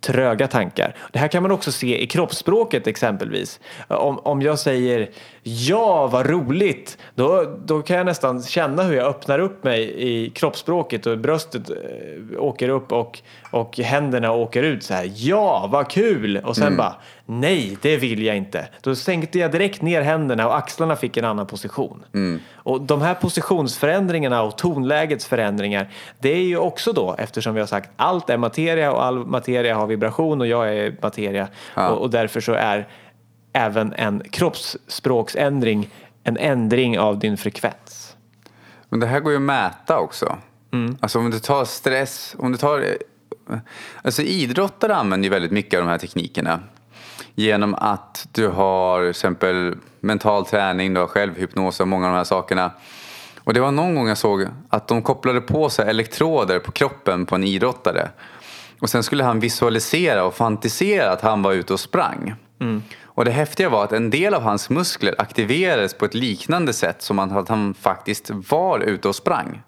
tröga 0.00 0.46
tankar. 0.46 0.96
Det 1.12 1.18
här 1.18 1.28
kan 1.28 1.42
man 1.42 1.52
också 1.52 1.72
se 1.72 2.02
i 2.02 2.06
kroppsspråket 2.06 2.86
exempelvis. 2.86 3.60
Om, 3.88 4.18
om 4.18 4.42
jag 4.42 4.58
säger 4.58 5.10
ja 5.48 6.06
vad 6.06 6.26
roligt, 6.26 6.98
då, 7.14 7.56
då 7.64 7.82
kan 7.82 7.96
jag 7.96 8.06
nästan 8.06 8.42
känna 8.42 8.82
hur 8.82 8.96
jag 8.96 9.06
öppnar 9.06 9.38
upp 9.38 9.64
mig 9.64 9.94
i 9.96 10.30
kroppsspråket 10.30 11.06
och 11.06 11.18
bröstet 11.18 11.70
eh, 11.70 11.76
åker 12.38 12.68
upp 12.68 12.92
och, 12.92 13.18
och 13.50 13.78
händerna 13.78 14.32
åker 14.32 14.62
ut 14.62 14.82
så 14.82 14.94
här. 14.94 15.10
Ja 15.14 15.68
vad 15.72 15.90
kul! 15.90 16.36
Och 16.36 16.56
sen 16.56 16.76
bara 16.76 16.94
nej 17.26 17.78
det 17.82 17.96
vill 17.96 18.22
jag 18.22 18.36
inte. 18.36 18.68
Då 18.80 18.94
sänkte 18.94 19.38
jag 19.38 19.52
direkt 19.52 19.82
ner 19.82 20.02
händerna 20.02 20.46
och 20.46 20.56
axlarna 20.56 20.96
fick 20.96 21.16
en 21.16 21.24
annan 21.24 21.46
position. 21.46 22.04
Och 22.54 22.80
de 22.80 23.02
här 23.02 23.14
positionsförändringarna 23.14 24.42
och 24.42 24.58
tonlägets 24.58 25.26
förändringar 25.26 25.88
det 26.18 26.32
är 26.32 26.42
ju 26.42 26.58
också 26.58 26.92
då 26.92 27.14
eftersom 27.18 27.54
vi 27.54 27.60
har 27.60 27.66
sagt 27.66 27.90
allt 27.96 28.30
är 28.30 28.36
materia 28.36 28.92
och 28.92 29.04
all 29.04 29.26
materia 29.26 29.74
har 29.74 29.86
vibration 29.86 30.40
och 30.40 30.46
jag 30.46 30.76
är 30.76 30.96
materia 31.02 31.48
och, 31.74 31.98
och 31.98 32.10
därför 32.10 32.40
så 32.40 32.52
är 32.52 32.88
även 33.52 33.92
en 33.92 34.22
kroppsspråksändring 34.30 35.90
en 36.28 36.36
ändring 36.36 36.98
av 36.98 37.18
din 37.18 37.36
frekvens. 37.36 38.16
Men 38.88 39.00
det 39.00 39.06
här 39.06 39.20
går 39.20 39.32
ju 39.32 39.36
att 39.36 39.42
mäta 39.42 39.98
också. 39.98 40.38
Alltså 41.00 41.18
om 41.18 41.30
du 41.30 41.38
tar 41.38 41.64
stress, 41.64 42.36
om 42.38 42.52
du 42.52 42.58
tar... 42.58 42.84
Alltså 44.02 44.22
idrottare 44.22 44.94
använder 44.96 45.26
ju 45.26 45.30
väldigt 45.30 45.50
mycket 45.50 45.78
av 45.78 45.84
de 45.84 45.90
här 45.90 45.98
teknikerna. 45.98 46.60
Genom 47.34 47.74
att 47.74 48.28
du 48.32 48.48
har 48.48 49.00
till 49.00 49.10
exempel 49.10 49.76
mental 50.00 50.46
träning, 50.46 50.94
du 50.94 51.00
har 51.00 51.06
självhypnos 51.06 51.80
och 51.80 51.88
många 51.88 52.06
av 52.06 52.12
de 52.12 52.16
här 52.16 52.24
sakerna. 52.24 52.70
Och 53.38 53.54
det 53.54 53.60
var 53.60 53.70
någon 53.70 53.94
gång 53.94 54.08
jag 54.08 54.18
såg 54.18 54.46
att 54.68 54.88
de 54.88 55.02
kopplade 55.02 55.40
på 55.40 55.70
sig 55.70 55.88
elektroder 55.88 56.58
på 56.58 56.72
kroppen 56.72 57.26
på 57.26 57.34
en 57.34 57.44
idrottare. 57.44 58.08
Och 58.80 58.90
sen 58.90 59.02
skulle 59.02 59.24
han 59.24 59.40
visualisera 59.40 60.24
och 60.24 60.34
fantisera 60.34 61.10
att 61.10 61.20
han 61.20 61.42
var 61.42 61.52
ute 61.52 61.72
och 61.72 61.80
sprang. 61.80 62.34
Och 63.04 63.24
det 63.24 63.30
häftiga 63.30 63.68
var 63.68 63.84
att 63.84 63.92
en 63.92 64.10
del 64.10 64.34
av 64.34 64.42
hans 64.42 64.70
muskler 64.70 65.14
aktiverades 65.18 65.94
på 65.94 66.04
ett 66.04 66.14
liknande 66.14 66.72
sätt 66.72 67.02
som 67.02 67.18
att 67.18 67.48
han 67.48 67.74
faktiskt 67.74 68.30
var 68.30 68.80
ute 68.80 69.08
och 69.08 69.16
sprang. 69.16 69.62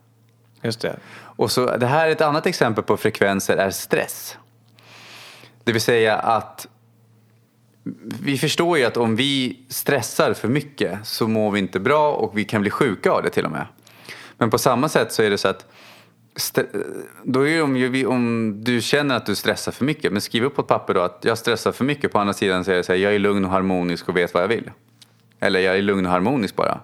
Just 0.63 0.81
det. 0.81 0.99
Och 1.19 1.51
så, 1.51 1.77
det 1.77 1.87
här 1.87 2.09
är 2.09 2.13
ett 2.13 2.21
annat 2.21 2.47
exempel 2.47 2.85
på 2.85 2.97
frekvenser 2.97 3.57
är 3.57 3.71
stress. 3.71 4.39
Det 5.65 5.73
vill 5.73 5.83
säga 5.83 6.17
att 6.17 6.67
vi 8.23 8.39
förstår 8.39 8.79
ju 8.79 8.85
att 8.85 8.97
om 8.97 9.17
vi 9.17 9.61
stressar 9.69 10.35
för 10.35 10.49
mycket 10.49 10.99
så 11.03 11.29
mår 11.29 11.51
vi 11.51 11.59
inte 11.59 11.81
bra 11.81 12.13
och 12.13 12.39
vi 12.39 12.45
kan 12.45 12.61
bli 12.61 12.71
sjuka 12.71 13.11
av 13.11 13.23
det 13.23 13.31
till 13.31 13.45
och 13.45 13.51
med. 13.51 13.67
Men 14.39 14.51
på 14.51 14.59
samma 14.59 14.89
sätt 14.89 15.13
så 15.13 15.23
är 15.23 15.31
det 15.31 15.39
så 15.39 15.49
att 15.49 15.67
då 17.23 17.49
är 17.49 17.63
om, 17.63 17.77
ju- 17.77 18.07
om 18.07 18.55
du 18.65 18.81
känner 18.81 19.17
att 19.17 19.27
du 19.27 19.35
stressar 19.35 19.73
för 19.73 19.85
mycket, 19.85 20.13
men 20.13 20.21
skriv 20.21 20.45
upp 20.45 20.55
på 20.55 20.63
ett 20.63 20.69
papper 20.69 20.95
då 20.95 21.01
att 21.01 21.19
jag 21.23 21.39
stressar 21.39 21.73
för 21.73 21.85
mycket. 21.85 22.13
På 22.13 22.19
andra 22.19 22.35
sidan 22.35 22.65
säger 22.65 22.79
jag 22.79 22.85
så 22.85 22.93
här, 22.93 22.99
jag 22.99 23.15
är 23.15 23.19
lugn 23.19 23.45
och 23.45 23.51
harmonisk 23.51 24.09
och 24.09 24.17
vet 24.17 24.35
vad 24.35 24.43
jag 24.43 24.49
vill. 24.49 24.71
Eller 25.41 25.61
jag 25.61 25.79
är 25.79 25.83
lugn 25.83 26.07
och 26.07 26.13
harmonisk 26.13 26.57
bara. 26.57 26.81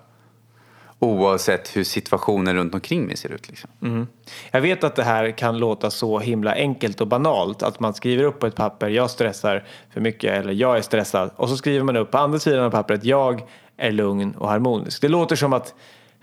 Oavsett 0.98 1.76
hur 1.76 1.84
situationen 1.84 2.56
runt 2.56 2.74
omkring 2.74 3.06
mig 3.06 3.16
ser 3.16 3.32
ut. 3.32 3.48
Liksom. 3.48 3.70
Mm. 3.82 4.06
Jag 4.50 4.60
vet 4.60 4.84
att 4.84 4.96
det 4.96 5.04
här 5.04 5.30
kan 5.30 5.58
låta 5.58 5.90
så 5.90 6.18
himla 6.18 6.54
enkelt 6.54 7.00
och 7.00 7.06
banalt 7.06 7.62
att 7.62 7.80
man 7.80 7.94
skriver 7.94 8.24
upp 8.24 8.38
på 8.38 8.46
ett 8.46 8.54
papper 8.54 8.88
jag 8.88 9.10
stressar 9.10 9.64
för 9.92 10.00
mycket 10.00 10.32
eller 10.32 10.52
jag 10.52 10.76
är 10.76 10.82
stressad 10.82 11.30
och 11.36 11.48
så 11.48 11.56
skriver 11.56 11.84
man 11.84 11.96
upp 11.96 12.10
på 12.10 12.18
andra 12.18 12.38
sidan 12.38 12.64
av 12.64 12.70
pappret 12.70 13.04
jag 13.04 13.42
är 13.76 13.92
lugn 13.92 14.34
och 14.34 14.48
harmonisk. 14.48 15.02
Det 15.02 15.08
låter 15.08 15.36
som 15.36 15.52
att 15.52 15.74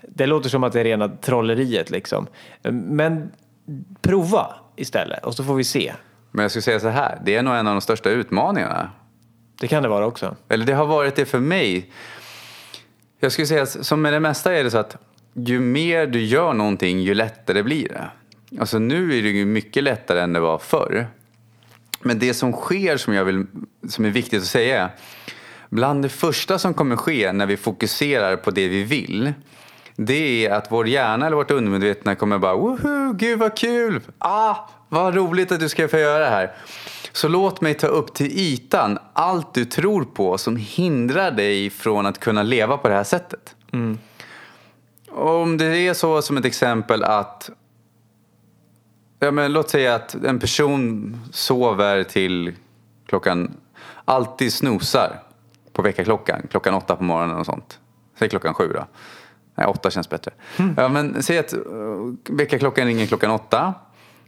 det 0.08 0.26
låter 0.26 0.48
som 0.48 0.64
att 0.64 0.72
det 0.72 0.80
är 0.80 0.84
rena 0.84 1.08
trolleriet 1.08 1.90
liksom. 1.90 2.26
Men 2.72 3.32
prova 4.02 4.54
istället 4.76 5.24
och 5.24 5.34
så 5.34 5.44
får 5.44 5.54
vi 5.54 5.64
se. 5.64 5.92
Men 6.30 6.42
jag 6.42 6.50
skulle 6.50 6.62
säga 6.62 6.80
så 6.80 6.88
här, 6.88 7.18
det 7.24 7.36
är 7.36 7.42
nog 7.42 7.54
en 7.54 7.66
av 7.66 7.74
de 7.74 7.80
största 7.80 8.10
utmaningarna. 8.10 8.90
Det 9.60 9.68
kan 9.68 9.82
det 9.82 9.88
vara 9.88 10.06
också. 10.06 10.36
Eller 10.48 10.66
det 10.66 10.74
har 10.74 10.86
varit 10.86 11.16
det 11.16 11.24
för 11.24 11.40
mig. 11.40 11.90
Jag 13.20 13.32
skulle 13.32 13.46
säga, 13.46 13.66
som 13.66 14.02
med 14.02 14.12
det 14.12 14.20
mesta 14.20 14.54
är 14.54 14.64
det 14.64 14.70
så 14.70 14.78
att 14.78 14.96
ju 15.34 15.60
mer 15.60 16.06
du 16.06 16.22
gör 16.22 16.52
någonting, 16.52 17.00
ju 17.00 17.14
lättare 17.14 17.62
blir 17.62 17.88
det. 17.88 18.10
Alltså 18.60 18.78
nu 18.78 19.18
är 19.18 19.22
det 19.22 19.28
ju 19.28 19.44
mycket 19.44 19.82
lättare 19.82 20.20
än 20.20 20.32
det 20.32 20.40
var 20.40 20.58
förr. 20.58 21.06
Men 22.00 22.18
det 22.18 22.34
som 22.34 22.52
sker 22.52 22.96
som, 22.96 23.14
jag 23.14 23.24
vill, 23.24 23.46
som 23.88 24.04
är 24.04 24.10
viktigt 24.10 24.42
att 24.42 24.48
säga 24.48 24.82
är, 24.84 24.90
bland 25.70 26.02
det 26.02 26.08
första 26.08 26.58
som 26.58 26.74
kommer 26.74 26.96
ske 26.96 27.32
när 27.32 27.46
vi 27.46 27.56
fokuserar 27.56 28.36
på 28.36 28.50
det 28.50 28.68
vi 28.68 28.82
vill, 28.82 29.32
det 29.96 30.46
är 30.46 30.50
att 30.50 30.72
vår 30.72 30.88
hjärna 30.88 31.26
eller 31.26 31.36
vårt 31.36 31.50
undermedvetna 31.50 32.14
kommer 32.14 32.38
bara 32.38 32.54
woho, 32.56 33.12
gud 33.12 33.38
vad 33.38 33.56
kul, 33.56 34.00
ah, 34.18 34.56
vad 34.88 35.14
roligt 35.14 35.52
att 35.52 35.60
du 35.60 35.68
ska 35.68 35.88
få 35.88 35.98
göra 35.98 36.18
det 36.18 36.30
här. 36.30 36.52
Så 37.12 37.28
låt 37.28 37.60
mig 37.60 37.74
ta 37.74 37.86
upp 37.86 38.14
till 38.14 38.38
ytan 38.38 38.98
allt 39.12 39.54
du 39.54 39.64
tror 39.64 40.04
på 40.04 40.38
som 40.38 40.56
hindrar 40.56 41.30
dig 41.30 41.70
från 41.70 42.06
att 42.06 42.20
kunna 42.20 42.42
leva 42.42 42.76
på 42.76 42.88
det 42.88 42.94
här 42.94 43.04
sättet. 43.04 43.56
Om 45.10 45.56
det 45.56 45.66
är 45.66 45.94
så 45.94 46.22
som 46.22 46.36
ett 46.36 46.44
exempel 46.44 47.04
att 47.04 47.50
Ja, 49.18 49.30
men 49.30 49.52
låt 49.52 49.70
säga 49.70 49.94
att 49.94 50.14
en 50.14 50.38
person 50.38 51.16
sover 51.32 52.02
till 52.02 52.52
klockan, 53.06 53.56
alltid 54.04 54.52
snosar 54.52 55.22
på 55.72 55.82
väckarklockan, 55.82 56.46
klockan 56.50 56.74
åtta 56.74 56.96
på 56.96 57.04
morgonen 57.04 57.36
och 57.36 57.46
sånt. 57.46 57.78
Säg 58.18 58.28
klockan 58.28 58.54
sju 58.54 58.72
då. 58.74 58.86
Nej, 59.54 59.66
åtta 59.66 59.90
känns 59.90 60.10
bättre. 60.10 60.32
Ja, 60.76 60.88
men 60.88 61.22
säg 61.22 61.38
att 61.38 61.52
eh, 61.52 61.60
väckarklockan 62.28 62.86
ringer 62.86 63.06
klockan 63.06 63.30
åtta 63.30 63.74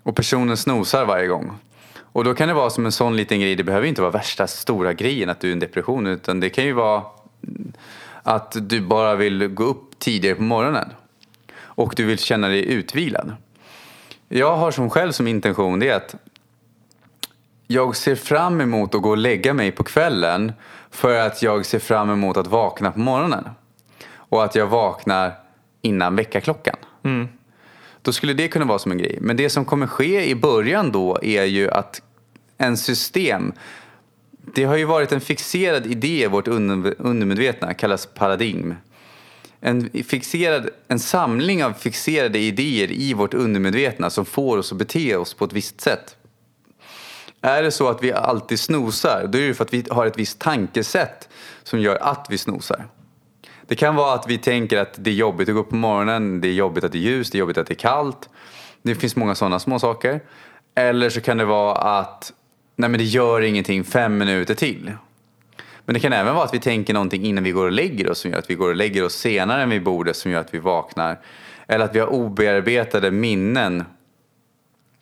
och 0.03 0.17
personen 0.17 0.57
snosar 0.57 1.05
varje 1.05 1.27
gång. 1.27 1.53
Och 1.99 2.25
då 2.25 2.35
kan 2.35 2.49
det 2.49 2.55
vara 2.55 2.71
som 2.71 2.87
en 2.87 2.93
sån 2.93 3.17
liten 3.17 3.41
grej, 3.41 3.55
det 3.55 3.65
behöver 3.65 3.87
inte 3.87 4.01
vara 4.01 4.11
värsta 4.11 4.47
stora 4.47 4.93
grejen 4.93 5.31
att 5.31 5.41
du 5.41 5.47
är 5.47 5.51
i 5.51 5.53
en 5.53 5.59
depression 5.59 6.07
utan 6.07 6.41
det 6.41 6.51
kan 6.51 6.65
ju 6.65 6.73
vara 6.73 7.03
att 8.23 8.57
du 8.61 8.81
bara 8.81 9.15
vill 9.15 9.49
gå 9.49 9.65
upp 9.65 9.99
tidigare 9.99 10.35
på 10.35 10.43
morgonen. 10.43 10.89
Och 11.59 11.93
du 11.97 12.05
vill 12.05 12.19
känna 12.19 12.49
dig 12.49 12.73
utvilad. 12.73 13.37
Jag 14.29 14.57
har 14.57 14.71
som 14.71 14.91
själv 14.91 15.13
som 15.13 15.27
intention 15.27 15.79
det 15.79 15.89
är 15.89 15.97
att 15.97 16.15
jag 17.67 17.97
ser 17.97 18.15
fram 18.15 18.61
emot 18.61 18.95
att 18.95 19.03
gå 19.03 19.11
och 19.11 19.17
lägga 19.17 19.55
mig 19.55 19.73
på 19.73 19.85
kvällen 19.85 20.53
för 20.91 21.19
att 21.19 21.43
jag 21.43 21.67
ser 21.67 21.79
fram 21.79 22.11
emot 22.11 22.37
att 22.37 22.47
vakna 22.47 22.93
på 22.93 22.99
morgonen. 22.99 23.45
Och 24.29 24.45
att 24.45 24.55
jag 24.55 24.67
vaknar 24.67 25.33
innan 25.83 26.17
väckarklockan. 26.17 26.77
Då 28.03 28.13
skulle 28.13 28.35
det 28.35 28.49
kunna 28.49 28.65
vara 28.65 28.79
som 28.79 28.93
en 28.93 28.99
grej. 28.99 29.19
Men 29.21 29.37
det 29.37 29.51
som 29.51 29.65
kommer 29.65 29.87
ske 29.87 30.31
i 30.31 30.35
början 30.35 30.93
då 30.93 31.19
är 31.23 31.45
ju 31.45 31.71
att 31.71 32.03
en 32.59 32.77
system 32.77 33.53
det 34.55 34.65
har 34.65 34.77
ju 34.77 34.85
varit 34.85 35.13
en 35.13 35.21
fixerad 35.21 35.87
idé 35.87 36.23
i 36.23 36.27
vårt 36.27 36.49
under- 36.49 36.95
undermedvetna, 36.99 37.75
kallas 37.75 38.07
paradigm. 38.07 38.75
en, 39.61 39.91
fixerad, 40.05 40.69
en 40.89 40.99
samling 40.99 41.65
av 41.65 41.73
fixerade 41.73 42.39
idéer 42.39 42.91
i 42.93 43.15
vårt 43.15 43.35
undermedvetna 43.35 44.11
som 44.11 44.25
får 44.25 44.59
oss 44.59 44.73
att 44.73 44.79
bete 44.79 45.17
oss 45.17 45.35
på 45.35 45.45
ett 45.45 45.53
visst 45.53 45.81
sätt. 45.81 46.17
Är 47.41 47.63
det 47.63 47.71
så 47.71 47.89
att 47.89 48.03
vi 48.03 48.13
alltid 48.13 48.61
snosar, 48.61 49.27
då 49.29 49.39
är 49.39 49.49
det 49.49 49.55
för 49.55 49.65
att 49.65 49.75
vi 49.75 49.85
har 49.91 50.07
ett 50.07 50.19
visst 50.19 50.39
tankesätt 50.39 51.29
som 51.63 51.81
gör 51.81 51.97
att 51.97 52.27
vi 52.31 52.39
snosar. 52.39 52.87
Det 53.69 53.75
kan 53.75 53.97
vara 53.97 54.15
att 54.15 54.29
vi 54.29 54.39
tänker 54.39 54.79
att 54.79 54.95
det 54.99 55.11
är 55.11 55.15
jobbigt 55.15 55.49
att 55.49 55.55
gå 55.55 55.61
upp 55.61 55.71
på 55.71 55.77
morgonen, 55.77 56.41
det 56.41 56.49
är 56.49 56.53
jobbigt 56.53 56.85
att 56.85 56.93
det 56.93 56.99
är 56.99 57.01
ljust, 57.01 57.33
det 57.33 57.39
är 57.39 57.41
jobbigt 57.41 57.59
att 57.59 57.67
det 57.67 57.73
är 57.73 57.77
kallt. 57.77 58.29
Det 58.83 58.95
finns 58.95 59.17
många 59.17 59.35
sådana 59.35 59.59
små 59.59 59.79
saker. 59.79 60.21
Eller 60.75 61.11
så 61.11 61.21
kan 61.21 61.37
det 61.37 61.45
vara 61.45 61.75
att 61.75 62.33
nej 62.77 62.91
men 62.91 62.99
det 62.99 63.05
gör 63.05 63.41
ingenting 63.41 63.85
fem 63.85 64.19
minuter 64.19 64.55
till. 64.55 64.93
Men 65.85 65.95
det 65.95 66.01
kan 66.01 66.13
även 66.13 66.35
vara 66.35 66.45
att 66.45 66.55
vi 66.55 66.61
tänker 66.61 66.95
någonting 66.95 67.25
innan 67.25 67.45
vi 67.45 67.51
går 67.51 67.65
och 67.65 67.73
lägger 67.73 68.11
oss 68.11 68.19
som 68.19 68.31
gör 68.31 68.39
att 68.39 68.51
vi 68.51 68.55
går 68.55 68.69
och 68.69 68.77
lägger 68.77 69.05
oss 69.05 69.15
senare 69.15 69.63
än 69.63 69.71
vi 69.71 69.81
borde 69.81 70.15
som 70.15 70.31
gör 70.31 70.41
att 70.41 70.55
vi 70.55 70.59
vaknar. 70.59 71.19
Eller 71.69 71.85
att 71.85 71.95
vi 71.95 72.01
har 72.01 72.07
obearbetade 72.07 73.11
minnen 73.11 73.85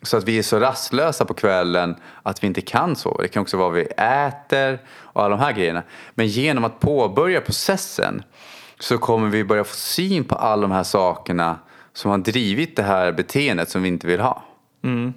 så 0.03 0.17
att 0.17 0.25
vi 0.25 0.39
är 0.39 0.43
så 0.43 0.59
rastlösa 0.59 1.25
på 1.25 1.35
kvällen 1.35 1.97
att 2.23 2.43
vi 2.43 2.47
inte 2.47 2.61
kan 2.61 2.97
sova. 2.97 3.23
Det 3.23 3.29
kan 3.29 3.43
också 3.43 3.57
vara 3.57 3.69
vad 3.69 3.79
vi 3.79 3.87
äter 3.97 4.79
och 4.89 5.23
alla 5.23 5.37
de 5.37 5.43
här 5.43 5.53
grejerna. 5.53 5.83
Men 6.15 6.27
genom 6.27 6.65
att 6.65 6.81
påbörja 6.81 7.41
processen 7.41 8.23
så 8.85 8.99
kommer 8.99 9.29
vi 9.29 9.45
börja 9.45 9.65
få 9.65 9.75
syn 9.75 10.25
på 10.25 10.35
alla 10.35 10.63
de 10.63 10.71
här 10.71 10.83
sakerna 10.83 11.59
som 11.93 12.11
har 12.11 12.19
drivit 12.19 12.77
det 12.77 12.83
här 12.83 13.13
beteendet 13.13 13.69
som 13.69 13.83
vi 13.83 13.89
inte 13.89 14.07
vill 14.07 14.21
ha. 14.21 14.45
Mm. 14.83 15.15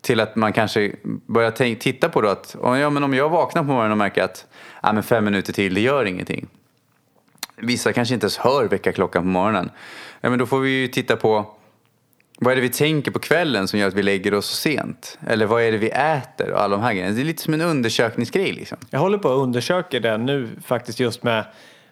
Till 0.00 0.20
att 0.20 0.36
man 0.36 0.52
kanske 0.52 0.92
börjar 1.26 1.50
tänka, 1.50 1.80
titta 1.80 2.08
på 2.08 2.20
då 2.20 2.28
att 2.28 2.56
ja, 2.62 2.90
men 2.90 3.04
om 3.04 3.14
jag 3.14 3.28
vaknar 3.28 3.62
på 3.62 3.68
morgonen 3.68 3.92
och 3.92 3.98
märker 3.98 4.22
att 4.22 4.46
ja, 4.82 4.92
men 4.92 5.02
fem 5.02 5.24
minuter 5.24 5.52
till, 5.52 5.74
det 5.74 5.80
gör 5.80 6.04
ingenting. 6.04 6.46
Vissa 7.56 7.92
kanske 7.92 8.14
inte 8.14 8.24
ens 8.24 8.38
hör 8.38 8.68
väckarklockan 8.68 9.22
på 9.22 9.28
morgonen. 9.28 9.70
Ja, 10.20 10.30
men 10.30 10.38
då 10.38 10.46
får 10.46 10.60
vi 10.60 10.70
ju 10.70 10.88
titta 10.88 11.16
på 11.16 11.54
vad 12.38 12.52
är 12.52 12.56
det 12.56 12.62
vi 12.62 12.68
tänker 12.68 13.10
på 13.10 13.18
kvällen 13.18 13.68
som 13.68 13.78
gör 13.78 13.88
att 13.88 13.94
vi 13.94 14.02
lägger 14.02 14.34
oss 14.34 14.46
så 14.46 14.56
sent? 14.56 15.18
Eller 15.26 15.46
vad 15.46 15.62
är 15.62 15.72
det 15.72 15.78
vi 15.78 15.88
äter 15.88 16.52
och 16.52 16.62
alla 16.62 16.76
de 16.76 16.82
här 16.82 16.92
grejerna. 16.92 17.14
Det 17.14 17.22
är 17.22 17.24
lite 17.24 17.42
som 17.42 17.54
en 17.54 17.60
undersökningsgrej 17.60 18.52
liksom. 18.52 18.78
Jag 18.90 19.00
håller 19.00 19.18
på 19.18 19.28
att 19.28 19.38
undersöka 19.38 20.00
det 20.00 20.18
nu 20.18 20.48
faktiskt 20.64 21.00
just 21.00 21.22
med, 21.22 21.44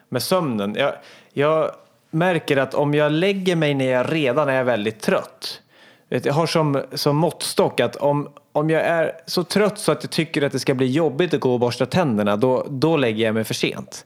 med 0.09 0.23
sömnen. 0.23 0.75
Jag, 0.77 0.93
jag 1.33 1.71
märker 2.11 2.57
att 2.57 2.73
om 2.73 2.93
jag 2.93 3.11
lägger 3.11 3.55
mig 3.55 3.73
när 3.73 3.91
jag 3.91 4.13
redan 4.13 4.49
är 4.49 4.63
väldigt 4.63 4.99
trött. 4.99 5.61
Jag 6.09 6.33
har 6.33 6.47
som, 6.47 6.83
som 6.93 7.15
måttstock 7.15 7.79
att 7.79 7.95
om, 7.95 8.29
om 8.51 8.69
jag 8.69 8.81
är 8.81 9.11
så 9.25 9.43
trött 9.43 9.79
så 9.79 9.91
att 9.91 10.03
jag 10.03 10.11
tycker 10.11 10.41
att 10.41 10.51
det 10.51 10.59
ska 10.59 10.73
bli 10.73 10.87
jobbigt 10.87 11.33
att 11.33 11.39
gå 11.39 11.53
och 11.53 11.59
borsta 11.59 11.85
tänderna 11.85 12.35
då, 12.35 12.65
då 12.69 12.97
lägger 12.97 13.25
jag 13.25 13.33
mig 13.33 13.43
för 13.43 13.53
sent. 13.53 14.05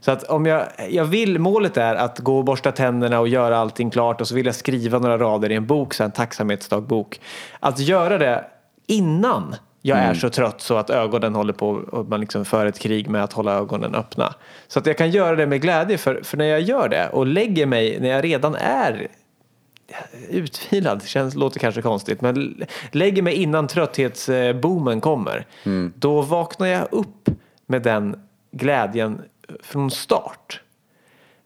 Så 0.00 0.10
att 0.10 0.22
om 0.22 0.46
jag, 0.46 0.62
jag 0.90 1.04
vill, 1.04 1.38
målet 1.38 1.76
är 1.76 1.94
att 1.94 2.18
gå 2.18 2.38
och 2.38 2.44
borsta 2.44 2.72
tänderna 2.72 3.20
och 3.20 3.28
göra 3.28 3.58
allting 3.58 3.90
klart 3.90 4.20
och 4.20 4.28
så 4.28 4.34
vill 4.34 4.46
jag 4.46 4.54
skriva 4.54 4.98
några 4.98 5.18
rader 5.18 5.50
i 5.50 5.54
en 5.54 5.66
bok, 5.66 5.94
så 5.94 6.04
en 6.04 6.10
tacksamhetsdagbok. 6.10 7.20
Att 7.60 7.78
göra 7.78 8.18
det 8.18 8.44
innan 8.86 9.56
jag 9.82 9.98
är 9.98 10.04
mm. 10.04 10.14
så 10.14 10.30
trött 10.30 10.60
så 10.60 10.76
att 10.76 10.90
ögonen 10.90 11.34
håller 11.34 11.52
på 11.52 11.68
och 11.68 12.08
man 12.08 12.20
liksom 12.20 12.44
för 12.44 12.66
ett 12.66 12.78
krig 12.78 13.08
med 13.08 13.24
att 13.24 13.32
hålla 13.32 13.54
ögonen 13.54 13.94
öppna. 13.94 14.34
Så 14.68 14.78
att 14.78 14.86
jag 14.86 14.98
kan 14.98 15.10
göra 15.10 15.36
det 15.36 15.46
med 15.46 15.62
glädje 15.62 15.98
för, 15.98 16.20
för 16.22 16.36
när 16.36 16.44
jag 16.44 16.60
gör 16.60 16.88
det 16.88 17.08
och 17.08 17.26
lägger 17.26 17.66
mig 17.66 18.00
när 18.00 18.08
jag 18.08 18.24
redan 18.24 18.54
är 18.54 19.08
utvilad, 20.28 21.02
känns, 21.02 21.34
låter 21.34 21.60
kanske 21.60 21.82
konstigt, 21.82 22.20
men 22.20 22.64
lägger 22.92 23.22
mig 23.22 23.34
innan 23.34 23.66
trötthetsboomen 23.66 25.00
kommer. 25.00 25.46
Mm. 25.64 25.92
Då 25.96 26.22
vaknar 26.22 26.66
jag 26.66 26.88
upp 26.90 27.28
med 27.66 27.82
den 27.82 28.22
glädjen 28.50 29.22
från 29.62 29.90
start. 29.90 30.60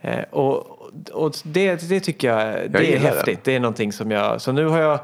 Eh, 0.00 0.24
och, 0.30 0.66
och 1.12 1.34
det, 1.42 1.88
det 1.88 2.00
tycker 2.00 2.28
jag, 2.28 2.70
det 2.70 2.82
jag 2.82 2.92
är 2.92 2.98
häftigt. 2.98 3.44
Det. 3.44 3.50
det 3.50 3.56
är 3.56 3.60
någonting 3.60 3.92
som 3.92 4.10
jag, 4.10 4.40
så 4.40 4.52
nu 4.52 4.66
har 4.66 4.78
jag 4.78 5.00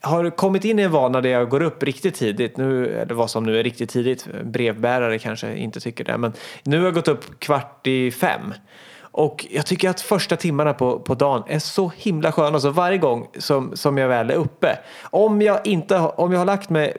har 0.00 0.30
kommit 0.30 0.64
in 0.64 0.78
i 0.78 0.82
en 0.82 0.90
vana 0.90 1.20
där 1.20 1.30
jag 1.30 1.48
går 1.48 1.62
upp 1.62 1.82
riktigt 1.82 2.14
tidigt, 2.14 2.56
nu, 2.56 2.88
eller 2.88 3.14
vad 3.14 3.30
som 3.30 3.44
nu 3.44 3.58
är 3.58 3.62
riktigt 3.62 3.90
tidigt, 3.90 4.26
brevbärare 4.44 5.18
kanske 5.18 5.56
inte 5.56 5.80
tycker 5.80 6.04
det, 6.04 6.18
men 6.18 6.32
nu 6.62 6.78
har 6.78 6.84
jag 6.84 6.94
gått 6.94 7.08
upp 7.08 7.40
kvart 7.40 7.86
i 7.86 8.10
fem. 8.10 8.54
Och 9.12 9.46
jag 9.50 9.66
tycker 9.66 9.90
att 9.90 10.00
första 10.00 10.36
timmarna 10.36 10.74
på, 10.74 10.98
på 10.98 11.14
dagen 11.14 11.42
är 11.46 11.58
så 11.58 11.92
himla 11.96 12.32
sköna. 12.32 12.54
Alltså 12.54 12.70
varje 12.70 12.98
gång 12.98 13.28
som, 13.38 13.76
som 13.76 13.98
jag 13.98 14.08
väl 14.08 14.30
är 14.30 14.34
uppe. 14.34 14.78
Om 15.02 15.42
jag, 15.42 15.66
inte, 15.66 15.98
om 15.98 16.32
jag 16.32 16.38
har 16.38 16.46
lagt 16.46 16.70
mig 16.70 16.96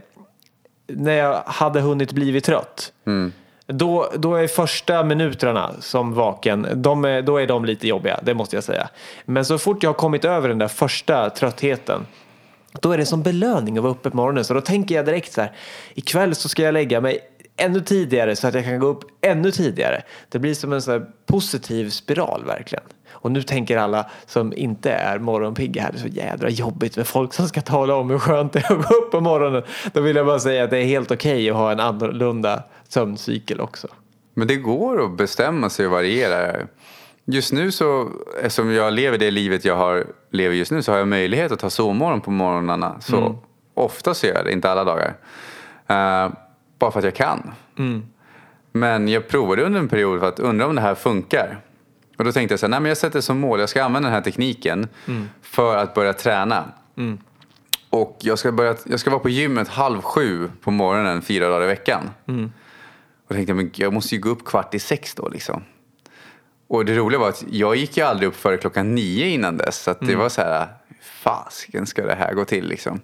när 0.87 1.13
jag 1.13 1.41
hade 1.45 1.81
hunnit 1.81 2.11
blivit 2.11 2.43
trött. 2.43 2.93
Mm. 3.05 3.33
Då, 3.67 4.11
då 4.17 4.35
är 4.35 4.47
första 4.47 5.03
minuterna 5.03 5.71
som 5.79 6.13
vaken, 6.13 6.67
de 6.75 7.05
är, 7.05 7.21
då 7.21 7.37
är 7.37 7.47
de 7.47 7.65
lite 7.65 7.87
jobbiga, 7.87 8.19
det 8.23 8.33
måste 8.33 8.55
jag 8.55 8.63
säga. 8.63 8.89
Men 9.25 9.45
så 9.45 9.57
fort 9.57 9.83
jag 9.83 9.89
har 9.89 9.93
kommit 9.93 10.25
över 10.25 10.49
den 10.49 10.57
där 10.57 10.67
första 10.67 11.29
tröttheten 11.29 12.05
då 12.79 12.91
är 12.91 12.97
det 12.97 13.05
som 13.05 13.23
belöning 13.23 13.77
att 13.77 13.83
vara 13.83 13.93
uppe 13.93 14.09
på 14.09 14.17
morgonen. 14.17 14.45
Så 14.45 14.53
då 14.53 14.61
tänker 14.61 14.95
jag 14.95 15.05
direkt 15.05 15.33
så 15.33 15.41
här, 15.41 15.51
ikväll 15.93 16.35
så 16.35 16.49
ska 16.49 16.63
jag 16.63 16.73
lägga 16.73 17.01
mig 17.01 17.19
ännu 17.57 17.81
tidigare 17.81 18.35
så 18.35 18.47
att 18.47 18.53
jag 18.53 18.63
kan 18.63 18.79
gå 18.79 18.87
upp 18.87 19.03
ännu 19.21 19.51
tidigare. 19.51 20.01
Det 20.29 20.39
blir 20.39 20.53
som 20.53 20.73
en 20.73 20.81
så 20.81 21.01
positiv 21.25 21.89
spiral 21.89 22.45
verkligen. 22.45 22.83
Och 23.11 23.31
nu 23.31 23.43
tänker 23.43 23.77
alla 23.77 24.09
som 24.25 24.53
inte 24.53 24.91
är 24.91 25.19
morgonpigga 25.19 25.81
här, 25.81 25.91
det 25.91 25.97
är 25.97 26.01
så 26.01 26.07
jädra 26.07 26.49
jobbigt 26.49 26.97
med 26.97 27.07
folk 27.07 27.33
som 27.33 27.47
ska 27.47 27.61
tala 27.61 27.95
om 27.95 28.09
hur 28.09 28.19
skönt 28.19 28.53
det 28.53 28.59
är 28.59 28.73
att 28.73 28.87
gå 28.87 28.95
upp 28.95 29.11
på 29.11 29.21
morgonen. 29.21 29.63
Då 29.93 30.01
vill 30.01 30.15
jag 30.15 30.25
bara 30.25 30.39
säga 30.39 30.63
att 30.63 30.69
det 30.69 30.77
är 30.77 30.85
helt 30.85 31.11
okej 31.11 31.31
okay 31.31 31.49
att 31.49 31.55
ha 31.55 31.71
en 31.71 31.79
annorlunda 31.79 32.63
sömncykel 32.87 33.61
också. 33.61 33.87
Men 34.33 34.47
det 34.47 34.55
går 34.55 35.05
att 35.05 35.17
bestämma 35.17 35.69
sig 35.69 35.85
och 35.85 35.91
variera. 35.91 36.67
Just 37.25 37.53
nu 37.53 37.71
så, 37.71 38.11
eftersom 38.37 38.71
jag 38.71 38.93
lever 38.93 39.17
det 39.17 39.31
livet 39.31 39.65
jag 39.65 39.75
har, 39.75 40.05
lever 40.31 40.55
just 40.55 40.71
nu 40.71 40.81
så 40.81 40.91
har 40.91 40.99
jag 40.99 41.07
möjlighet 41.07 41.51
att 41.51 41.59
ta 41.59 41.69
sovmorgon 41.69 42.21
på 42.21 42.31
morgnarna. 42.31 43.01
Så 43.01 43.17
mm. 43.17 43.37
ofta 43.73 44.13
så 44.13 44.27
gör 44.27 44.35
jag 44.35 44.45
det, 44.45 44.51
inte 44.51 44.71
alla 44.71 44.83
dagar. 44.83 45.07
Uh, 45.89 46.33
bara 46.79 46.91
för 46.91 46.99
att 46.99 47.05
jag 47.05 47.15
kan. 47.15 47.51
Mm. 47.77 48.03
Men 48.71 49.07
jag 49.07 49.27
provade 49.27 49.63
under 49.63 49.79
en 49.79 49.87
period 49.87 50.19
för 50.19 50.27
att 50.27 50.39
undra 50.39 50.67
om 50.67 50.75
det 50.75 50.81
här 50.81 50.95
funkar. 50.95 51.59
Och 52.17 52.25
då 52.25 52.31
tänkte 52.31 52.53
jag 52.53 52.59
så 52.59 52.65
här, 52.65 52.69
nej 52.71 52.79
men 52.79 52.89
jag 52.89 52.97
sätter 52.97 53.21
som 53.21 53.39
mål, 53.39 53.59
jag 53.59 53.69
ska 53.69 53.83
använda 53.83 54.09
den 54.09 54.15
här 54.15 54.21
tekniken 54.21 54.87
mm. 55.07 55.29
för 55.41 55.77
att 55.77 55.93
börja 55.93 56.13
träna. 56.13 56.63
Mm. 56.97 57.17
Och 57.89 58.17
jag 58.21 58.39
ska, 58.39 58.51
börja, 58.51 58.75
jag 58.85 58.99
ska 58.99 59.09
vara 59.09 59.19
på 59.19 59.29
gymmet 59.29 59.67
halv 59.67 60.01
sju 60.01 60.49
på 60.61 60.71
morgonen 60.71 61.21
fyra 61.21 61.49
dagar 61.49 61.63
i 61.63 61.67
veckan. 61.67 62.09
Mm. 62.27 62.45
Och 63.27 63.27
då 63.27 63.35
tänkte 63.35 63.51
jag, 63.51 63.57
men 63.57 63.71
jag 63.73 63.93
måste 63.93 64.15
ju 64.15 64.21
gå 64.21 64.29
upp 64.29 64.45
kvart 64.45 64.73
i 64.73 64.79
sex 64.79 65.15
då 65.15 65.29
liksom. 65.29 65.63
Och 66.71 66.85
det 66.85 66.95
roliga 66.95 67.19
var 67.19 67.29
att 67.29 67.43
jag 67.49 67.75
gick 67.75 67.97
ju 67.97 68.03
aldrig 68.03 68.29
upp 68.29 68.35
före 68.35 68.57
klockan 68.57 68.95
nio 68.95 69.27
innan 69.27 69.57
dess. 69.57 69.83
Så 69.83 69.93
det 69.99 70.05
mm. 70.05 70.19
var 70.19 70.29
så 70.29 70.41
här, 70.41 70.67
fasken 71.01 71.87
ska 71.87 72.05
det 72.05 72.15
här 72.15 72.33
gå 72.33 72.45
till 72.45 72.67
liksom. 72.67 73.01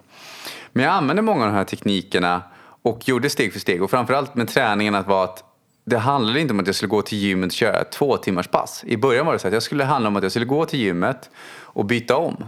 Men 0.72 0.84
jag 0.84 0.94
använde 0.94 1.22
många 1.22 1.44
av 1.44 1.50
de 1.50 1.56
här 1.56 1.64
teknikerna 1.64 2.42
och 2.82 3.08
gjorde 3.08 3.30
steg 3.30 3.52
för 3.52 3.60
steg. 3.60 3.82
Och 3.82 3.90
framförallt 3.90 4.34
med 4.34 4.48
träningen 4.48 4.94
att 4.94 5.06
vara 5.06 5.24
att 5.24 5.44
det 5.84 5.98
handlade 5.98 6.40
inte 6.40 6.54
om 6.54 6.60
att 6.60 6.66
jag 6.66 6.76
skulle 6.76 6.88
gå 6.88 7.02
till 7.02 7.18
gymmet 7.18 7.46
och 7.46 7.52
köra 7.52 7.80
ett 7.80 7.92
två 7.92 8.16
timmars 8.16 8.48
pass. 8.48 8.84
I 8.86 8.96
början 8.96 9.26
var 9.26 9.32
det 9.32 9.38
så 9.38 9.48
att 9.48 9.54
jag 9.54 9.62
skulle 9.62 9.84
handla 9.84 10.08
om 10.08 10.16
att 10.16 10.22
jag 10.22 10.32
skulle 10.32 10.46
gå 10.46 10.64
till 10.64 10.80
gymmet 10.80 11.30
och 11.50 11.84
byta 11.84 12.16
om. 12.16 12.44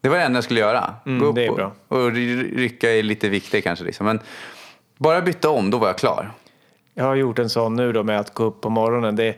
Det 0.00 0.08
var 0.08 0.16
det 0.16 0.22
enda 0.22 0.36
jag 0.36 0.44
skulle 0.44 0.60
göra. 0.60 0.94
Mm, 1.06 1.20
gå 1.20 1.26
upp 1.26 1.34
det 1.34 1.46
är 1.46 1.52
bra. 1.52 1.72
Och, 1.88 1.98
och 1.98 2.12
rycka 2.12 2.90
i 2.90 3.02
lite 3.02 3.28
vikter 3.28 3.60
kanske. 3.60 3.84
Liksom. 3.84 4.06
Men 4.06 4.20
bara 4.98 5.20
byta 5.20 5.50
om, 5.50 5.70
då 5.70 5.78
var 5.78 5.86
jag 5.86 5.98
klar. 5.98 6.30
Jag 6.94 7.04
har 7.04 7.14
gjort 7.14 7.38
en 7.38 7.50
sån 7.50 7.76
nu 7.76 7.92
då 7.92 8.02
med 8.02 8.20
att 8.20 8.34
gå 8.34 8.44
upp 8.44 8.60
på 8.60 8.70
morgonen. 8.70 9.16
Det, 9.16 9.36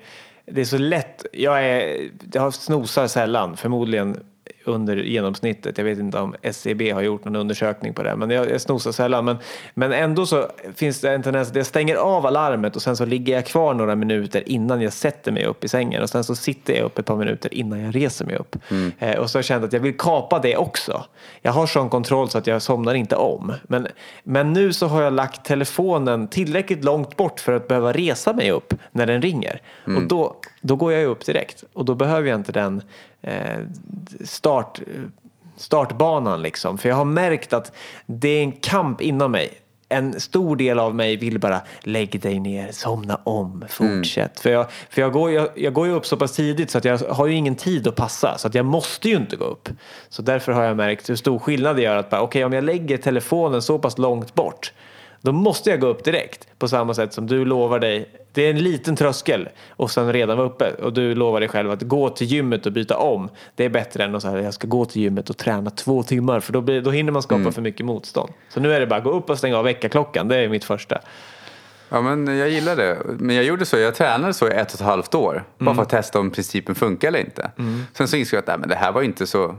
det 0.51 0.61
är 0.61 0.65
så 0.65 0.79
lätt. 0.79 1.27
Jag, 1.33 1.65
är, 1.65 2.11
jag 2.33 2.55
snosar 2.55 3.07
sällan, 3.07 3.57
förmodligen 3.57 4.21
under 4.65 4.97
genomsnittet. 4.97 5.79
Jag 5.79 5.85
vet 5.85 5.99
inte 5.99 6.19
om 6.19 6.35
SCB 6.43 6.91
har 6.91 7.03
gjort 7.03 7.25
någon 7.25 7.37
undersökning 7.37 7.95
på 7.95 8.03
det, 8.03 8.17
men 8.17 8.31
jag, 8.31 8.51
jag 8.51 8.61
snosar 8.61 8.93
sällan. 8.93 9.25
Men, 9.25 9.37
men 9.75 9.93
ändå 9.93 10.27
så 10.27 10.47
finns 10.75 11.01
det 11.01 11.11
en 11.11 11.23
tendens 11.23 11.51
att 11.51 11.57
jag 11.57 11.67
stänger 11.67 11.97
av 11.97 12.27
alarmet 12.27 12.77
och 12.77 12.83
sen 12.83 12.97
så 12.97 13.05
ligger 13.05 13.35
jag 13.35 13.47
kvar 13.47 13.75
några 13.75 13.95
minuter 13.95 14.49
innan 14.49 14.81
jag 14.81 14.93
sätter 14.93 15.33
mig 15.33 15.45
upp 15.45 15.65
i 15.65 15.69
sängen 15.69 16.03
och 16.03 16.11
sen 16.11 16.25
så 16.25 16.35
sitter 16.35 16.75
jag 16.75 16.85
upp 16.85 16.99
ett 16.99 17.07
par 17.07 17.17
minuter 17.17 17.55
innan 17.55 17.81
jag 17.81 17.97
reser 17.97 18.25
mig 18.25 18.37
upp. 18.37 18.57
Mm. 18.71 18.93
Eh, 18.99 19.19
och 19.19 19.31
så 19.31 19.37
har 19.37 19.39
jag 19.39 19.45
känt 19.45 19.65
att 19.65 19.73
jag 19.73 19.81
vill 19.81 19.99
kapa 19.99 20.39
det 20.39 20.57
också. 20.57 21.05
Jag 21.43 21.53
har 21.53 21.67
sån 21.67 21.91
kontroll 21.91 22.31
så 22.31 22.39
att 22.39 22.47
jag 22.47 22.63
somnar 22.63 22.95
inte 22.95 23.17
om. 23.17 23.53
Men, 23.63 23.87
men 24.23 24.53
nu 24.53 24.73
så 24.73 24.87
har 24.87 25.03
jag 25.03 25.13
lagt 25.13 25.45
telefonen 25.45 26.29
tillräckligt 26.29 26.85
långt 26.85 27.17
bort 27.17 27.41
för 27.41 27.53
att 27.53 27.69
behöva 27.69 27.93
resa 27.93 28.33
mig 28.33 28.51
upp 28.51 28.75
när 28.93 29.07
den 29.07 29.23
ringer. 29.23 29.63
Mm. 29.87 30.03
Och 30.03 30.09
då, 30.09 30.37
då 30.61 30.77
går 30.77 30.93
jag 30.93 31.05
upp 31.05 31.27
direkt 31.27 31.65
och 31.73 31.85
då 31.85 31.95
behöver 31.95 32.29
jag 32.29 32.41
inte 32.41 32.53
den 32.53 32.83
eh, 33.23 33.59
start, 34.25 34.81
startbanan 35.57 36.43
liksom. 36.43 36.79
För 36.79 36.89
jag 36.89 36.97
har 36.97 37.05
märkt 37.05 37.53
att 37.53 37.73
det 38.07 38.29
är 38.29 38.43
en 38.43 38.53
kamp 38.53 39.01
inom 39.01 39.33
mig. 39.33 39.51
En 39.93 40.21
stor 40.21 40.57
del 40.57 40.79
av 40.79 40.95
mig 40.95 41.17
vill 41.17 41.39
bara 41.39 41.61
lägg 41.81 42.21
dig 42.21 42.41
ner, 42.41 42.73
somna 42.73 43.21
om, 43.25 43.65
fortsätt. 43.69 44.17
Mm. 44.17 44.43
För, 44.43 44.51
jag, 44.51 44.67
för 44.91 45.03
jag, 45.03 45.13
går, 45.13 45.31
jag, 45.31 45.49
jag 45.55 45.73
går 45.73 45.87
ju 45.87 45.93
upp 45.93 46.07
så 46.07 46.17
pass 46.17 46.33
tidigt 46.33 46.71
så 46.71 46.79
att 46.79 46.85
jag 46.85 46.99
har 46.99 47.27
ju 47.27 47.35
ingen 47.35 47.55
tid 47.55 47.89
att 47.89 47.97
passa. 47.97 48.39
Så 48.39 48.49
att 48.49 48.55
jag 48.55 48.65
måste 48.65 49.09
ju 49.09 49.17
inte 49.17 49.37
gå 49.37 49.45
upp. 49.45 49.69
Så 50.09 50.23
därför 50.23 50.53
har 50.53 50.63
jag 50.63 50.77
märkt 50.77 51.11
hur 51.11 51.17
stor 51.17 51.39
skillnad 51.39 51.77
det 51.77 51.83
gör 51.83 51.97
att 51.97 52.07
okej 52.07 52.21
okay, 52.21 52.45
om 52.45 52.53
jag 52.53 52.65
lägger 52.65 52.99
telefonen 52.99 53.63
så 53.63 53.79
pass 53.79 53.99
långt 53.99 54.35
bort 54.35 54.73
Då 55.23 55.33
måste 55.33 55.71
jag 55.71 55.81
gå 55.81 55.87
upp 55.87 56.05
direkt 56.05 56.49
på 56.59 56.69
samma 56.69 56.95
sätt 56.95 57.13
som 57.13 57.27
du 57.27 57.45
lovar 57.45 57.79
dig. 57.79 58.09
Det 58.33 58.43
är 58.43 58.51
en 58.51 58.59
liten 58.59 58.97
tröskel 58.97 59.49
och 59.71 59.91
sen 59.91 60.13
redan 60.13 60.37
vara 60.37 60.47
uppe 60.49 60.75
och 60.75 60.93
du 60.93 61.15
lovar 61.15 61.41
dig 61.41 61.49
själv 61.49 61.71
att 61.71 61.83
gå 61.83 62.09
till 62.09 62.27
gymmet 62.27 62.67
och 62.67 62.73
byta 62.73 62.97
om. 62.97 63.29
Det 63.55 63.65
är 63.65 63.69
bättre 63.69 64.05
än 64.05 64.15
att 64.15 64.23
säga 64.23 64.41
jag 64.41 64.55
ska 64.55 64.67
gå 64.69 64.85
till 64.85 65.03
gymmet 65.03 65.31
och 65.31 65.37
träna 65.37 65.71
två 65.71 66.03
timmar 66.03 66.41
för 66.41 66.53
då, 66.53 66.61
blir, 66.61 66.81
då 66.81 66.91
hinner 66.91 67.13
man 67.13 67.23
skapa 67.23 67.41
Mm. 67.41 67.53
för 67.53 67.63
mycket 67.63 67.87
motstånd. 67.87 68.33
Så 68.49 68.61
nu 68.61 68.73
är 68.75 68.81
det 68.81 68.87
bara 68.87 69.01
gå 69.01 69.11
upp 69.11 69.31
och 69.31 69.39
stänga 69.39 69.59
av 69.59 69.65
väckarklockan. 69.65 70.29
Det 70.29 70.37
är 70.37 70.49
mitt 70.49 70.65
första. 70.65 70.99
Ja, 71.89 72.01
men 72.01 72.39
jag 72.39 72.49
gillar 72.51 72.77
det. 72.77 72.99
Men 73.19 73.37
jag 73.37 73.45
gjorde 73.45 73.67
så, 73.67 73.79
jag 73.79 73.95
tränade 73.95 74.35
så 74.35 74.49
i 74.49 74.51
ett 74.51 74.69
och 74.75 74.81
ett 74.81 74.87
halvt 74.87 75.15
år. 75.15 75.45
Bara 75.59 75.75
för 75.75 75.83
att 75.83 75.89
testa 75.89 76.19
om 76.21 76.31
principen 76.31 76.75
funkar 76.75 77.09
eller 77.09 77.19
inte. 77.21 77.51
Sen 77.93 78.09
så 78.09 78.17
insåg 78.17 78.37
jag 78.37 78.41
att 78.43 78.47
nej, 78.47 78.59
men 78.59 78.69
det 78.69 78.75
här 78.75 78.93
var 78.93 79.03
inte 79.03 79.27
så... 79.27 79.57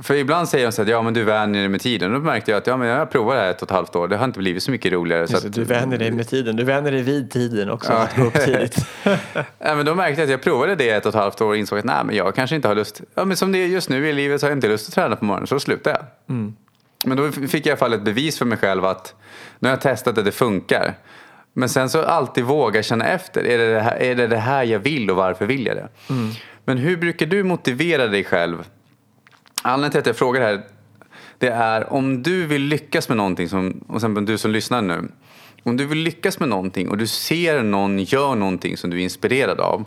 För 0.00 0.14
ibland 0.14 0.48
säger 0.48 0.66
de 0.66 0.72
så 0.72 0.82
att 0.82 0.88
ja, 0.88 1.02
men 1.02 1.14
du 1.14 1.24
vänjer 1.24 1.60
dig 1.60 1.68
med 1.68 1.80
tiden. 1.80 2.12
Då 2.12 2.18
märkte 2.18 2.50
jag 2.50 2.58
att 2.58 2.66
ja, 2.66 2.76
men 2.76 2.88
jag 2.88 3.10
provar 3.10 3.34
det 3.34 3.40
här 3.40 3.50
ett 3.50 3.62
och 3.62 3.68
ett 3.68 3.74
halvt 3.74 3.96
år. 3.96 4.08
Det 4.08 4.16
har 4.16 4.24
inte 4.24 4.38
blivit 4.38 4.62
så 4.62 4.70
mycket 4.70 4.92
roligare. 4.92 5.26
Så 5.26 5.36
att, 5.36 5.52
du 5.52 5.64
vänjer 5.64 5.98
dig 5.98 6.10
med 6.10 6.28
tiden. 6.28 6.56
Du 6.56 6.64
vänjer 6.64 6.92
dig 6.92 7.02
vid 7.02 7.30
tiden 7.30 7.70
också. 7.70 7.92
Ja. 7.92 7.98
Att 7.98 8.16
gå 8.16 8.24
upp 8.24 8.44
tidigt. 8.44 8.76
Ja, 9.58 9.74
men 9.74 9.86
då 9.86 9.94
märkte 9.94 10.20
jag 10.20 10.26
att 10.26 10.30
jag 10.30 10.42
provade 10.42 10.74
det 10.74 10.90
ett 10.90 11.06
och 11.06 11.08
ett 11.08 11.14
halvt 11.14 11.40
år 11.40 11.46
och 11.46 11.56
insåg 11.56 11.78
att 11.78 11.84
nej, 11.84 12.04
men 12.04 12.16
jag 12.16 12.34
kanske 12.34 12.56
inte 12.56 12.68
har 12.68 12.74
lust. 12.74 13.00
Ja, 13.14 13.24
men 13.24 13.36
som 13.36 13.52
det 13.52 13.58
är 13.58 13.66
just 13.66 13.90
nu 13.90 14.08
i 14.08 14.12
livet 14.12 14.40
så 14.40 14.46
har 14.46 14.50
jag 14.50 14.56
inte 14.56 14.68
lust 14.68 14.88
att 14.88 14.94
träna 14.94 15.16
på 15.16 15.24
morgonen, 15.24 15.46
så 15.46 15.54
då 15.54 15.60
slutade 15.60 15.96
jag. 15.96 16.06
Men 17.04 17.16
då 17.16 17.32
fick 17.32 17.54
jag 17.54 17.66
i 17.66 17.70
alla 17.70 17.76
fall 17.76 17.92
ett 17.92 18.02
bevis 18.02 18.38
för 18.38 18.44
mig 18.44 18.58
själv 18.58 18.84
att 18.84 19.14
nu 19.58 19.68
har 19.68 19.72
jag 19.72 19.80
testat 19.80 20.18
att 20.18 20.24
det 20.24 20.32
funkar. 20.32 20.94
Men 21.52 21.68
sen 21.68 21.90
så 21.90 22.02
alltid 22.02 22.44
våga 22.44 22.82
känna 22.82 23.06
efter. 23.06 23.44
Är 23.44 23.58
det 23.58 23.74
det 23.74 23.80
här, 23.80 23.96
är 23.96 24.14
det, 24.14 24.26
det 24.26 24.36
här 24.36 24.64
jag 24.64 24.78
vill 24.78 25.10
och 25.10 25.16
varför 25.16 25.46
vill 25.46 25.66
jag 25.66 25.76
det? 25.76 25.88
Men 26.64 26.78
hur 26.78 26.96
brukar 26.96 27.26
du 27.26 27.42
motivera 27.42 28.06
dig 28.06 28.24
själv? 28.24 28.64
Anledningen 29.66 29.90
till 29.90 30.00
att 30.00 30.06
jag 30.06 30.16
frågar 30.16 30.40
det 30.40 30.46
här 30.46 30.62
det 31.38 31.48
är 31.48 31.92
om 31.92 32.22
du 32.22 32.46
vill 32.46 32.62
lyckas 32.62 33.08
med 33.08 33.16
någonting, 33.16 33.48
som, 33.48 33.84
och 33.88 34.00
sen 34.00 34.24
du 34.24 34.38
som 34.38 34.50
lyssnar 34.50 34.82
nu. 34.82 35.08
Om 35.62 35.76
du 35.76 35.86
vill 35.86 35.98
lyckas 35.98 36.40
med 36.40 36.48
någonting 36.48 36.88
och 36.88 36.98
du 36.98 37.06
ser 37.06 37.62
någon 37.62 37.98
gör 37.98 38.34
någonting 38.34 38.76
som 38.76 38.90
du 38.90 38.96
är 38.96 39.02
inspirerad 39.02 39.60
av. 39.60 39.84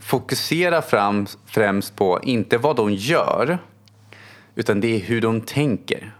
Fokusera 0.00 0.82
fram, 0.82 1.26
främst 1.46 1.96
på 1.96 2.20
inte 2.22 2.58
vad 2.58 2.76
de 2.76 2.92
gör 2.92 3.58
utan 4.54 4.80
det 4.80 4.96
är 4.96 5.00
hur 5.00 5.20
de 5.20 5.40
tänker. 5.40 6.14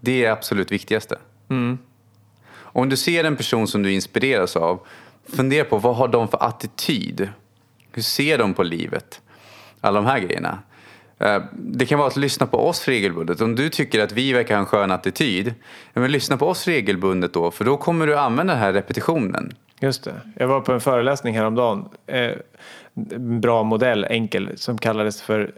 Det 0.00 0.24
är 0.24 0.30
absolut 0.30 0.72
viktigaste. 0.72 1.18
Om 2.56 2.88
du 2.88 2.96
ser 2.96 3.24
en 3.24 3.36
person 3.36 3.66
som 3.66 3.82
du 3.82 3.92
inspireras 3.92 4.56
av, 4.56 4.80
fundera 5.36 5.64
på 5.64 5.78
vad 5.78 5.96
har 5.96 6.08
de 6.08 6.28
för 6.28 6.42
attityd? 6.42 7.28
Hur 7.92 8.02
ser 8.02 8.38
de 8.38 8.54
på 8.54 8.62
livet? 8.62 9.20
Alla 9.80 10.00
de 10.00 10.06
här 10.06 10.18
grejerna. 10.18 10.58
Eh, 11.18 11.42
Det 11.52 11.86
kan 11.86 11.98
vara 11.98 12.08
att 12.08 12.16
lyssna 12.16 12.46
på 12.46 12.68
oss 12.68 12.88
regelbundet. 12.88 13.40
Om 13.40 13.54
du 13.54 13.68
tycker 13.68 14.00
att 14.04 14.12
vi 14.12 14.32
verkar 14.32 14.54
ha 14.54 14.60
en 14.60 14.66
skön 14.66 14.90
attityd, 14.90 15.54
men 15.92 16.12
lyssna 16.12 16.36
på 16.36 16.46
oss 16.48 16.66
regelbundet 16.66 17.32
då, 17.32 17.50
för 17.50 17.64
då 17.64 17.76
kommer 17.76 18.06
du 18.06 18.18
använda 18.18 18.52
den 18.52 18.62
här 18.62 18.72
repetitionen. 18.72 19.52
Just 19.80 20.04
det. 20.04 20.14
Jag 20.36 20.48
var 20.48 20.60
på 20.60 20.72
en 20.72 20.80
föreläsning 20.80 21.36
häromdagen. 21.36 21.88
Eh, 22.06 22.30
en 23.10 23.40
bra 23.40 23.62
modell, 23.62 24.04
enkel, 24.04 24.50
som 24.56 24.78
kallades 24.78 25.22
för 25.22 25.52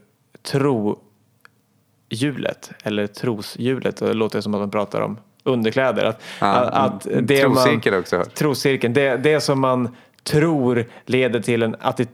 trohjulet. 2.10 2.70
Eller 2.82 3.06
troshjulet. 3.06 3.96
Det 3.96 4.12
låter 4.14 4.40
som 4.40 4.54
att 4.54 4.60
man 4.60 4.70
pratar 4.70 5.00
om 5.00 5.18
underkläder. 5.42 6.04
Att, 6.04 6.22
Ja, 6.40 6.46
att 6.54 7.06
mm, 7.06 7.26
det 7.26 7.42
troscirkel 7.42 7.92
har 7.92 7.98
man, 7.98 8.00
också. 8.00 8.24
Troscirkeln. 8.34 8.94
Det, 8.94 9.16
det 9.16 9.40
som 9.40 9.60
man 9.60 9.96
tror 10.22 10.84
leder 11.04 11.40
till 11.40 11.62
en 11.62 11.76
attityd 11.80 12.12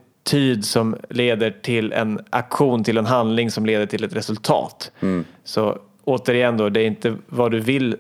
som 0.63 0.97
leder 1.09 1.51
till 1.51 1.93
en 1.93 2.21
aktion, 2.31 2.85
till 2.85 2.99
en 2.99 3.07
handling 3.07 3.51
som 3.51 3.67
leder 3.67 3.87
till 3.87 4.05
ett 4.05 4.17
resultat. 4.17 4.91
Mm. 5.01 5.25
Så 5.45 5.79
återigen 6.05 6.57
då, 6.57 6.69
det 6.69 6.81
är 6.81 6.87
inte 6.87 7.17
vad 7.27 7.51
du 7.51 7.61
vill 7.61 7.97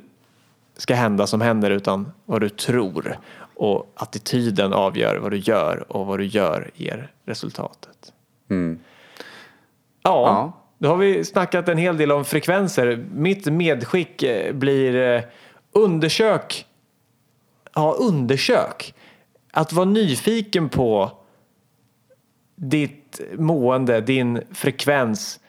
ska 0.76 0.94
hända 0.94 1.26
som 1.26 1.40
händer 1.40 1.70
utan 1.70 2.12
vad 2.24 2.40
du 2.40 2.48
tror. 2.48 3.16
Och 3.54 3.92
attityden 3.96 4.72
avgör 4.72 5.16
vad 5.16 5.30
du 5.30 5.36
gör 5.38 5.84
och 5.92 6.06
vad 6.06 6.18
du 6.18 6.24
gör 6.26 6.70
ger 6.74 7.10
resultatet. 7.26 8.12
Mm. 8.50 8.78
Ja, 10.02 10.10
Ja. 10.26 10.52
då 10.78 10.88
har 10.88 10.96
vi 10.96 11.24
snackat 11.24 11.68
en 11.68 11.78
hel 11.78 11.96
del 11.96 12.12
om 12.12 12.24
frekvenser. 12.24 13.04
Mitt 13.14 13.46
medskick 13.46 14.22
eh, 14.22 14.52
blir 14.54 14.94
eh, 15.16 15.22
undersök. 15.72 16.66
Ja, 17.74 17.96
undersök. 18.00 18.94
Att 19.52 19.72
vara 19.72 19.84
nyfiken 19.84 20.68
på 20.68 21.10
ditt 22.62 23.20
mående, 23.34 24.00
din 24.00 24.40
frekvens 24.52 25.40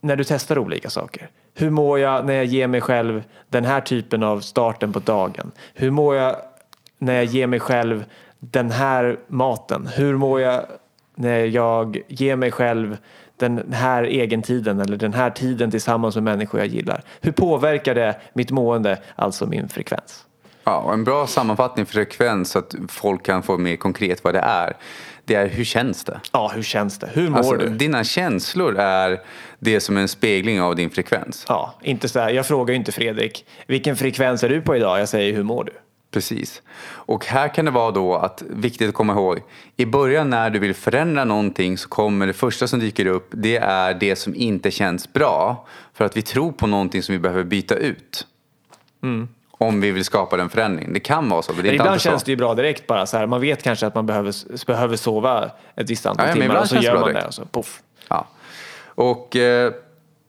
när 0.00 0.16
du 0.16 0.24
testar 0.24 0.58
olika 0.58 0.90
saker. 0.90 1.30
Hur 1.54 1.70
mår 1.70 1.98
jag 1.98 2.26
när 2.26 2.34
jag 2.34 2.44
ger 2.44 2.66
mig 2.66 2.80
själv 2.80 3.22
den 3.48 3.64
här 3.64 3.80
typen 3.80 4.22
av 4.22 4.40
starten 4.40 4.92
på 4.92 4.98
dagen? 4.98 5.52
Hur 5.74 5.90
mår 5.90 6.16
jag 6.16 6.36
när 6.98 7.14
jag 7.14 7.24
ger 7.24 7.46
mig 7.46 7.60
själv 7.60 8.04
den 8.38 8.70
här 8.70 9.18
maten? 9.26 9.86
Hur 9.86 10.16
mår 10.16 10.40
jag 10.40 10.64
när 11.14 11.44
jag 11.44 12.02
ger 12.08 12.36
mig 12.36 12.50
själv 12.50 12.96
den 13.36 13.72
här 13.72 14.06
egentiden 14.06 14.80
eller 14.80 14.96
den 14.96 15.14
här 15.14 15.30
tiden 15.30 15.70
tillsammans 15.70 16.14
med 16.14 16.24
människor 16.24 16.60
jag 16.60 16.68
gillar? 16.68 17.02
Hur 17.20 17.32
påverkar 17.32 17.94
det 17.94 18.20
mitt 18.32 18.50
mående, 18.50 18.98
alltså 19.16 19.46
min 19.46 19.68
frekvens? 19.68 20.26
Ja, 20.70 20.76
och 20.76 20.92
en 20.92 21.04
bra 21.04 21.26
sammanfattning 21.26 21.86
för 21.86 21.92
frekvens 21.92 22.50
så 22.50 22.58
att 22.58 22.74
folk 22.88 23.22
kan 23.24 23.42
få 23.42 23.58
mer 23.58 23.76
konkret 23.76 24.24
vad 24.24 24.34
det 24.34 24.40
är. 24.40 24.76
Det 25.24 25.34
är 25.34 25.48
hur 25.48 25.64
känns 25.64 26.04
det? 26.04 26.20
Ja, 26.32 26.52
hur 26.54 26.62
känns 26.62 26.98
det? 26.98 27.08
Hur 27.12 27.30
mår 27.30 27.38
Alltså, 27.38 27.56
du? 27.56 27.68
dina 27.68 28.04
känslor 28.04 28.76
är 28.78 29.20
det 29.58 29.80
som 29.80 29.96
är 29.96 30.00
en 30.00 30.08
spegling 30.08 30.60
av 30.60 30.76
din 30.76 30.90
frekvens. 30.90 31.44
Ja, 31.48 31.74
inte 31.82 32.08
så 32.08 32.20
här, 32.20 32.30
jag 32.30 32.46
frågar 32.46 32.72
ju 32.72 32.78
inte 32.78 32.92
Fredrik, 32.92 33.44
vilken 33.66 33.96
frekvens 33.96 34.44
är 34.44 34.48
du 34.48 34.60
på 34.60 34.76
idag? 34.76 35.00
Jag 35.00 35.08
säger, 35.08 35.36
hur 35.36 35.42
mår 35.42 35.64
du? 35.64 35.72
Precis. 36.10 36.62
Och 36.86 37.26
här 37.26 37.54
kan 37.54 37.64
det 37.64 37.70
vara 37.70 37.90
då 37.90 38.14
att, 38.14 38.42
viktigt 38.50 38.88
att 38.88 38.94
komma 38.94 39.12
ihåg, 39.12 39.38
i 39.76 39.86
början 39.86 40.30
när 40.30 40.50
du 40.50 40.58
vill 40.58 40.74
förändra 40.74 41.24
någonting 41.24 41.78
så 41.78 41.88
kommer 41.88 42.26
det 42.26 42.32
första 42.32 42.66
som 42.66 42.80
dyker 42.80 43.06
upp, 43.06 43.28
det 43.30 43.56
är 43.56 43.94
det 43.94 44.16
som 44.16 44.34
inte 44.34 44.70
känns 44.70 45.12
bra. 45.12 45.66
För 45.94 46.04
att 46.04 46.16
vi 46.16 46.22
tror 46.22 46.52
på 46.52 46.66
någonting 46.66 47.02
som 47.02 47.12
vi 47.12 47.18
behöver 47.18 47.44
byta 47.44 47.74
ut. 47.74 48.26
Om 49.62 49.80
vi 49.80 49.90
vill 49.90 50.04
skapa 50.04 50.36
den 50.36 50.48
förändringen. 50.48 50.92
Det 50.92 51.00
kan 51.00 51.28
vara 51.28 51.42
så, 51.42 51.52
men 51.52 51.64
Men 51.66 51.74
ibland 51.74 52.00
känns 52.00 52.20
så. 52.20 52.24
det 52.26 52.30
ju 52.32 52.36
bra 52.36 52.54
direkt 52.54 52.86
bara 52.86 53.06
så 53.06 53.16
här. 53.16 53.26
Man 53.26 53.40
vet 53.40 53.62
kanske 53.62 53.86
att 53.86 53.94
man 53.94 54.06
behöver, 54.06 54.66
behöver 54.66 54.96
sova 54.96 55.50
ett 55.76 55.90
visst 55.90 56.06
antal 56.06 56.26
Ja, 56.28 56.34
timmar 56.34 56.60
och 56.60 56.68
så 56.68 56.76
gör 56.76 56.94
man 56.94 57.02
direkt. 57.02 57.20
det 57.20 57.26
och 57.26 57.34
så 57.34 57.44
poff. 57.44 57.82
Ja. 58.08 58.26
Och 58.84 59.36
eh, 59.36 59.72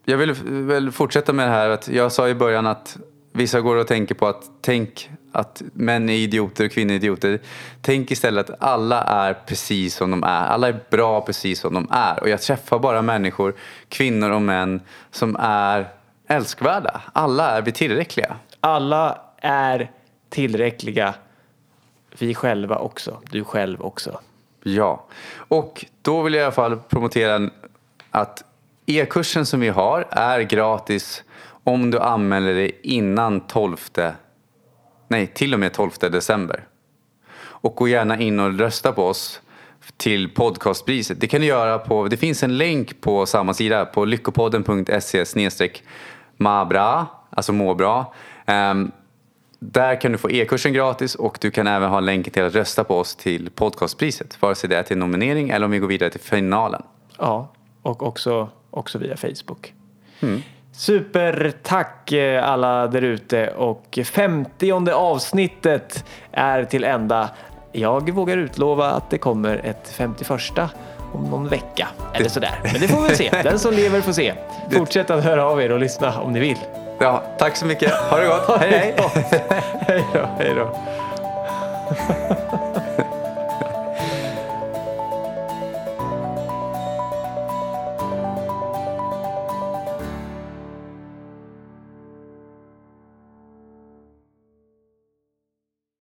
jag 0.04 0.16
vill 0.16 0.32
väl 0.44 0.90
fortsätta 0.92 1.32
med 1.32 1.46
det 1.48 1.52
här 1.52 1.68
att 1.68 1.88
jag 1.88 2.12
sa 2.12 2.28
i 2.28 2.34
början 2.34 2.66
att 2.66 2.96
vissa 3.32 3.60
går 3.60 3.76
och 3.76 3.86
tänker 3.86 4.14
på 4.14 4.26
att 4.26 4.44
tänk 4.60 5.10
att 5.32 5.62
män 5.72 6.08
är 6.08 6.14
idioter 6.14 6.64
och 6.64 6.70
kvinnor 6.72 6.92
är 6.92 6.96
idioter. 6.96 7.38
Tänk 7.82 8.10
istället 8.10 8.50
att 8.50 8.62
alla 8.62 9.02
är 9.02 9.34
precis 9.46 9.94
som 9.96 10.10
de 10.10 10.22
är. 10.22 10.46
Alla 10.46 10.68
är 10.68 10.80
bra 10.90 11.20
precis 11.20 11.60
som 11.60 11.74
de 11.74 11.88
är. 11.90 12.20
Och 12.20 12.28
jag 12.28 12.40
träffar 12.40 12.78
bara 12.78 13.02
människor, 13.02 13.54
kvinnor 13.88 14.30
och 14.30 14.42
män, 14.42 14.80
som 15.10 15.36
är 15.40 15.88
älskvärda. 16.28 17.00
Alla 17.12 17.50
är 17.50 17.62
vi 17.62 17.72
tillräckliga. 17.72 18.36
Alla 18.64 19.20
är 19.36 19.90
tillräckliga. 20.28 21.14
Vi 22.18 22.34
själva 22.34 22.76
också. 22.76 23.20
Du 23.30 23.44
själv 23.44 23.82
också. 23.82 24.20
Ja, 24.62 25.06
och 25.36 25.84
då 26.02 26.22
vill 26.22 26.34
jag 26.34 26.40
i 26.40 26.44
alla 26.44 26.52
fall 26.52 26.76
promotera 26.88 27.50
att 28.10 28.44
e-kursen 28.86 29.46
som 29.46 29.60
vi 29.60 29.68
har 29.68 30.06
är 30.10 30.40
gratis 30.40 31.24
om 31.64 31.90
du 31.90 31.98
anmäler 31.98 32.54
dig 32.54 32.80
innan 32.82 33.40
12, 33.40 33.76
nej 35.08 35.26
till 35.26 35.54
och 35.54 35.60
med 35.60 35.72
12 35.72 35.90
december. 36.00 36.64
Och 37.38 37.74
gå 37.74 37.88
gärna 37.88 38.20
in 38.20 38.40
och 38.40 38.58
rösta 38.58 38.92
på 38.92 39.06
oss 39.06 39.40
till 39.96 40.34
podcastpriset. 40.34 41.20
Det 41.20 41.26
kan 41.26 41.40
du 41.40 41.46
göra 41.46 41.78
på, 41.78 42.08
det 42.08 42.16
finns 42.16 42.42
en 42.42 42.58
länk 42.58 43.00
på 43.00 43.26
samma 43.26 43.54
sida 43.54 43.84
på 43.84 44.04
lyckopodden.se 44.04 45.26
snedstreck 45.26 45.82
mabra, 46.36 47.06
alltså 47.30 47.52
må 47.52 47.74
bra. 47.74 48.14
Ehm, 48.46 48.92
där 49.58 50.00
kan 50.00 50.12
du 50.12 50.18
få 50.18 50.30
e-kursen 50.30 50.72
gratis 50.72 51.14
och 51.14 51.38
du 51.40 51.50
kan 51.50 51.66
även 51.66 51.90
ha 51.90 52.00
länken 52.00 52.32
till 52.32 52.44
att 52.44 52.54
rösta 52.54 52.84
på 52.84 52.98
oss 52.98 53.16
till 53.16 53.50
podcastpriset. 53.50 54.42
Vare 54.42 54.54
sig 54.54 54.70
det 54.70 54.76
är 54.76 54.82
till 54.82 54.98
nominering 54.98 55.50
eller 55.50 55.64
om 55.64 55.70
vi 55.70 55.78
går 55.78 55.88
vidare 55.88 56.10
till 56.10 56.20
finalen. 56.20 56.82
Ja, 57.18 57.52
och 57.82 58.02
också, 58.02 58.48
också 58.70 58.98
via 58.98 59.16
Facebook. 59.16 59.74
Supertack 60.72 62.12
eh, 62.12 62.48
alla 62.48 62.86
där 62.86 63.02
ute 63.02 63.48
och 63.48 63.98
50 64.04 64.90
avsnittet 64.92 66.04
är 66.32 66.64
till 66.64 66.84
ända. 66.84 67.30
Jag 67.72 68.10
vågar 68.10 68.36
utlova 68.36 68.90
att 68.90 69.10
det 69.10 69.18
kommer 69.18 69.56
ett 69.64 69.88
51 69.88 70.30
om 71.12 71.24
någon 71.24 71.48
vecka 71.48 71.88
eller 72.14 72.28
sådär. 72.28 72.60
Men 72.62 72.80
det 72.80 72.88
får 72.88 73.08
vi 73.08 73.16
se. 73.16 73.30
Den 73.42 73.58
som 73.58 73.74
lever 73.74 74.00
får 74.00 74.12
se. 74.12 74.34
Fortsätt 74.70 75.10
att 75.10 75.24
höra 75.24 75.46
av 75.46 75.62
er 75.62 75.72
och 75.72 75.78
lyssna 75.78 76.20
om 76.20 76.32
ni 76.32 76.40
vill. 76.40 76.58
Ja, 77.02 77.22
tack 77.38 77.56
så 77.56 77.66
mycket. 77.66 77.92
Ha 77.92 78.18
det 78.18 78.26
gott. 78.26 78.56
Hej 78.60 78.70
hej. 78.70 78.94
hej 79.88 80.04
då. 80.14 80.28
Hej 80.38 80.54
då. 80.54 80.68